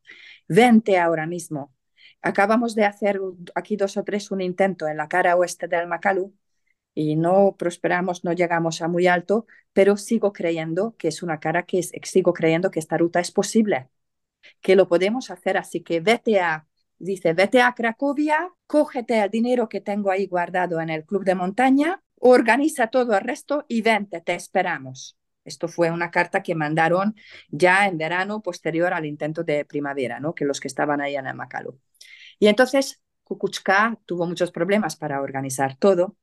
vente 0.49 0.99
ahora 0.99 1.25
mismo. 1.25 1.73
Acabamos 2.21 2.75
de 2.75 2.85
hacer 2.85 3.21
aquí 3.55 3.77
dos 3.77 3.97
o 3.97 4.03
tres 4.03 4.33
un 4.33 4.41
intento 4.41 4.89
en 4.89 4.97
la 4.97 5.09
cara 5.09 5.37
oeste 5.37 5.69
del 5.69 5.87
Makalu 5.87 6.35
y 6.95 7.15
no 7.15 7.55
prosperamos, 7.57 8.25
no 8.25 8.33
llegamos 8.33 8.83
a 8.83 8.89
muy 8.89 9.07
alto, 9.07 9.47
pero 9.73 9.97
sigo 9.97 10.33
creyendo 10.33 10.97
que 10.99 11.09
es 11.09 11.23
una 11.23 11.39
cara 11.39 11.65
que 11.65 11.79
es, 11.79 11.93
sigo 12.03 12.33
creyendo 12.33 12.73
que 12.73 12.81
esta 12.81 12.99
ruta 12.99 13.21
es 13.21 13.31
posible, 13.31 13.89
que 14.61 14.77
lo 14.77 14.89
podemos 14.89 15.31
hacer, 15.31 15.57
así 15.59 15.83
que 15.83 16.01
vete 16.01 16.41
a, 16.41 16.67
dice, 17.03 17.33
vete 17.35 17.61
a 17.61 17.75
Cracovia, 17.75 18.51
cógete 18.67 19.21
el 19.23 19.31
dinero 19.31 19.69
que 19.69 19.81
tengo 19.81 20.11
ahí 20.11 20.27
guardado 20.27 20.81
en 20.81 20.91
el 20.91 21.05
club 21.05 21.25
de 21.25 21.35
montaña, 21.35 22.03
organiza 22.17 22.87
todo 22.89 23.17
el 23.17 23.25
resto 23.25 23.65
y 23.69 23.83
vente, 23.83 24.21
te 24.21 24.35
esperamos. 24.35 25.19
Esto 25.45 25.67
fue 25.67 25.91
una 25.91 26.11
carta 26.11 26.43
que 26.43 26.55
mandaron 26.55 27.17
ya 27.51 27.87
en 27.89 27.99
verano 27.99 28.43
posterior 28.43 28.95
al 28.95 29.07
intento 29.07 29.43
de 29.43 29.65
primavera, 29.65 30.21
¿no? 30.21 30.35
que 30.35 30.45
los 30.45 30.61
que 30.61 30.69
estaban 30.69 31.01
ahí 31.01 31.17
en 31.17 31.27
el 31.27 31.35
Makalu. 31.35 31.81
Y 32.39 32.47
entonces 32.47 33.03
Kukuchka 33.25 33.99
tuvo 34.07 34.27
muchos 34.27 34.53
problemas 34.53 34.95
para 34.95 35.21
organizar 35.21 35.77
todo. 35.77 36.17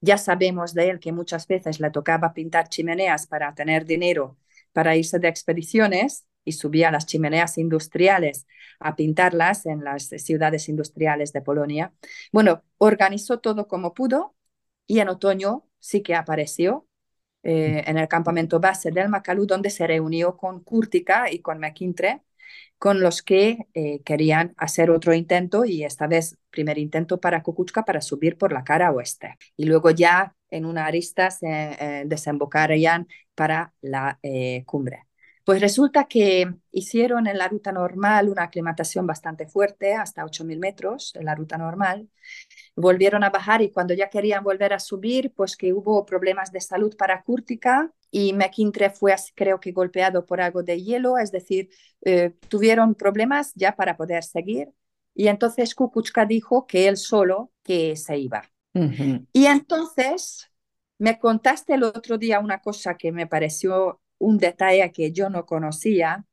Ya 0.00 0.16
sabemos 0.16 0.72
de 0.72 0.90
él 0.90 1.00
que 1.00 1.12
muchas 1.12 1.46
veces 1.46 1.80
le 1.80 1.90
tocaba 1.90 2.32
pintar 2.32 2.68
chimeneas 2.68 3.26
para 3.26 3.54
tener 3.54 3.84
dinero 3.84 4.38
para 4.72 4.96
irse 4.96 5.18
de 5.18 5.28
expediciones 5.28 6.26
y 6.44 6.52
subía 6.52 6.90
las 6.90 7.06
chimeneas 7.06 7.58
industriales 7.58 8.46
a 8.80 8.96
pintarlas 8.96 9.66
en 9.66 9.84
las 9.84 10.08
ciudades 10.08 10.68
industriales 10.68 11.32
de 11.32 11.42
Polonia. 11.42 11.92
Bueno, 12.32 12.64
organizó 12.78 13.40
todo 13.40 13.68
como 13.68 13.94
pudo 13.94 14.34
y 14.86 15.00
en 15.00 15.08
otoño 15.08 15.66
sí 15.78 16.02
que 16.02 16.14
apareció 16.14 16.86
eh, 17.42 17.84
en 17.86 17.98
el 17.98 18.08
campamento 18.08 18.58
base 18.58 18.90
del 18.90 19.10
Makalu, 19.10 19.46
donde 19.46 19.70
se 19.70 19.86
reunió 19.86 20.36
con 20.36 20.60
Kurtika 20.64 21.30
y 21.30 21.40
con 21.40 21.58
McIntyre, 21.60 22.22
con 22.78 23.00
los 23.00 23.22
que 23.22 23.66
eh, 23.74 24.02
querían 24.02 24.54
hacer 24.56 24.90
otro 24.90 25.14
intento 25.14 25.64
y 25.64 25.84
esta 25.84 26.06
vez 26.06 26.38
primer 26.50 26.78
intento 26.78 27.20
para 27.20 27.42
Kukuchka 27.42 27.84
para 27.84 28.00
subir 28.00 28.38
por 28.38 28.52
la 28.52 28.64
cara 28.64 28.92
oeste. 28.92 29.36
Y 29.56 29.66
luego 29.66 29.90
ya 29.90 30.34
en 30.50 30.64
una 30.64 30.86
arista 30.86 31.30
se 31.30 31.46
eh, 31.48 32.04
desembocarían 32.06 33.08
para 33.34 33.74
la 33.82 34.18
cumbre. 34.64 35.06
Pues 35.44 35.60
resulta 35.60 36.04
que 36.04 36.54
hicieron 36.72 37.26
en 37.26 37.36
la 37.36 37.48
ruta 37.48 37.70
normal 37.70 38.30
una 38.30 38.44
aclimatación 38.44 39.06
bastante 39.06 39.46
fuerte, 39.46 39.94
hasta 39.94 40.24
8.000 40.24 40.58
metros 40.58 41.12
en 41.16 41.26
la 41.26 41.34
ruta 41.34 41.58
normal, 41.58 42.08
volvieron 42.76 43.24
a 43.24 43.30
bajar 43.30 43.60
y 43.60 43.70
cuando 43.70 43.92
ya 43.92 44.08
querían 44.08 44.42
volver 44.42 44.72
a 44.72 44.78
subir, 44.78 45.32
pues 45.34 45.56
que 45.56 45.72
hubo 45.72 46.06
problemas 46.06 46.50
de 46.50 46.60
salud 46.60 46.96
para 46.96 47.22
Kurtika 47.22 47.92
y 48.10 48.32
McIntyre 48.32 48.90
fue, 48.90 49.14
creo 49.34 49.60
que, 49.60 49.72
golpeado 49.72 50.24
por 50.24 50.40
algo 50.40 50.62
de 50.62 50.82
hielo, 50.82 51.18
es 51.18 51.30
decir, 51.30 51.68
eh, 52.02 52.34
tuvieron 52.48 52.94
problemas 52.94 53.52
ya 53.54 53.76
para 53.76 53.96
poder 53.96 54.24
seguir. 54.24 54.70
Y 55.14 55.28
entonces 55.28 55.74
Kukuchka 55.74 56.24
dijo 56.24 56.66
que 56.66 56.88
él 56.88 56.96
solo 56.96 57.52
que 57.62 57.96
se 57.96 58.18
iba. 58.18 58.50
Y 59.32 59.46
entonces 59.46 60.50
me 60.98 61.18
contaste 61.18 61.74
el 61.74 61.84
otro 61.84 62.18
día 62.18 62.40
una 62.40 62.60
cosa 62.60 62.96
que 62.96 63.12
me 63.12 63.26
pareció 63.26 64.00
un 64.24 64.38
detalle 64.38 64.90
que 64.92 65.12
yo 65.12 65.28
no 65.30 65.46
conocía, 65.46 66.24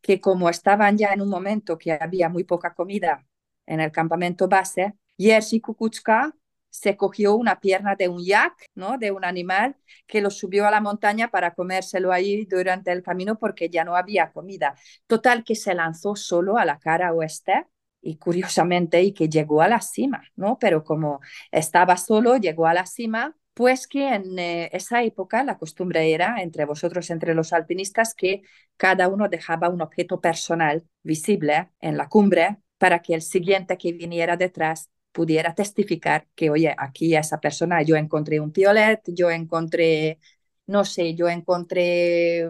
que 0.00 0.20
como 0.20 0.48
estaban 0.48 0.96
ya 0.98 1.12
en 1.12 1.20
un 1.20 1.28
momento 1.28 1.78
que 1.78 1.92
había 1.92 2.28
muy 2.28 2.44
poca 2.44 2.74
comida 2.74 3.26
en 3.66 3.80
el 3.80 3.92
campamento 3.92 4.48
base, 4.48 4.94
Jerzy 5.18 5.60
Kukuczka 5.60 6.34
se 6.70 6.96
cogió 6.96 7.34
una 7.34 7.60
pierna 7.60 7.96
de 7.96 8.08
un 8.08 8.24
yak, 8.24 8.54
¿no? 8.74 8.96
de 8.96 9.10
un 9.10 9.24
animal, 9.24 9.76
que 10.06 10.20
lo 10.20 10.30
subió 10.30 10.66
a 10.66 10.70
la 10.70 10.80
montaña 10.80 11.28
para 11.30 11.54
comérselo 11.54 12.12
ahí 12.12 12.46
durante 12.46 12.92
el 12.92 13.02
camino 13.02 13.38
porque 13.38 13.68
ya 13.68 13.84
no 13.84 13.96
había 13.96 14.32
comida. 14.32 14.74
Total 15.06 15.44
que 15.44 15.56
se 15.56 15.74
lanzó 15.74 16.14
solo 16.16 16.58
a 16.58 16.64
la 16.64 16.78
cara 16.78 17.12
oeste 17.12 17.66
y 18.00 18.16
curiosamente 18.16 19.02
y 19.02 19.12
que 19.12 19.28
llegó 19.28 19.62
a 19.62 19.68
la 19.68 19.80
cima, 19.80 20.22
¿no? 20.36 20.58
Pero 20.58 20.84
como 20.84 21.20
estaba 21.50 21.96
solo, 21.96 22.36
llegó 22.36 22.66
a 22.66 22.74
la 22.74 22.86
cima, 22.86 23.36
pues 23.60 23.86
que 23.86 24.08
en 24.14 24.38
eh, 24.38 24.70
esa 24.72 25.02
época 25.02 25.44
la 25.44 25.58
costumbre 25.58 26.14
era 26.14 26.40
entre 26.42 26.64
vosotros, 26.64 27.10
entre 27.10 27.34
los 27.34 27.52
alpinistas, 27.52 28.14
que 28.14 28.42
cada 28.78 29.08
uno 29.08 29.28
dejaba 29.28 29.68
un 29.68 29.82
objeto 29.82 30.18
personal 30.20 30.82
visible 31.02 31.70
en 31.80 31.98
la 31.98 32.08
cumbre 32.08 32.56
para 32.78 33.00
que 33.02 33.14
el 33.14 33.20
siguiente 33.22 33.76
que 33.76 33.92
viniera 33.92 34.36
detrás 34.38 34.90
pudiera 35.12 35.54
testificar 35.54 36.26
que, 36.34 36.48
oye, 36.50 36.74
aquí 36.78 37.14
a 37.14 37.20
esa 37.20 37.38
persona 37.40 37.82
yo 37.82 37.96
encontré 37.96 38.40
un 38.40 38.50
piolet, 38.52 39.02
yo 39.08 39.30
encontré, 39.30 40.18
no 40.66 40.84
sé, 40.86 41.14
yo 41.14 41.28
encontré 41.28 42.48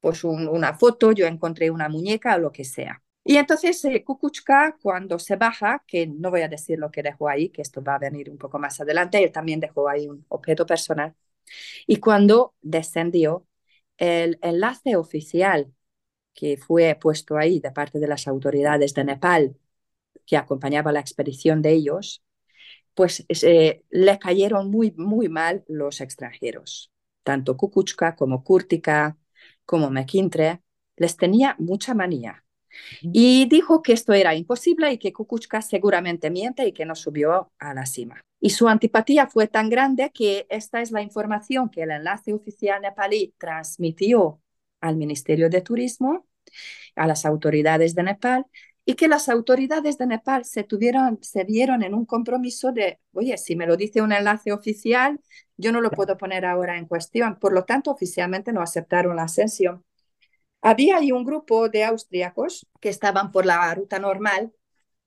pues 0.00 0.24
una 0.24 0.74
foto, 0.74 1.12
yo 1.12 1.26
encontré 1.26 1.70
una 1.70 1.88
muñeca 1.90 2.36
o 2.36 2.38
lo 2.38 2.52
que 2.52 2.64
sea. 2.64 3.01
Y 3.24 3.36
entonces 3.36 3.84
eh, 3.84 4.02
Kukuchka, 4.04 4.76
cuando 4.82 5.18
se 5.18 5.36
baja, 5.36 5.84
que 5.86 6.06
no 6.06 6.30
voy 6.30 6.42
a 6.42 6.48
decir 6.48 6.78
lo 6.78 6.90
que 6.90 7.02
dejó 7.02 7.28
ahí, 7.28 7.50
que 7.50 7.62
esto 7.62 7.82
va 7.82 7.94
a 7.96 7.98
venir 7.98 8.30
un 8.30 8.38
poco 8.38 8.58
más 8.58 8.80
adelante, 8.80 9.22
él 9.22 9.30
también 9.32 9.60
dejó 9.60 9.88
ahí 9.88 10.08
un 10.08 10.24
objeto 10.28 10.66
personal. 10.66 11.14
Y 11.86 11.96
cuando 11.98 12.54
descendió, 12.62 13.46
el 13.98 14.38
enlace 14.42 14.96
oficial 14.96 15.72
que 16.34 16.56
fue 16.56 16.96
puesto 17.00 17.36
ahí 17.38 17.60
de 17.60 17.72
parte 17.72 17.98
de 18.00 18.08
las 18.08 18.28
autoridades 18.28 18.94
de 18.94 19.04
Nepal 19.04 19.56
que 20.26 20.36
acompañaba 20.36 20.92
la 20.92 21.00
expedición 21.00 21.62
de 21.62 21.72
ellos, 21.72 22.22
pues 22.94 23.24
eh, 23.28 23.84
le 23.90 24.18
cayeron 24.18 24.70
muy, 24.70 24.92
muy 24.96 25.28
mal 25.28 25.64
los 25.68 26.00
extranjeros. 26.00 26.92
Tanto 27.22 27.56
Kukuchka 27.56 28.16
como 28.16 28.44
Kurtika, 28.44 29.18
como 29.64 29.90
McIntyre, 29.90 30.62
les 30.96 31.16
tenía 31.16 31.56
mucha 31.58 31.94
manía. 31.94 32.44
Y 33.00 33.46
dijo 33.46 33.82
que 33.82 33.92
esto 33.92 34.12
era 34.12 34.34
imposible 34.34 34.92
y 34.92 34.98
que 34.98 35.12
Kukuchka 35.12 35.62
seguramente 35.62 36.30
miente 36.30 36.66
y 36.66 36.72
que 36.72 36.84
no 36.84 36.94
subió 36.94 37.50
a 37.58 37.74
la 37.74 37.86
cima. 37.86 38.20
Y 38.40 38.50
su 38.50 38.68
antipatía 38.68 39.26
fue 39.26 39.46
tan 39.46 39.68
grande 39.68 40.10
que 40.12 40.46
esta 40.50 40.80
es 40.80 40.90
la 40.90 41.02
información 41.02 41.70
que 41.70 41.82
el 41.82 41.92
enlace 41.92 42.32
oficial 42.32 42.82
nepalí 42.82 43.34
transmitió 43.38 44.40
al 44.80 44.96
Ministerio 44.96 45.48
de 45.48 45.60
Turismo, 45.60 46.26
a 46.96 47.06
las 47.06 47.24
autoridades 47.24 47.94
de 47.94 48.02
Nepal, 48.02 48.46
y 48.84 48.94
que 48.94 49.06
las 49.06 49.28
autoridades 49.28 49.96
de 49.96 50.06
Nepal 50.06 50.44
se, 50.44 50.64
tuvieron, 50.64 51.18
se 51.22 51.44
vieron 51.44 51.82
en 51.82 51.94
un 51.94 52.04
compromiso 52.04 52.72
de, 52.72 52.98
oye, 53.12 53.38
si 53.38 53.54
me 53.54 53.66
lo 53.66 53.76
dice 53.76 54.02
un 54.02 54.12
enlace 54.12 54.52
oficial, 54.52 55.20
yo 55.56 55.70
no 55.70 55.80
lo 55.80 55.90
puedo 55.90 56.16
poner 56.16 56.44
ahora 56.44 56.76
en 56.78 56.86
cuestión. 56.86 57.38
Por 57.38 57.52
lo 57.52 57.64
tanto, 57.64 57.92
oficialmente 57.92 58.52
no 58.52 58.60
aceptaron 58.60 59.16
la 59.16 59.24
ascensión. 59.24 59.84
Había 60.62 60.96
ahí 60.98 61.12
un 61.12 61.24
grupo 61.24 61.68
de 61.68 61.84
austríacos 61.84 62.66
que 62.80 62.88
estaban 62.88 63.32
por 63.32 63.44
la 63.44 63.74
ruta 63.74 63.98
normal 63.98 64.52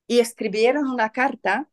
y 0.06 0.20
escribieron 0.20 0.86
una 0.88 1.10
carta 1.10 1.68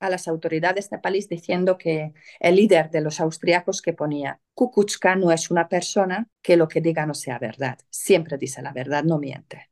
a 0.00 0.10
las 0.10 0.28
autoridades 0.28 0.90
nepalíes 0.92 1.28
diciendo 1.28 1.76
que 1.76 2.12
el 2.40 2.56
líder 2.56 2.90
de 2.90 3.00
los 3.00 3.20
austríacos 3.20 3.82
que 3.82 3.92
ponía, 3.92 4.40
Kukuchka 4.54 5.16
no 5.16 5.32
es 5.32 5.50
una 5.50 5.68
persona 5.68 6.28
que 6.42 6.56
lo 6.56 6.68
que 6.68 6.80
diga 6.80 7.04
no 7.06 7.14
sea 7.14 7.38
verdad, 7.38 7.78
siempre 7.90 8.38
dice 8.38 8.62
la 8.62 8.72
verdad, 8.72 9.04
no 9.04 9.18
miente. 9.18 9.70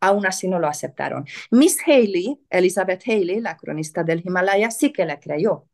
Aún 0.00 0.26
así 0.26 0.48
no 0.48 0.58
lo 0.58 0.66
aceptaron. 0.66 1.24
Miss 1.50 1.78
Haley, 1.86 2.40
Elizabeth 2.50 3.02
Haley, 3.06 3.40
la 3.40 3.56
cronista 3.56 4.02
del 4.02 4.22
Himalaya, 4.24 4.70
sí 4.70 4.92
que 4.92 5.06
le 5.06 5.18
creyó, 5.20 5.68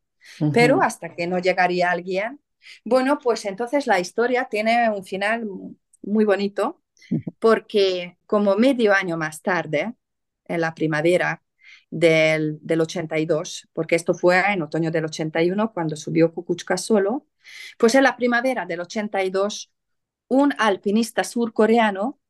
pero 0.53 0.83
hasta 0.83 1.15
que 1.15 1.27
no 1.27 1.39
llegaría 1.39 1.91
alguien, 1.91 2.41
bueno, 2.85 3.19
pues 3.19 3.45
entonces 3.45 3.87
la 3.87 4.01
historia 4.01 4.47
tiene 4.51 4.91
un 4.91 5.05
final 5.05 5.47
muy 6.03 6.25
bonito, 6.25 6.83
porque 7.39 8.19
como 8.27 8.57
medio 8.57 8.93
año 8.95 9.17
más 9.17 9.43
tarde, 9.43 9.95
en 10.47 10.61
la 10.61 10.75
primavera 10.75 11.43
del, 11.91 12.59
del 12.61 12.81
82, 12.83 13.69
porque 13.73 13.97
esto 13.97 14.15
fue 14.15 14.41
en 14.53 14.63
otoño 14.63 14.91
del 14.91 15.07
81 15.07 15.73
cuando 15.73 15.97
subió 15.97 16.33
Kukuchka 16.33 16.77
solo, 16.77 17.27
pues 17.79 17.95
en 17.95 18.03
la 18.03 18.17
primavera 18.17 18.67
del 18.67 18.81
82, 18.81 19.73
un 20.29 20.53
alpinista 20.59 21.25
surcoreano 21.25 22.21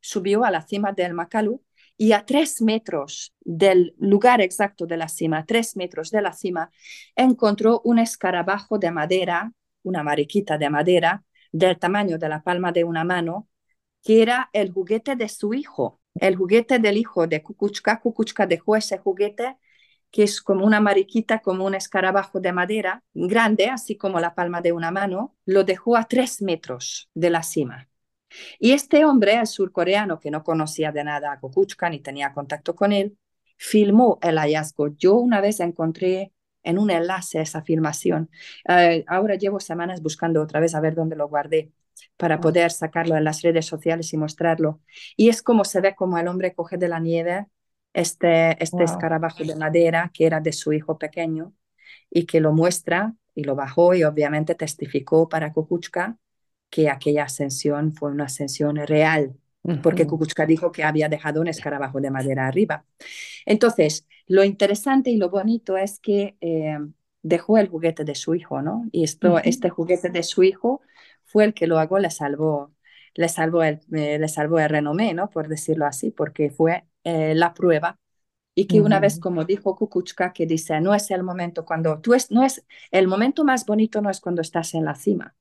subió 0.00 0.44
a 0.44 0.50
la 0.50 0.62
cima 0.66 0.92
del 0.92 1.14
Makalu 1.14 1.62
y 1.96 2.12
a 2.12 2.26
tres 2.26 2.60
metros 2.60 3.34
del 3.40 3.94
lugar 3.98 4.40
exacto 4.40 4.86
de 4.86 4.96
la 4.96 5.08
cima, 5.08 5.46
tres 5.46 5.76
metros 5.76 6.10
de 6.10 6.22
la 6.22 6.32
cima, 6.32 6.70
encontró 7.14 7.80
un 7.84 7.98
escarabajo 7.98 8.78
de 8.78 8.90
madera 8.90 9.52
una 9.82 10.02
mariquita 10.02 10.58
de 10.58 10.70
madera 10.70 11.24
del 11.52 11.78
tamaño 11.78 12.18
de 12.18 12.28
la 12.28 12.42
palma 12.42 12.72
de 12.72 12.84
una 12.84 13.04
mano, 13.04 13.48
que 14.02 14.22
era 14.22 14.50
el 14.52 14.72
juguete 14.72 15.16
de 15.16 15.28
su 15.28 15.54
hijo, 15.54 16.00
el 16.14 16.36
juguete 16.36 16.78
del 16.78 16.96
hijo 16.96 17.26
de 17.26 17.42
Kukuchka. 17.42 18.00
Kukuchka 18.00 18.46
dejó 18.46 18.76
ese 18.76 18.98
juguete 18.98 19.56
que 20.10 20.24
es 20.24 20.42
como 20.42 20.66
una 20.66 20.80
mariquita, 20.80 21.40
como 21.40 21.64
un 21.64 21.74
escarabajo 21.74 22.38
de 22.38 22.52
madera, 22.52 23.02
grande, 23.14 23.66
así 23.66 23.96
como 23.96 24.20
la 24.20 24.34
palma 24.34 24.60
de 24.60 24.72
una 24.72 24.90
mano, 24.90 25.34
lo 25.46 25.64
dejó 25.64 25.96
a 25.96 26.04
tres 26.04 26.42
metros 26.42 27.08
de 27.14 27.30
la 27.30 27.42
cima. 27.42 27.88
Y 28.58 28.72
este 28.72 29.04
hombre, 29.04 29.34
el 29.36 29.46
surcoreano, 29.46 30.20
que 30.20 30.30
no 30.30 30.44
conocía 30.44 30.92
de 30.92 31.04
nada 31.04 31.32
a 31.32 31.40
Kukuchka 31.40 31.88
ni 31.90 32.00
tenía 32.00 32.34
contacto 32.34 32.74
con 32.74 32.92
él, 32.92 33.16
filmó 33.56 34.18
el 34.22 34.38
hallazgo. 34.38 34.88
Yo 34.96 35.14
una 35.14 35.40
vez 35.40 35.60
encontré 35.60 36.32
en 36.62 36.78
un 36.78 36.90
enlace 36.90 37.40
esa 37.40 37.62
filmación. 37.62 38.30
Eh, 38.68 39.04
ahora 39.08 39.36
llevo 39.36 39.60
semanas 39.60 40.02
buscando 40.02 40.42
otra 40.42 40.60
vez 40.60 40.74
a 40.74 40.80
ver 40.80 40.94
dónde 40.94 41.16
lo 41.16 41.28
guardé 41.28 41.72
para 42.16 42.40
poder 42.40 42.70
sacarlo 42.70 43.16
en 43.16 43.24
las 43.24 43.42
redes 43.42 43.66
sociales 43.66 44.12
y 44.12 44.16
mostrarlo. 44.16 44.80
Y 45.16 45.28
es 45.28 45.42
como 45.42 45.64
se 45.64 45.80
ve 45.80 45.94
como 45.94 46.18
el 46.18 46.28
hombre 46.28 46.54
coge 46.54 46.76
de 46.76 46.88
la 46.88 47.00
nieve 47.00 47.46
este, 47.92 48.62
este 48.62 48.84
escarabajo 48.84 49.44
de 49.44 49.56
madera 49.56 50.10
que 50.14 50.26
era 50.26 50.40
de 50.40 50.52
su 50.52 50.72
hijo 50.72 50.98
pequeño 50.98 51.52
y 52.10 52.24
que 52.26 52.40
lo 52.40 52.52
muestra 52.52 53.14
y 53.34 53.44
lo 53.44 53.54
bajó 53.54 53.94
y 53.94 54.04
obviamente 54.04 54.54
testificó 54.54 55.28
para 55.28 55.52
Kukuchka 55.52 56.16
que 56.70 56.88
aquella 56.88 57.24
ascensión 57.24 57.92
fue 57.92 58.10
una 58.10 58.24
ascensión 58.24 58.76
real, 58.76 59.36
porque 59.82 60.06
Kukuchka 60.06 60.46
dijo 60.46 60.72
que 60.72 60.84
había 60.84 61.10
dejado 61.10 61.42
un 61.42 61.48
escarabajo 61.48 62.00
de 62.00 62.10
madera 62.10 62.46
arriba. 62.46 62.86
Entonces, 63.44 64.06
lo 64.26 64.42
interesante 64.42 65.10
y 65.10 65.18
lo 65.18 65.28
bonito 65.28 65.76
es 65.76 66.00
que 66.00 66.36
eh, 66.40 66.78
dejó 67.22 67.58
el 67.58 67.68
juguete 67.68 68.04
de 68.04 68.14
su 68.14 68.34
hijo, 68.34 68.62
¿no? 68.62 68.88
Y 68.90 69.04
esto, 69.04 69.38
este 69.38 69.68
juguete 69.68 70.08
de 70.08 70.22
su 70.22 70.42
hijo 70.42 70.80
fue 71.32 71.44
el 71.44 71.54
que 71.54 71.66
luego 71.66 71.98
le 71.98 72.10
salvó, 72.10 72.74
le 73.14 73.28
salvó 73.28 73.62
el, 73.64 73.80
eh, 73.94 74.18
le 74.18 74.28
salvó 74.28 74.58
el 74.60 74.68
renomé, 74.68 75.14
¿no? 75.14 75.30
Por 75.30 75.48
decirlo 75.48 75.86
así, 75.86 76.10
porque 76.10 76.50
fue 76.50 76.84
eh, 77.04 77.34
la 77.34 77.54
prueba. 77.54 77.98
Y 78.54 78.66
que 78.66 78.82
una 78.82 79.00
vez, 79.00 79.18
como 79.18 79.44
dijo 79.44 79.76
Kukuchka, 79.76 80.32
que 80.34 80.46
dice, 80.46 80.80
no 80.80 80.94
es 80.94 81.10
el 81.10 81.22
momento 81.22 81.64
cuando 81.64 82.00
tú 82.00 82.14
es, 82.14 82.30
no 82.30 82.44
es, 82.44 82.66
el 82.90 83.08
momento 83.08 83.44
más 83.44 83.64
bonito 83.66 84.02
no 84.02 84.10
es 84.10 84.20
cuando 84.20 84.42
estás 84.42 84.74
en 84.74 84.84
la 84.84 84.94
cima, 84.94 85.34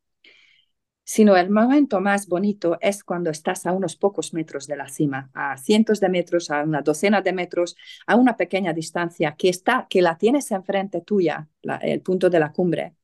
sino 1.03 1.35
el 1.35 1.49
momento 1.49 1.99
más 1.99 2.27
bonito 2.27 2.77
es 2.79 3.03
cuando 3.03 3.31
estás 3.31 3.65
a 3.65 3.73
unos 3.73 3.97
pocos 3.97 4.33
metros 4.33 4.65
de 4.67 4.77
la 4.77 4.87
cima, 4.87 5.29
a 5.33 5.57
cientos 5.57 5.99
de 5.99 6.07
metros, 6.09 6.49
a 6.51 6.63
una 6.63 6.81
docena 6.81 7.21
de 7.21 7.33
metros, 7.33 7.75
a 8.07 8.15
una 8.15 8.37
pequeña 8.37 8.71
distancia, 8.73 9.35
que 9.37 9.49
está, 9.49 9.87
que 9.89 10.01
la 10.01 10.17
tienes 10.17 10.51
enfrente 10.51 11.01
tuya, 11.01 11.49
el 11.81 12.01
punto 12.01 12.29
de 12.29 12.39
la 12.39 12.53
cumbre, 12.53 12.95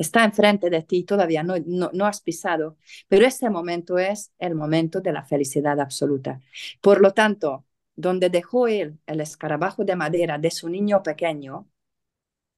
está 0.00 0.24
enfrente 0.24 0.70
de 0.70 0.82
ti, 0.82 1.04
todavía 1.04 1.42
no, 1.42 1.54
no, 1.66 2.06
has 2.06 2.20
pisado, 2.22 2.78
pero 3.08 3.26
ese 3.26 3.50
momento 3.50 3.98
es 3.98 4.32
el 4.38 4.54
momento 4.54 5.00
de 5.00 5.12
la 5.12 5.24
felicidad 5.24 5.78
absoluta. 5.78 6.40
Por 6.80 7.00
lo 7.00 7.12
tanto, 7.12 7.66
donde 7.94 8.30
dejó 8.30 8.66
él 8.66 8.98
el 9.06 9.20
escarabajo 9.20 9.84
de 9.84 9.96
madera 9.96 10.38
de 10.38 10.50
su 10.50 10.68
niño 10.68 11.02
pequeño, 11.02 11.68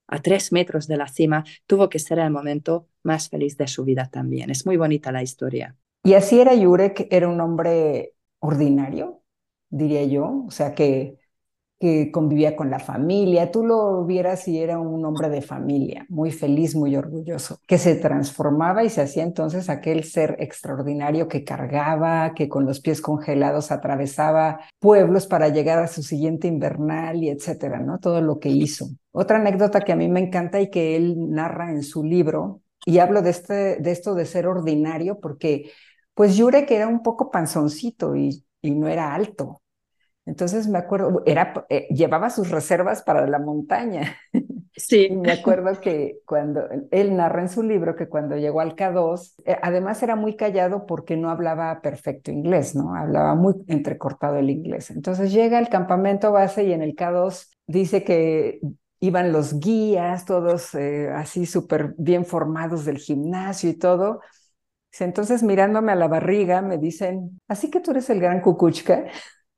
a 0.07 0.21
tres 0.21 0.53
metros 0.53 0.87
de 0.87 0.97
la 0.97 1.09
cima, 1.09 1.45
tuvo 1.67 1.89
que 1.89 1.99
ser 1.99 2.19
el 2.19 2.31
momento 2.31 2.89
más 3.03 3.29
feliz 3.29 3.57
de 3.57 3.67
su 3.67 3.85
vida 3.85 4.09
también. 4.11 4.51
Es 4.51 4.67
muy 4.67 4.77
bonita 4.77 5.11
la 5.11 5.23
historia. 5.23 5.77
Y 6.05 6.15
así 6.15 6.41
era 6.41 6.55
Yurek, 6.55 7.09
era 7.11 7.29
un 7.29 7.41
hombre 7.41 8.15
ordinario, 8.41 9.23
diría 9.69 10.05
yo, 10.05 10.45
o 10.47 10.51
sea 10.51 10.75
que 10.75 11.19
que 11.83 12.13
convivía 12.13 12.55
con 12.55 12.71
la 12.71 12.79
familia, 12.79 13.51
tú 13.51 13.67
lo 13.67 14.05
vieras 14.05 14.47
y 14.47 14.57
era 14.61 14.79
un 14.79 15.05
hombre 15.05 15.29
de 15.29 15.43
familia, 15.43 16.07
muy 16.09 16.31
feliz, 16.31 16.77
muy 16.77 16.95
orgulloso, 16.95 17.59
que 17.67 17.77
se 17.77 17.97
transformaba 17.97 18.85
y 18.85 18.89
se 18.89 19.01
hacía 19.01 19.25
entonces 19.25 19.69
aquel 19.69 20.05
ser 20.05 20.37
extraordinario 20.39 21.27
que 21.27 21.43
cargaba, 21.43 22.35
que 22.35 22.49
con 22.49 22.67
los 22.67 22.79
pies 22.79 23.01
congelados 23.01 23.73
atravesaba 23.73 24.61
pueblos 24.79 25.27
para 25.27 25.49
llegar 25.49 25.81
a 25.81 25.89
su 25.89 26.05
siguiente 26.05 26.47
invernal 26.47 27.21
y 27.21 27.31
etcétera, 27.31 27.81
¿no? 27.81 27.99
Todo 27.99 28.21
lo 28.21 28.39
que 28.39 28.51
hizo. 28.51 28.87
Otra 29.11 29.39
anécdota 29.39 29.81
que 29.81 29.91
a 29.91 29.97
mí 29.97 30.09
me 30.09 30.21
encanta 30.21 30.61
y 30.61 30.71
que 30.71 30.95
él 30.95 31.31
narra 31.31 31.73
en 31.73 31.83
su 31.83 32.05
libro, 32.05 32.61
y 32.87 32.99
hablo 32.99 33.23
de, 33.23 33.31
este, 33.31 33.79
de 33.81 33.91
esto 33.91 34.15
de 34.15 34.25
ser 34.25 34.47
ordinario 34.47 35.19
porque 35.19 35.73
pues 36.15 36.39
Jure 36.39 36.65
que 36.65 36.77
era 36.77 36.87
un 36.87 37.03
poco 37.03 37.33
panzoncito 37.33 38.15
y, 38.15 38.45
y 38.61 38.71
no 38.71 38.87
era 38.87 39.15
alto, 39.17 39.62
entonces 40.25 40.69
me 40.69 40.79
acuerdo, 40.79 41.23
era, 41.27 41.53
eh, 41.69 41.89
llevaba 41.91 42.31
sus 42.31 42.51
reservas 42.51 43.03
para 43.03 43.27
la 43.27 43.41
montaña. 43.41 44.17
Sí. 44.77 45.07
y 45.11 45.17
me 45.17 45.33
acuerdo 45.33 45.81
que 45.81 46.19
cuando 46.25 46.69
él 46.93 47.17
narra 47.17 47.43
en 47.43 47.49
su 47.49 47.63
libro 47.63 47.97
que 47.97 48.09
cuando 48.09 48.37
llegó 48.37 48.61
al 48.61 48.77
K2, 48.77 49.35
eh, 49.45 49.57
además 49.61 50.01
era 50.03 50.15
muy 50.15 50.37
callado 50.37 50.87
porque 50.87 51.17
no 51.17 51.29
hablaba 51.29 51.81
perfecto 51.81 52.31
inglés, 52.31 52.77
¿no? 52.77 52.95
Hablaba 52.95 53.35
muy 53.35 53.55
entrecortado 53.67 54.37
el 54.37 54.51
inglés. 54.51 54.91
Entonces 54.91 55.33
llega 55.33 55.59
al 55.59 55.69
campamento 55.69 56.31
base 56.31 56.65
y 56.65 56.73
en 56.73 56.83
el 56.83 56.95
K2 56.95 57.51
dice 57.67 58.05
que 58.05 58.61
iban 59.01 59.33
los 59.33 59.59
guías, 59.59 60.25
todos 60.25 60.73
eh, 60.77 61.11
así 61.13 61.47
súper 61.47 61.95
bien 61.99 62.25
formados 62.25 62.85
del 62.85 62.99
gimnasio 62.99 63.71
y 63.71 63.75
todo. 63.75 64.21
Entonces 65.01 65.43
mirándome 65.43 65.91
a 65.91 65.97
la 65.97 66.07
barriga 66.07 66.63
me 66.63 66.79
dicen, 66.79 67.41
así 67.49 67.71
que 67.71 67.81
tú 67.81 67.91
eres 67.91 68.09
el 68.11 68.21
gran 68.21 68.41
cucuchca. 68.41 69.07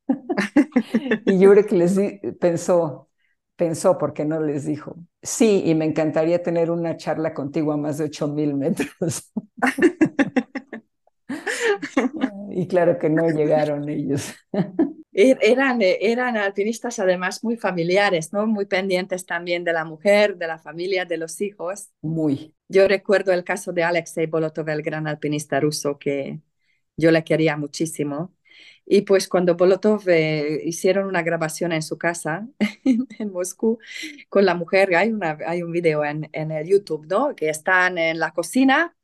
y 1.26 1.38
Yurek 1.38 1.72
les 1.72 1.98
pensó, 2.40 3.08
pensó 3.56 3.98
porque 3.98 4.24
no 4.24 4.40
les 4.40 4.66
dijo, 4.66 4.96
sí, 5.22 5.62
y 5.64 5.74
me 5.74 5.84
encantaría 5.84 6.42
tener 6.42 6.70
una 6.70 6.96
charla 6.96 7.34
contigo 7.34 7.72
a 7.72 7.76
más 7.76 7.98
de 7.98 8.04
8000 8.04 8.54
metros. 8.54 9.32
y 12.50 12.66
claro 12.66 12.98
que 12.98 13.08
no 13.08 13.28
llegaron 13.28 13.88
ellos. 13.88 14.34
Er, 15.16 15.38
eran, 15.42 15.78
eran 15.80 16.36
alpinistas 16.36 16.98
además 16.98 17.44
muy 17.44 17.56
familiares, 17.56 18.32
¿no? 18.32 18.48
Muy 18.48 18.66
pendientes 18.66 19.24
también 19.24 19.62
de 19.62 19.72
la 19.72 19.84
mujer, 19.84 20.36
de 20.36 20.48
la 20.48 20.58
familia, 20.58 21.04
de 21.04 21.18
los 21.18 21.40
hijos. 21.40 21.90
Muy. 22.02 22.52
Yo 22.68 22.88
recuerdo 22.88 23.32
el 23.32 23.44
caso 23.44 23.72
de 23.72 23.84
Alexei 23.84 24.26
Bolotov, 24.26 24.68
el 24.70 24.82
gran 24.82 25.06
alpinista 25.06 25.60
ruso, 25.60 26.00
que 26.00 26.40
yo 26.96 27.12
le 27.12 27.22
quería 27.22 27.56
muchísimo 27.56 28.34
y 28.86 29.02
pues 29.02 29.28
cuando 29.28 29.56
Bolotov 29.56 30.02
eh, 30.08 30.60
hicieron 30.64 31.06
una 31.06 31.22
grabación 31.22 31.72
en 31.72 31.82
su 31.82 31.98
casa 31.98 32.46
en 32.84 33.32
Moscú 33.32 33.78
con 34.28 34.44
la 34.44 34.54
mujer, 34.54 34.94
hay, 34.94 35.10
una, 35.10 35.38
hay 35.46 35.62
un 35.62 35.72
video 35.72 36.04
en, 36.04 36.28
en 36.32 36.50
el 36.52 36.66
YouTube, 36.68 37.06
¿no? 37.06 37.34
Que 37.34 37.48
están 37.50 37.98
en 37.98 38.18
la 38.18 38.32
cocina 38.32 38.96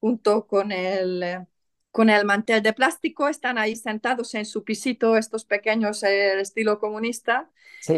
junto 0.00 0.46
con 0.46 0.72
el, 0.72 1.46
con 1.90 2.10
el 2.10 2.24
mantel 2.24 2.62
de 2.62 2.72
plástico, 2.72 3.28
están 3.28 3.58
ahí 3.58 3.76
sentados 3.76 4.34
en 4.34 4.46
su 4.46 4.64
pisito, 4.64 5.16
estos 5.16 5.44
pequeños, 5.44 6.02
el 6.02 6.40
estilo 6.40 6.78
comunista, 6.80 7.50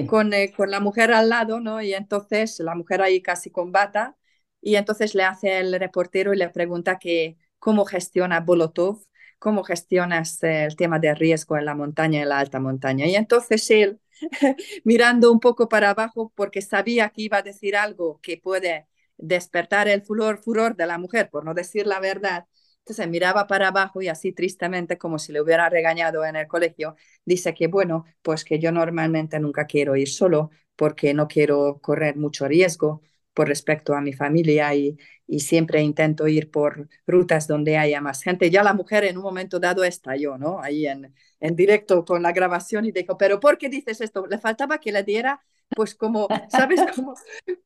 con, 0.05 0.33
eh, 0.35 0.53
con 0.53 0.71
la 0.71 0.81
mujer 0.81 1.13
al 1.13 1.29
lado, 1.31 1.61
¿no? 1.61 1.81
Y 1.83 1.95
entonces 1.95 2.59
la 2.61 2.75
mujer 2.75 3.03
ahí 3.03 3.23
casi 3.23 3.51
con 3.51 3.73
bata, 3.73 4.17
y 4.61 4.77
entonces 4.77 5.15
le 5.15 5.25
hace 5.25 5.59
el 5.61 5.79
reportero 5.79 6.33
y 6.35 6.37
le 6.39 6.49
pregunta 6.51 6.99
que 6.99 7.39
cómo 7.59 7.85
gestiona 7.85 8.41
Bolotov 8.41 9.05
cómo 9.45 9.63
gestionas 9.63 10.43
el 10.43 10.75
tema 10.75 10.99
de 10.99 11.15
riesgo 11.15 11.59
en 11.59 11.67
la 11.67 11.75
montaña, 11.75 12.23
en 12.23 12.31
la 12.31 12.39
alta 12.39 12.61
montaña. 12.61 13.07
Y 13.07 13.15
entonces 13.15 13.71
él, 13.71 14.01
mirando 14.85 15.31
un 15.31 15.39
poco 15.39 15.69
para 15.69 15.91
abajo, 15.91 16.33
porque 16.35 16.63
sabía 16.63 17.11
que 17.11 17.23
iba 17.23 17.37
a 17.39 17.43
decir 17.43 17.77
algo 17.77 18.21
que 18.23 18.39
puede 18.39 18.87
despertar 19.19 19.87
el 19.89 20.01
furor, 20.03 20.39
furor 20.43 20.77
de 20.77 20.87
la 20.87 20.97
mujer, 20.97 21.29
por 21.31 21.45
no 21.45 21.53
decir 21.53 21.87
la 21.87 22.01
verdad, 22.01 22.47
entonces 22.79 23.07
miraba 23.07 23.47
para 23.47 23.69
abajo 23.69 24.01
y 24.01 24.09
así 24.09 24.33
tristemente, 24.33 24.97
como 24.97 25.19
si 25.19 25.31
le 25.33 25.43
hubiera 25.43 25.69
regañado 25.69 26.25
en 26.25 26.37
el 26.37 26.47
colegio, 26.49 26.97
dice 27.27 27.53
que 27.53 27.67
bueno, 27.67 28.07
pues 28.23 28.45
que 28.45 28.59
yo 28.59 28.73
normalmente 28.73 29.39
nunca 29.41 29.67
quiero 29.67 29.95
ir 29.95 30.09
solo 30.09 30.51
porque 30.75 31.13
no 31.13 31.29
quiero 31.29 31.81
correr 31.83 32.17
mucho 32.17 32.49
riesgo 32.49 33.03
por 33.35 33.49
respecto 33.49 33.95
a 33.95 34.01
mi 34.01 34.13
familia 34.13 34.75
y, 34.75 34.97
siempre 35.39 35.81
intento 35.83 36.29
ir 36.29 36.51
por 36.51 36.89
rutas 37.07 37.47
donde 37.49 37.79
haya 37.79 38.01
más 38.01 38.23
gente. 38.23 38.51
Ya 38.51 38.63
la 38.63 38.75
mujer 38.75 39.05
en 39.05 39.17
un 39.17 39.23
momento 39.23 39.59
dado 39.59 39.83
estalló, 39.83 40.37
¿no? 40.39 40.61
Ahí 40.61 40.87
en, 40.87 41.15
en 41.41 41.57
directo 41.57 42.05
con 42.05 42.23
la 42.23 42.33
grabación 42.33 42.85
y 42.85 42.93
dijo, 42.93 43.17
pero 43.19 43.41
¿por 43.41 43.59
qué 43.59 43.69
dices 43.71 44.01
esto? 44.03 44.27
Le 44.27 44.39
faltaba 44.39 44.79
que 44.79 44.93
le 44.93 45.03
diera 45.03 45.43
pues 45.69 45.95
como, 45.95 46.29
¿sabes? 46.51 46.81
Como, 46.95 47.15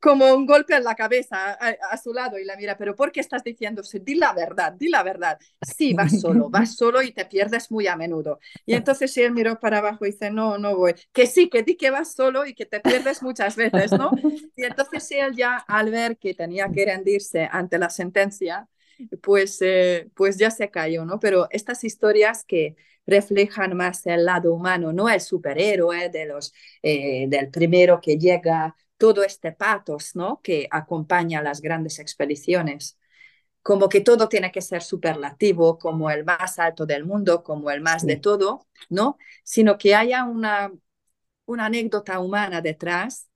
como 0.01 0.35
un 0.35 0.47
golpe 0.47 0.77
en 0.77 0.85
la 0.85 0.95
cabeza 0.95 1.53
a, 1.53 1.97
su 1.97 2.13
lado 2.13 2.39
y 2.39 2.45
la 2.45 2.57
mira, 2.57 2.77
pero 2.77 2.95
¿por 2.95 3.13
qué 3.13 3.21
estás 3.21 3.43
diciendo 3.45 3.83
Di 4.01 4.15
la 4.15 4.33
verdad, 4.33 4.73
di 4.73 4.89
la 4.89 5.03
verdad. 5.03 5.39
Sí, 5.61 5.95
vas 5.95 6.21
solo, 6.21 6.49
vas 6.51 6.75
solo 6.77 7.03
y 7.03 7.13
te 7.13 7.25
pierdes 7.25 7.71
muy 7.71 7.87
a 7.87 7.97
menudo. 7.97 8.39
Y 8.65 8.75
entonces 8.75 9.17
él 9.19 9.33
miró 9.33 9.59
para 9.59 9.79
abajo 9.79 10.07
y 10.07 10.11
dice, 10.11 10.31
no, 10.31 10.59
no 10.59 10.77
voy. 10.77 10.95
Que 11.13 11.27
sí, 11.27 11.49
que 11.49 11.63
di 11.63 11.77
que 11.77 11.91
vas 11.91 12.15
solo 12.15 12.47
y 12.47 12.55
que 12.55 12.67
te 12.67 12.81
pierdes 12.81 13.23
muchas 13.23 13.57
veces, 13.57 13.93
¿no? 13.93 14.11
Y 14.57 14.65
entonces 14.65 15.11
él 15.11 15.37
ya 15.37 15.57
al 15.57 15.91
ver 15.91 16.19
que 16.19 16.35
tenía 16.35 16.69
que 16.73 16.85
rendirse 16.85 17.49
ante 17.51 17.79
la 17.79 17.91
sentencia, 17.91 18.69
pues, 19.23 19.59
eh, 19.63 20.09
pues 20.15 20.39
ya 20.39 20.51
se 20.51 20.71
cayó, 20.71 21.05
¿no? 21.05 21.21
Pero 21.21 21.47
estas 21.51 21.85
historias 21.85 22.45
que 22.45 22.77
reflejan 23.09 23.77
más 23.77 24.07
el 24.07 24.25
lado 24.27 24.55
humano, 24.55 24.93
no 24.93 25.09
el 25.09 25.21
superhéroe 25.21 26.11
de 26.11 26.27
los, 26.27 26.53
eh, 26.83 27.27
del 27.29 27.51
primero 27.51 28.01
que 28.01 28.19
llega, 28.19 28.77
todo 28.99 29.23
este 29.25 29.53
patos 29.53 30.15
¿no? 30.17 30.41
que 30.43 30.69
acompaña 30.71 31.43
las 31.43 31.61
grandes 31.63 31.99
expediciones. 32.01 32.99
como 33.63 33.89
que 33.89 34.01
todo 34.03 34.29
tiene 34.29 34.53
que 34.53 34.63
ser 34.63 34.83
superlativo, 34.83 35.79
como 35.79 36.11
el 36.11 36.25
más 36.25 36.59
alto 36.59 36.87
del 36.87 37.05
mundo, 37.07 37.43
como 37.45 37.71
el 37.71 37.83
más 37.83 38.07
de 38.07 38.17
todo, 38.17 38.67
¿no? 38.91 39.19
Sino 39.45 39.79
que 39.79 39.95
haya 39.95 40.25
una, 40.25 40.73
una 41.47 41.67
anécdota 41.67 42.21
humana 42.21 42.61
detrás. 42.63 43.29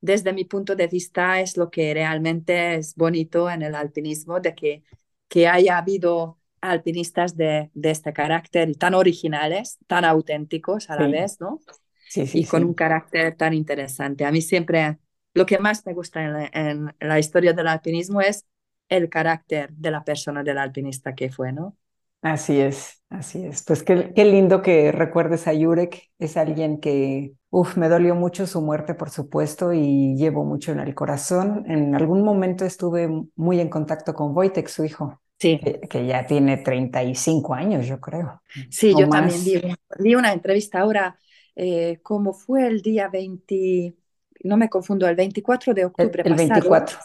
Desde 0.00 0.32
mi 0.32 0.44
punto 0.46 0.76
de 0.76 0.88
vista 0.88 1.40
es 1.40 1.56
lo 1.56 1.70
que 1.70 1.94
realmente 1.94 2.76
es 2.76 2.94
bonito 2.96 3.50
en 3.50 3.62
el 3.62 3.74
alpinismo, 3.76 4.40
de 4.40 4.54
que, 4.54 4.84
que 5.28 5.48
haya 5.48 5.78
habido 5.78 6.38
alpinistas 6.62 7.36
de, 7.36 7.70
de 7.74 7.90
este 7.92 8.14
carácter 8.14 8.70
y 8.70 8.74
tan 8.74 8.94
originales, 8.94 9.78
tan 9.88 10.04
auténticos 10.06 10.90
a 10.90 10.96
la 10.96 11.08
vez, 11.08 11.40
¿no? 11.40 11.62
Sí, 12.08 12.26
sí, 12.26 12.40
y 12.40 12.46
con 12.46 12.64
un 12.64 12.74
carácter 12.74 13.36
tan 13.36 13.54
interesante. 13.54 14.24
A 14.24 14.32
mí 14.32 14.42
siempre 14.42 14.98
lo 15.34 15.46
que 15.46 15.58
más 15.58 15.86
me 15.86 15.94
gusta 15.94 16.22
en 16.24 16.32
la, 16.32 16.50
en 16.52 16.94
la 17.00 17.18
historia 17.18 17.52
del 17.52 17.68
alpinismo 17.68 18.20
es 18.20 18.46
el 18.88 19.08
carácter 19.10 19.72
de 19.72 19.90
la 19.90 20.04
persona 20.04 20.42
del 20.42 20.58
alpinista 20.58 21.14
que 21.14 21.30
fue, 21.30 21.52
¿no? 21.52 21.76
Así 22.22 22.60
es, 22.60 23.02
así 23.10 23.44
es. 23.44 23.64
Pues 23.64 23.82
qué, 23.82 24.12
qué 24.14 24.24
lindo 24.24 24.62
que 24.62 24.92
recuerdes 24.92 25.48
a 25.48 25.52
Jurek. 25.54 26.10
Es 26.20 26.36
alguien 26.36 26.78
que, 26.80 27.34
uff, 27.50 27.76
me 27.76 27.88
dolió 27.88 28.14
mucho 28.14 28.46
su 28.46 28.60
muerte, 28.62 28.94
por 28.94 29.10
supuesto, 29.10 29.72
y 29.72 30.14
llevo 30.16 30.44
mucho 30.44 30.70
en 30.70 30.78
el 30.80 30.94
corazón. 30.94 31.64
En 31.68 31.96
algún 31.96 32.22
momento 32.22 32.64
estuve 32.64 33.08
muy 33.34 33.58
en 33.60 33.68
contacto 33.70 34.14
con 34.14 34.36
Wojtek, 34.36 34.68
su 34.68 34.84
hijo. 34.84 35.20
Sí. 35.42 35.60
Que, 35.90 36.06
ya 36.06 36.24
tiene 36.24 36.58
35 36.58 37.52
años, 37.52 37.86
yo 37.86 38.00
creo. 38.00 38.40
Sí, 38.70 38.94
yo 38.96 39.08
también 39.08 39.42
vi, 39.44 39.60
vi, 39.98 40.14
una 40.14 40.32
entrevista 40.32 40.78
ahora, 40.78 41.18
eh, 41.56 41.98
como 42.02 42.32
fue 42.32 42.68
el 42.68 42.80
día 42.80 43.08
20, 43.08 43.96
no 44.44 44.56
me 44.56 44.68
confundo, 44.68 45.08
el 45.08 45.16
24 45.16 45.74
de 45.74 45.84
octubre 45.86 46.22
el, 46.24 46.30
el 46.30 46.48
pasado. 46.48 46.70
24 46.70 46.98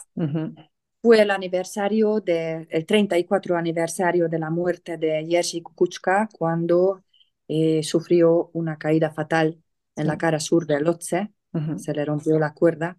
fue 1.02 1.20
el 1.20 1.30
aniversario 1.32 2.20
de, 2.20 2.68
el 2.70 2.86
34 2.86 3.56
aniversario 3.56 4.28
de 4.28 4.38
la 4.38 4.50
muerte 4.50 4.96
de 4.98 5.26
Jerzy 5.28 5.60
Kukuczka 5.60 6.28
cuando 6.32 7.02
eh, 7.48 7.82
sufrió 7.82 8.50
una 8.52 8.78
caída 8.78 9.10
fatal 9.10 9.60
en 9.96 10.06
la 10.06 10.16
cara 10.16 10.38
sur 10.38 10.64
de 10.64 10.80
Lotse, 10.80 11.32
se 11.76 11.92
le 11.92 12.04
rompió 12.04 12.38
la 12.38 12.54
cuerda 12.54 12.98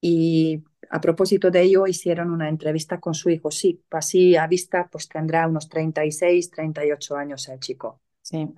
y 0.00 0.64
a 0.92 1.00
propósito 1.00 1.50
de 1.50 1.62
ello 1.62 1.86
hicieron 1.86 2.30
una 2.30 2.50
entrevista 2.50 3.00
con 3.00 3.14
su 3.14 3.30
hijo. 3.30 3.50
Sí, 3.50 3.82
así 3.90 4.36
a 4.36 4.46
vista 4.46 4.88
pues 4.92 5.08
tendrá 5.08 5.48
unos 5.48 5.68
36, 5.68 6.50
38 6.50 7.16
años 7.16 7.48
el 7.48 7.58
chico. 7.60 8.02
Sí. 8.20 8.48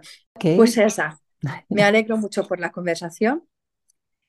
Pues 0.56 0.76
esa. 0.76 1.20
Me 1.68 1.84
alegro 1.84 2.16
mucho 2.16 2.46
por 2.48 2.58
la 2.58 2.72
conversación 2.72 3.44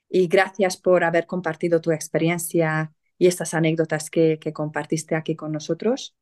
y 0.08 0.28
gracias 0.28 0.78
por 0.78 1.04
haber 1.04 1.26
compartido 1.26 1.82
tu 1.82 1.92
experiencia 1.92 2.94
y 3.18 3.26
estas 3.26 3.56
anécdotas 3.56 4.12
que, 4.12 4.38
que 4.40 4.54
compartiste 4.54 5.16
aquí 5.16 5.36
con 5.36 5.52
nosotros. 5.52 6.16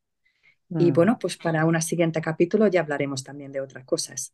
Y 0.69 0.91
Mm. 0.91 0.93
bueno, 0.93 1.17
pues 1.19 1.37
para 1.37 1.65
un 1.65 1.79
siguiente 1.81 2.21
capítulo 2.21 2.67
ya 2.67 2.79
hablaremos 2.79 3.23
también 3.23 3.51
de 3.51 3.59
otras 3.59 3.83
cosas. 3.83 4.33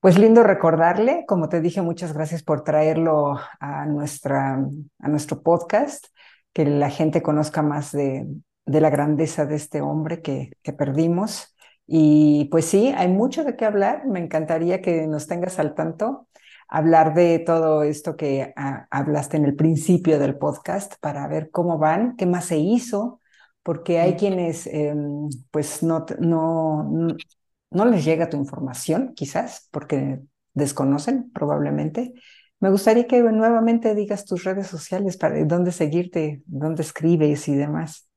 Pues 0.00 0.18
lindo 0.18 0.42
recordarle, 0.42 1.24
como 1.26 1.48
te 1.48 1.60
dije, 1.60 1.80
muchas 1.80 2.12
gracias 2.12 2.42
por 2.42 2.62
traerlo 2.62 3.38
a, 3.60 3.86
nuestra, 3.86 4.54
a 4.98 5.08
nuestro 5.08 5.42
podcast, 5.42 6.06
que 6.54 6.64
la 6.64 6.90
gente 6.90 7.22
conozca 7.22 7.62
más 7.62 7.92
de, 7.92 8.26
de 8.66 8.80
la 8.80 8.90
grandeza 8.90 9.44
de 9.46 9.56
este 9.56 9.82
hombre 9.82 10.22
que, 10.22 10.52
que 10.62 10.72
perdimos. 10.72 11.54
Y 11.86 12.46
pues 12.50 12.64
sí, 12.64 12.94
hay 12.96 13.08
mucho 13.08 13.44
de 13.44 13.56
qué 13.56 13.66
hablar. 13.66 14.06
Me 14.06 14.20
encantaría 14.20 14.80
que 14.80 15.06
nos 15.06 15.26
tengas 15.26 15.58
al 15.58 15.74
tanto, 15.74 16.28
hablar 16.68 17.14
de 17.14 17.40
todo 17.40 17.82
esto 17.82 18.16
que 18.16 18.54
ah, 18.56 18.86
hablaste 18.90 19.36
en 19.36 19.44
el 19.44 19.56
principio 19.56 20.18
del 20.18 20.38
podcast 20.38 20.94
para 21.00 21.28
ver 21.28 21.50
cómo 21.50 21.78
van, 21.78 22.16
qué 22.16 22.26
más 22.26 22.46
se 22.46 22.58
hizo, 22.58 23.20
porque 23.62 24.00
hay 24.00 24.14
quienes 24.16 24.66
em, 24.66 25.28
pues 25.50 25.82
no, 25.82 26.06
no 26.18 27.16
no 27.74 27.84
les 27.84 28.04
llega 28.04 28.30
tu 28.30 28.36
información, 28.36 29.12
quizás, 29.14 29.68
porque 29.70 30.20
desconocen 30.54 31.30
probablemente. 31.32 32.14
Me 32.60 32.70
gustaría 32.70 33.06
que 33.06 33.22
nuevamente 33.22 33.94
digas 33.94 34.24
tus 34.24 34.44
redes 34.44 34.68
sociales 34.68 35.16
para 35.16 35.42
dónde 35.44 35.72
seguirte, 35.72 36.42
dónde 36.46 36.82
escribes 36.82 37.48
y 37.48 37.54
demás. 37.54 38.08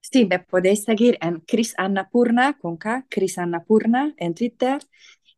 Sí, 0.00 0.26
me 0.26 0.40
podéis 0.40 0.84
seguir 0.84 1.18
en 1.20 1.40
Chris 1.40 1.74
Annapurna 1.78 2.58
con 2.58 2.76
K, 2.76 3.06
Chris 3.08 3.38
Annapurna 3.38 4.14
en 4.16 4.34
Twitter 4.34 4.80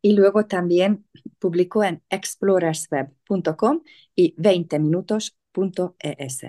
y 0.01 0.13
luego 0.13 0.47
también 0.47 1.05
publico 1.39 1.83
en 1.83 2.01
explorersweb.com 2.09 3.81
y 4.15 4.35
20minutos.es. 4.37 6.41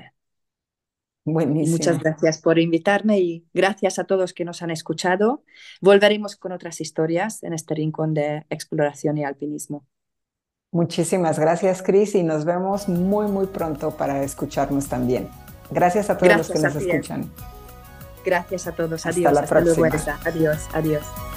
Buenísimo. 1.24 1.76
Muchas 1.76 1.98
gracias 1.98 2.40
por 2.40 2.58
invitarme 2.58 3.18
y 3.18 3.46
gracias 3.52 3.98
a 3.98 4.04
todos 4.04 4.32
que 4.32 4.44
nos 4.44 4.62
han 4.62 4.70
escuchado. 4.70 5.44
Volveremos 5.80 6.36
con 6.36 6.52
otras 6.52 6.80
historias 6.80 7.42
en 7.42 7.52
este 7.52 7.74
rincón 7.74 8.14
de 8.14 8.46
exploración 8.48 9.18
y 9.18 9.24
alpinismo. 9.24 9.84
Muchísimas 10.76 11.38
gracias, 11.38 11.80
Cris, 11.80 12.14
y 12.14 12.22
nos 12.22 12.44
vemos 12.44 12.86
muy, 12.86 13.28
muy 13.28 13.46
pronto 13.46 13.92
para 13.92 14.22
escucharnos 14.22 14.86
también. 14.88 15.30
Gracias 15.70 16.10
a 16.10 16.18
todos 16.18 16.34
Gracias 16.34 16.48
los 16.50 16.56
que 16.58 16.62
nos 16.66 16.84
ti. 16.84 16.90
escuchan. 16.90 17.30
Gracias 18.26 18.66
a 18.66 18.72
todos. 18.72 19.06
Hasta 19.06 19.08
Adiós. 19.08 19.32
la 19.32 19.40
Hasta 19.40 19.60
luego, 19.60 19.80
próxima. 19.80 20.18
Adiós. 20.26 20.68
Adiós. 20.74 21.35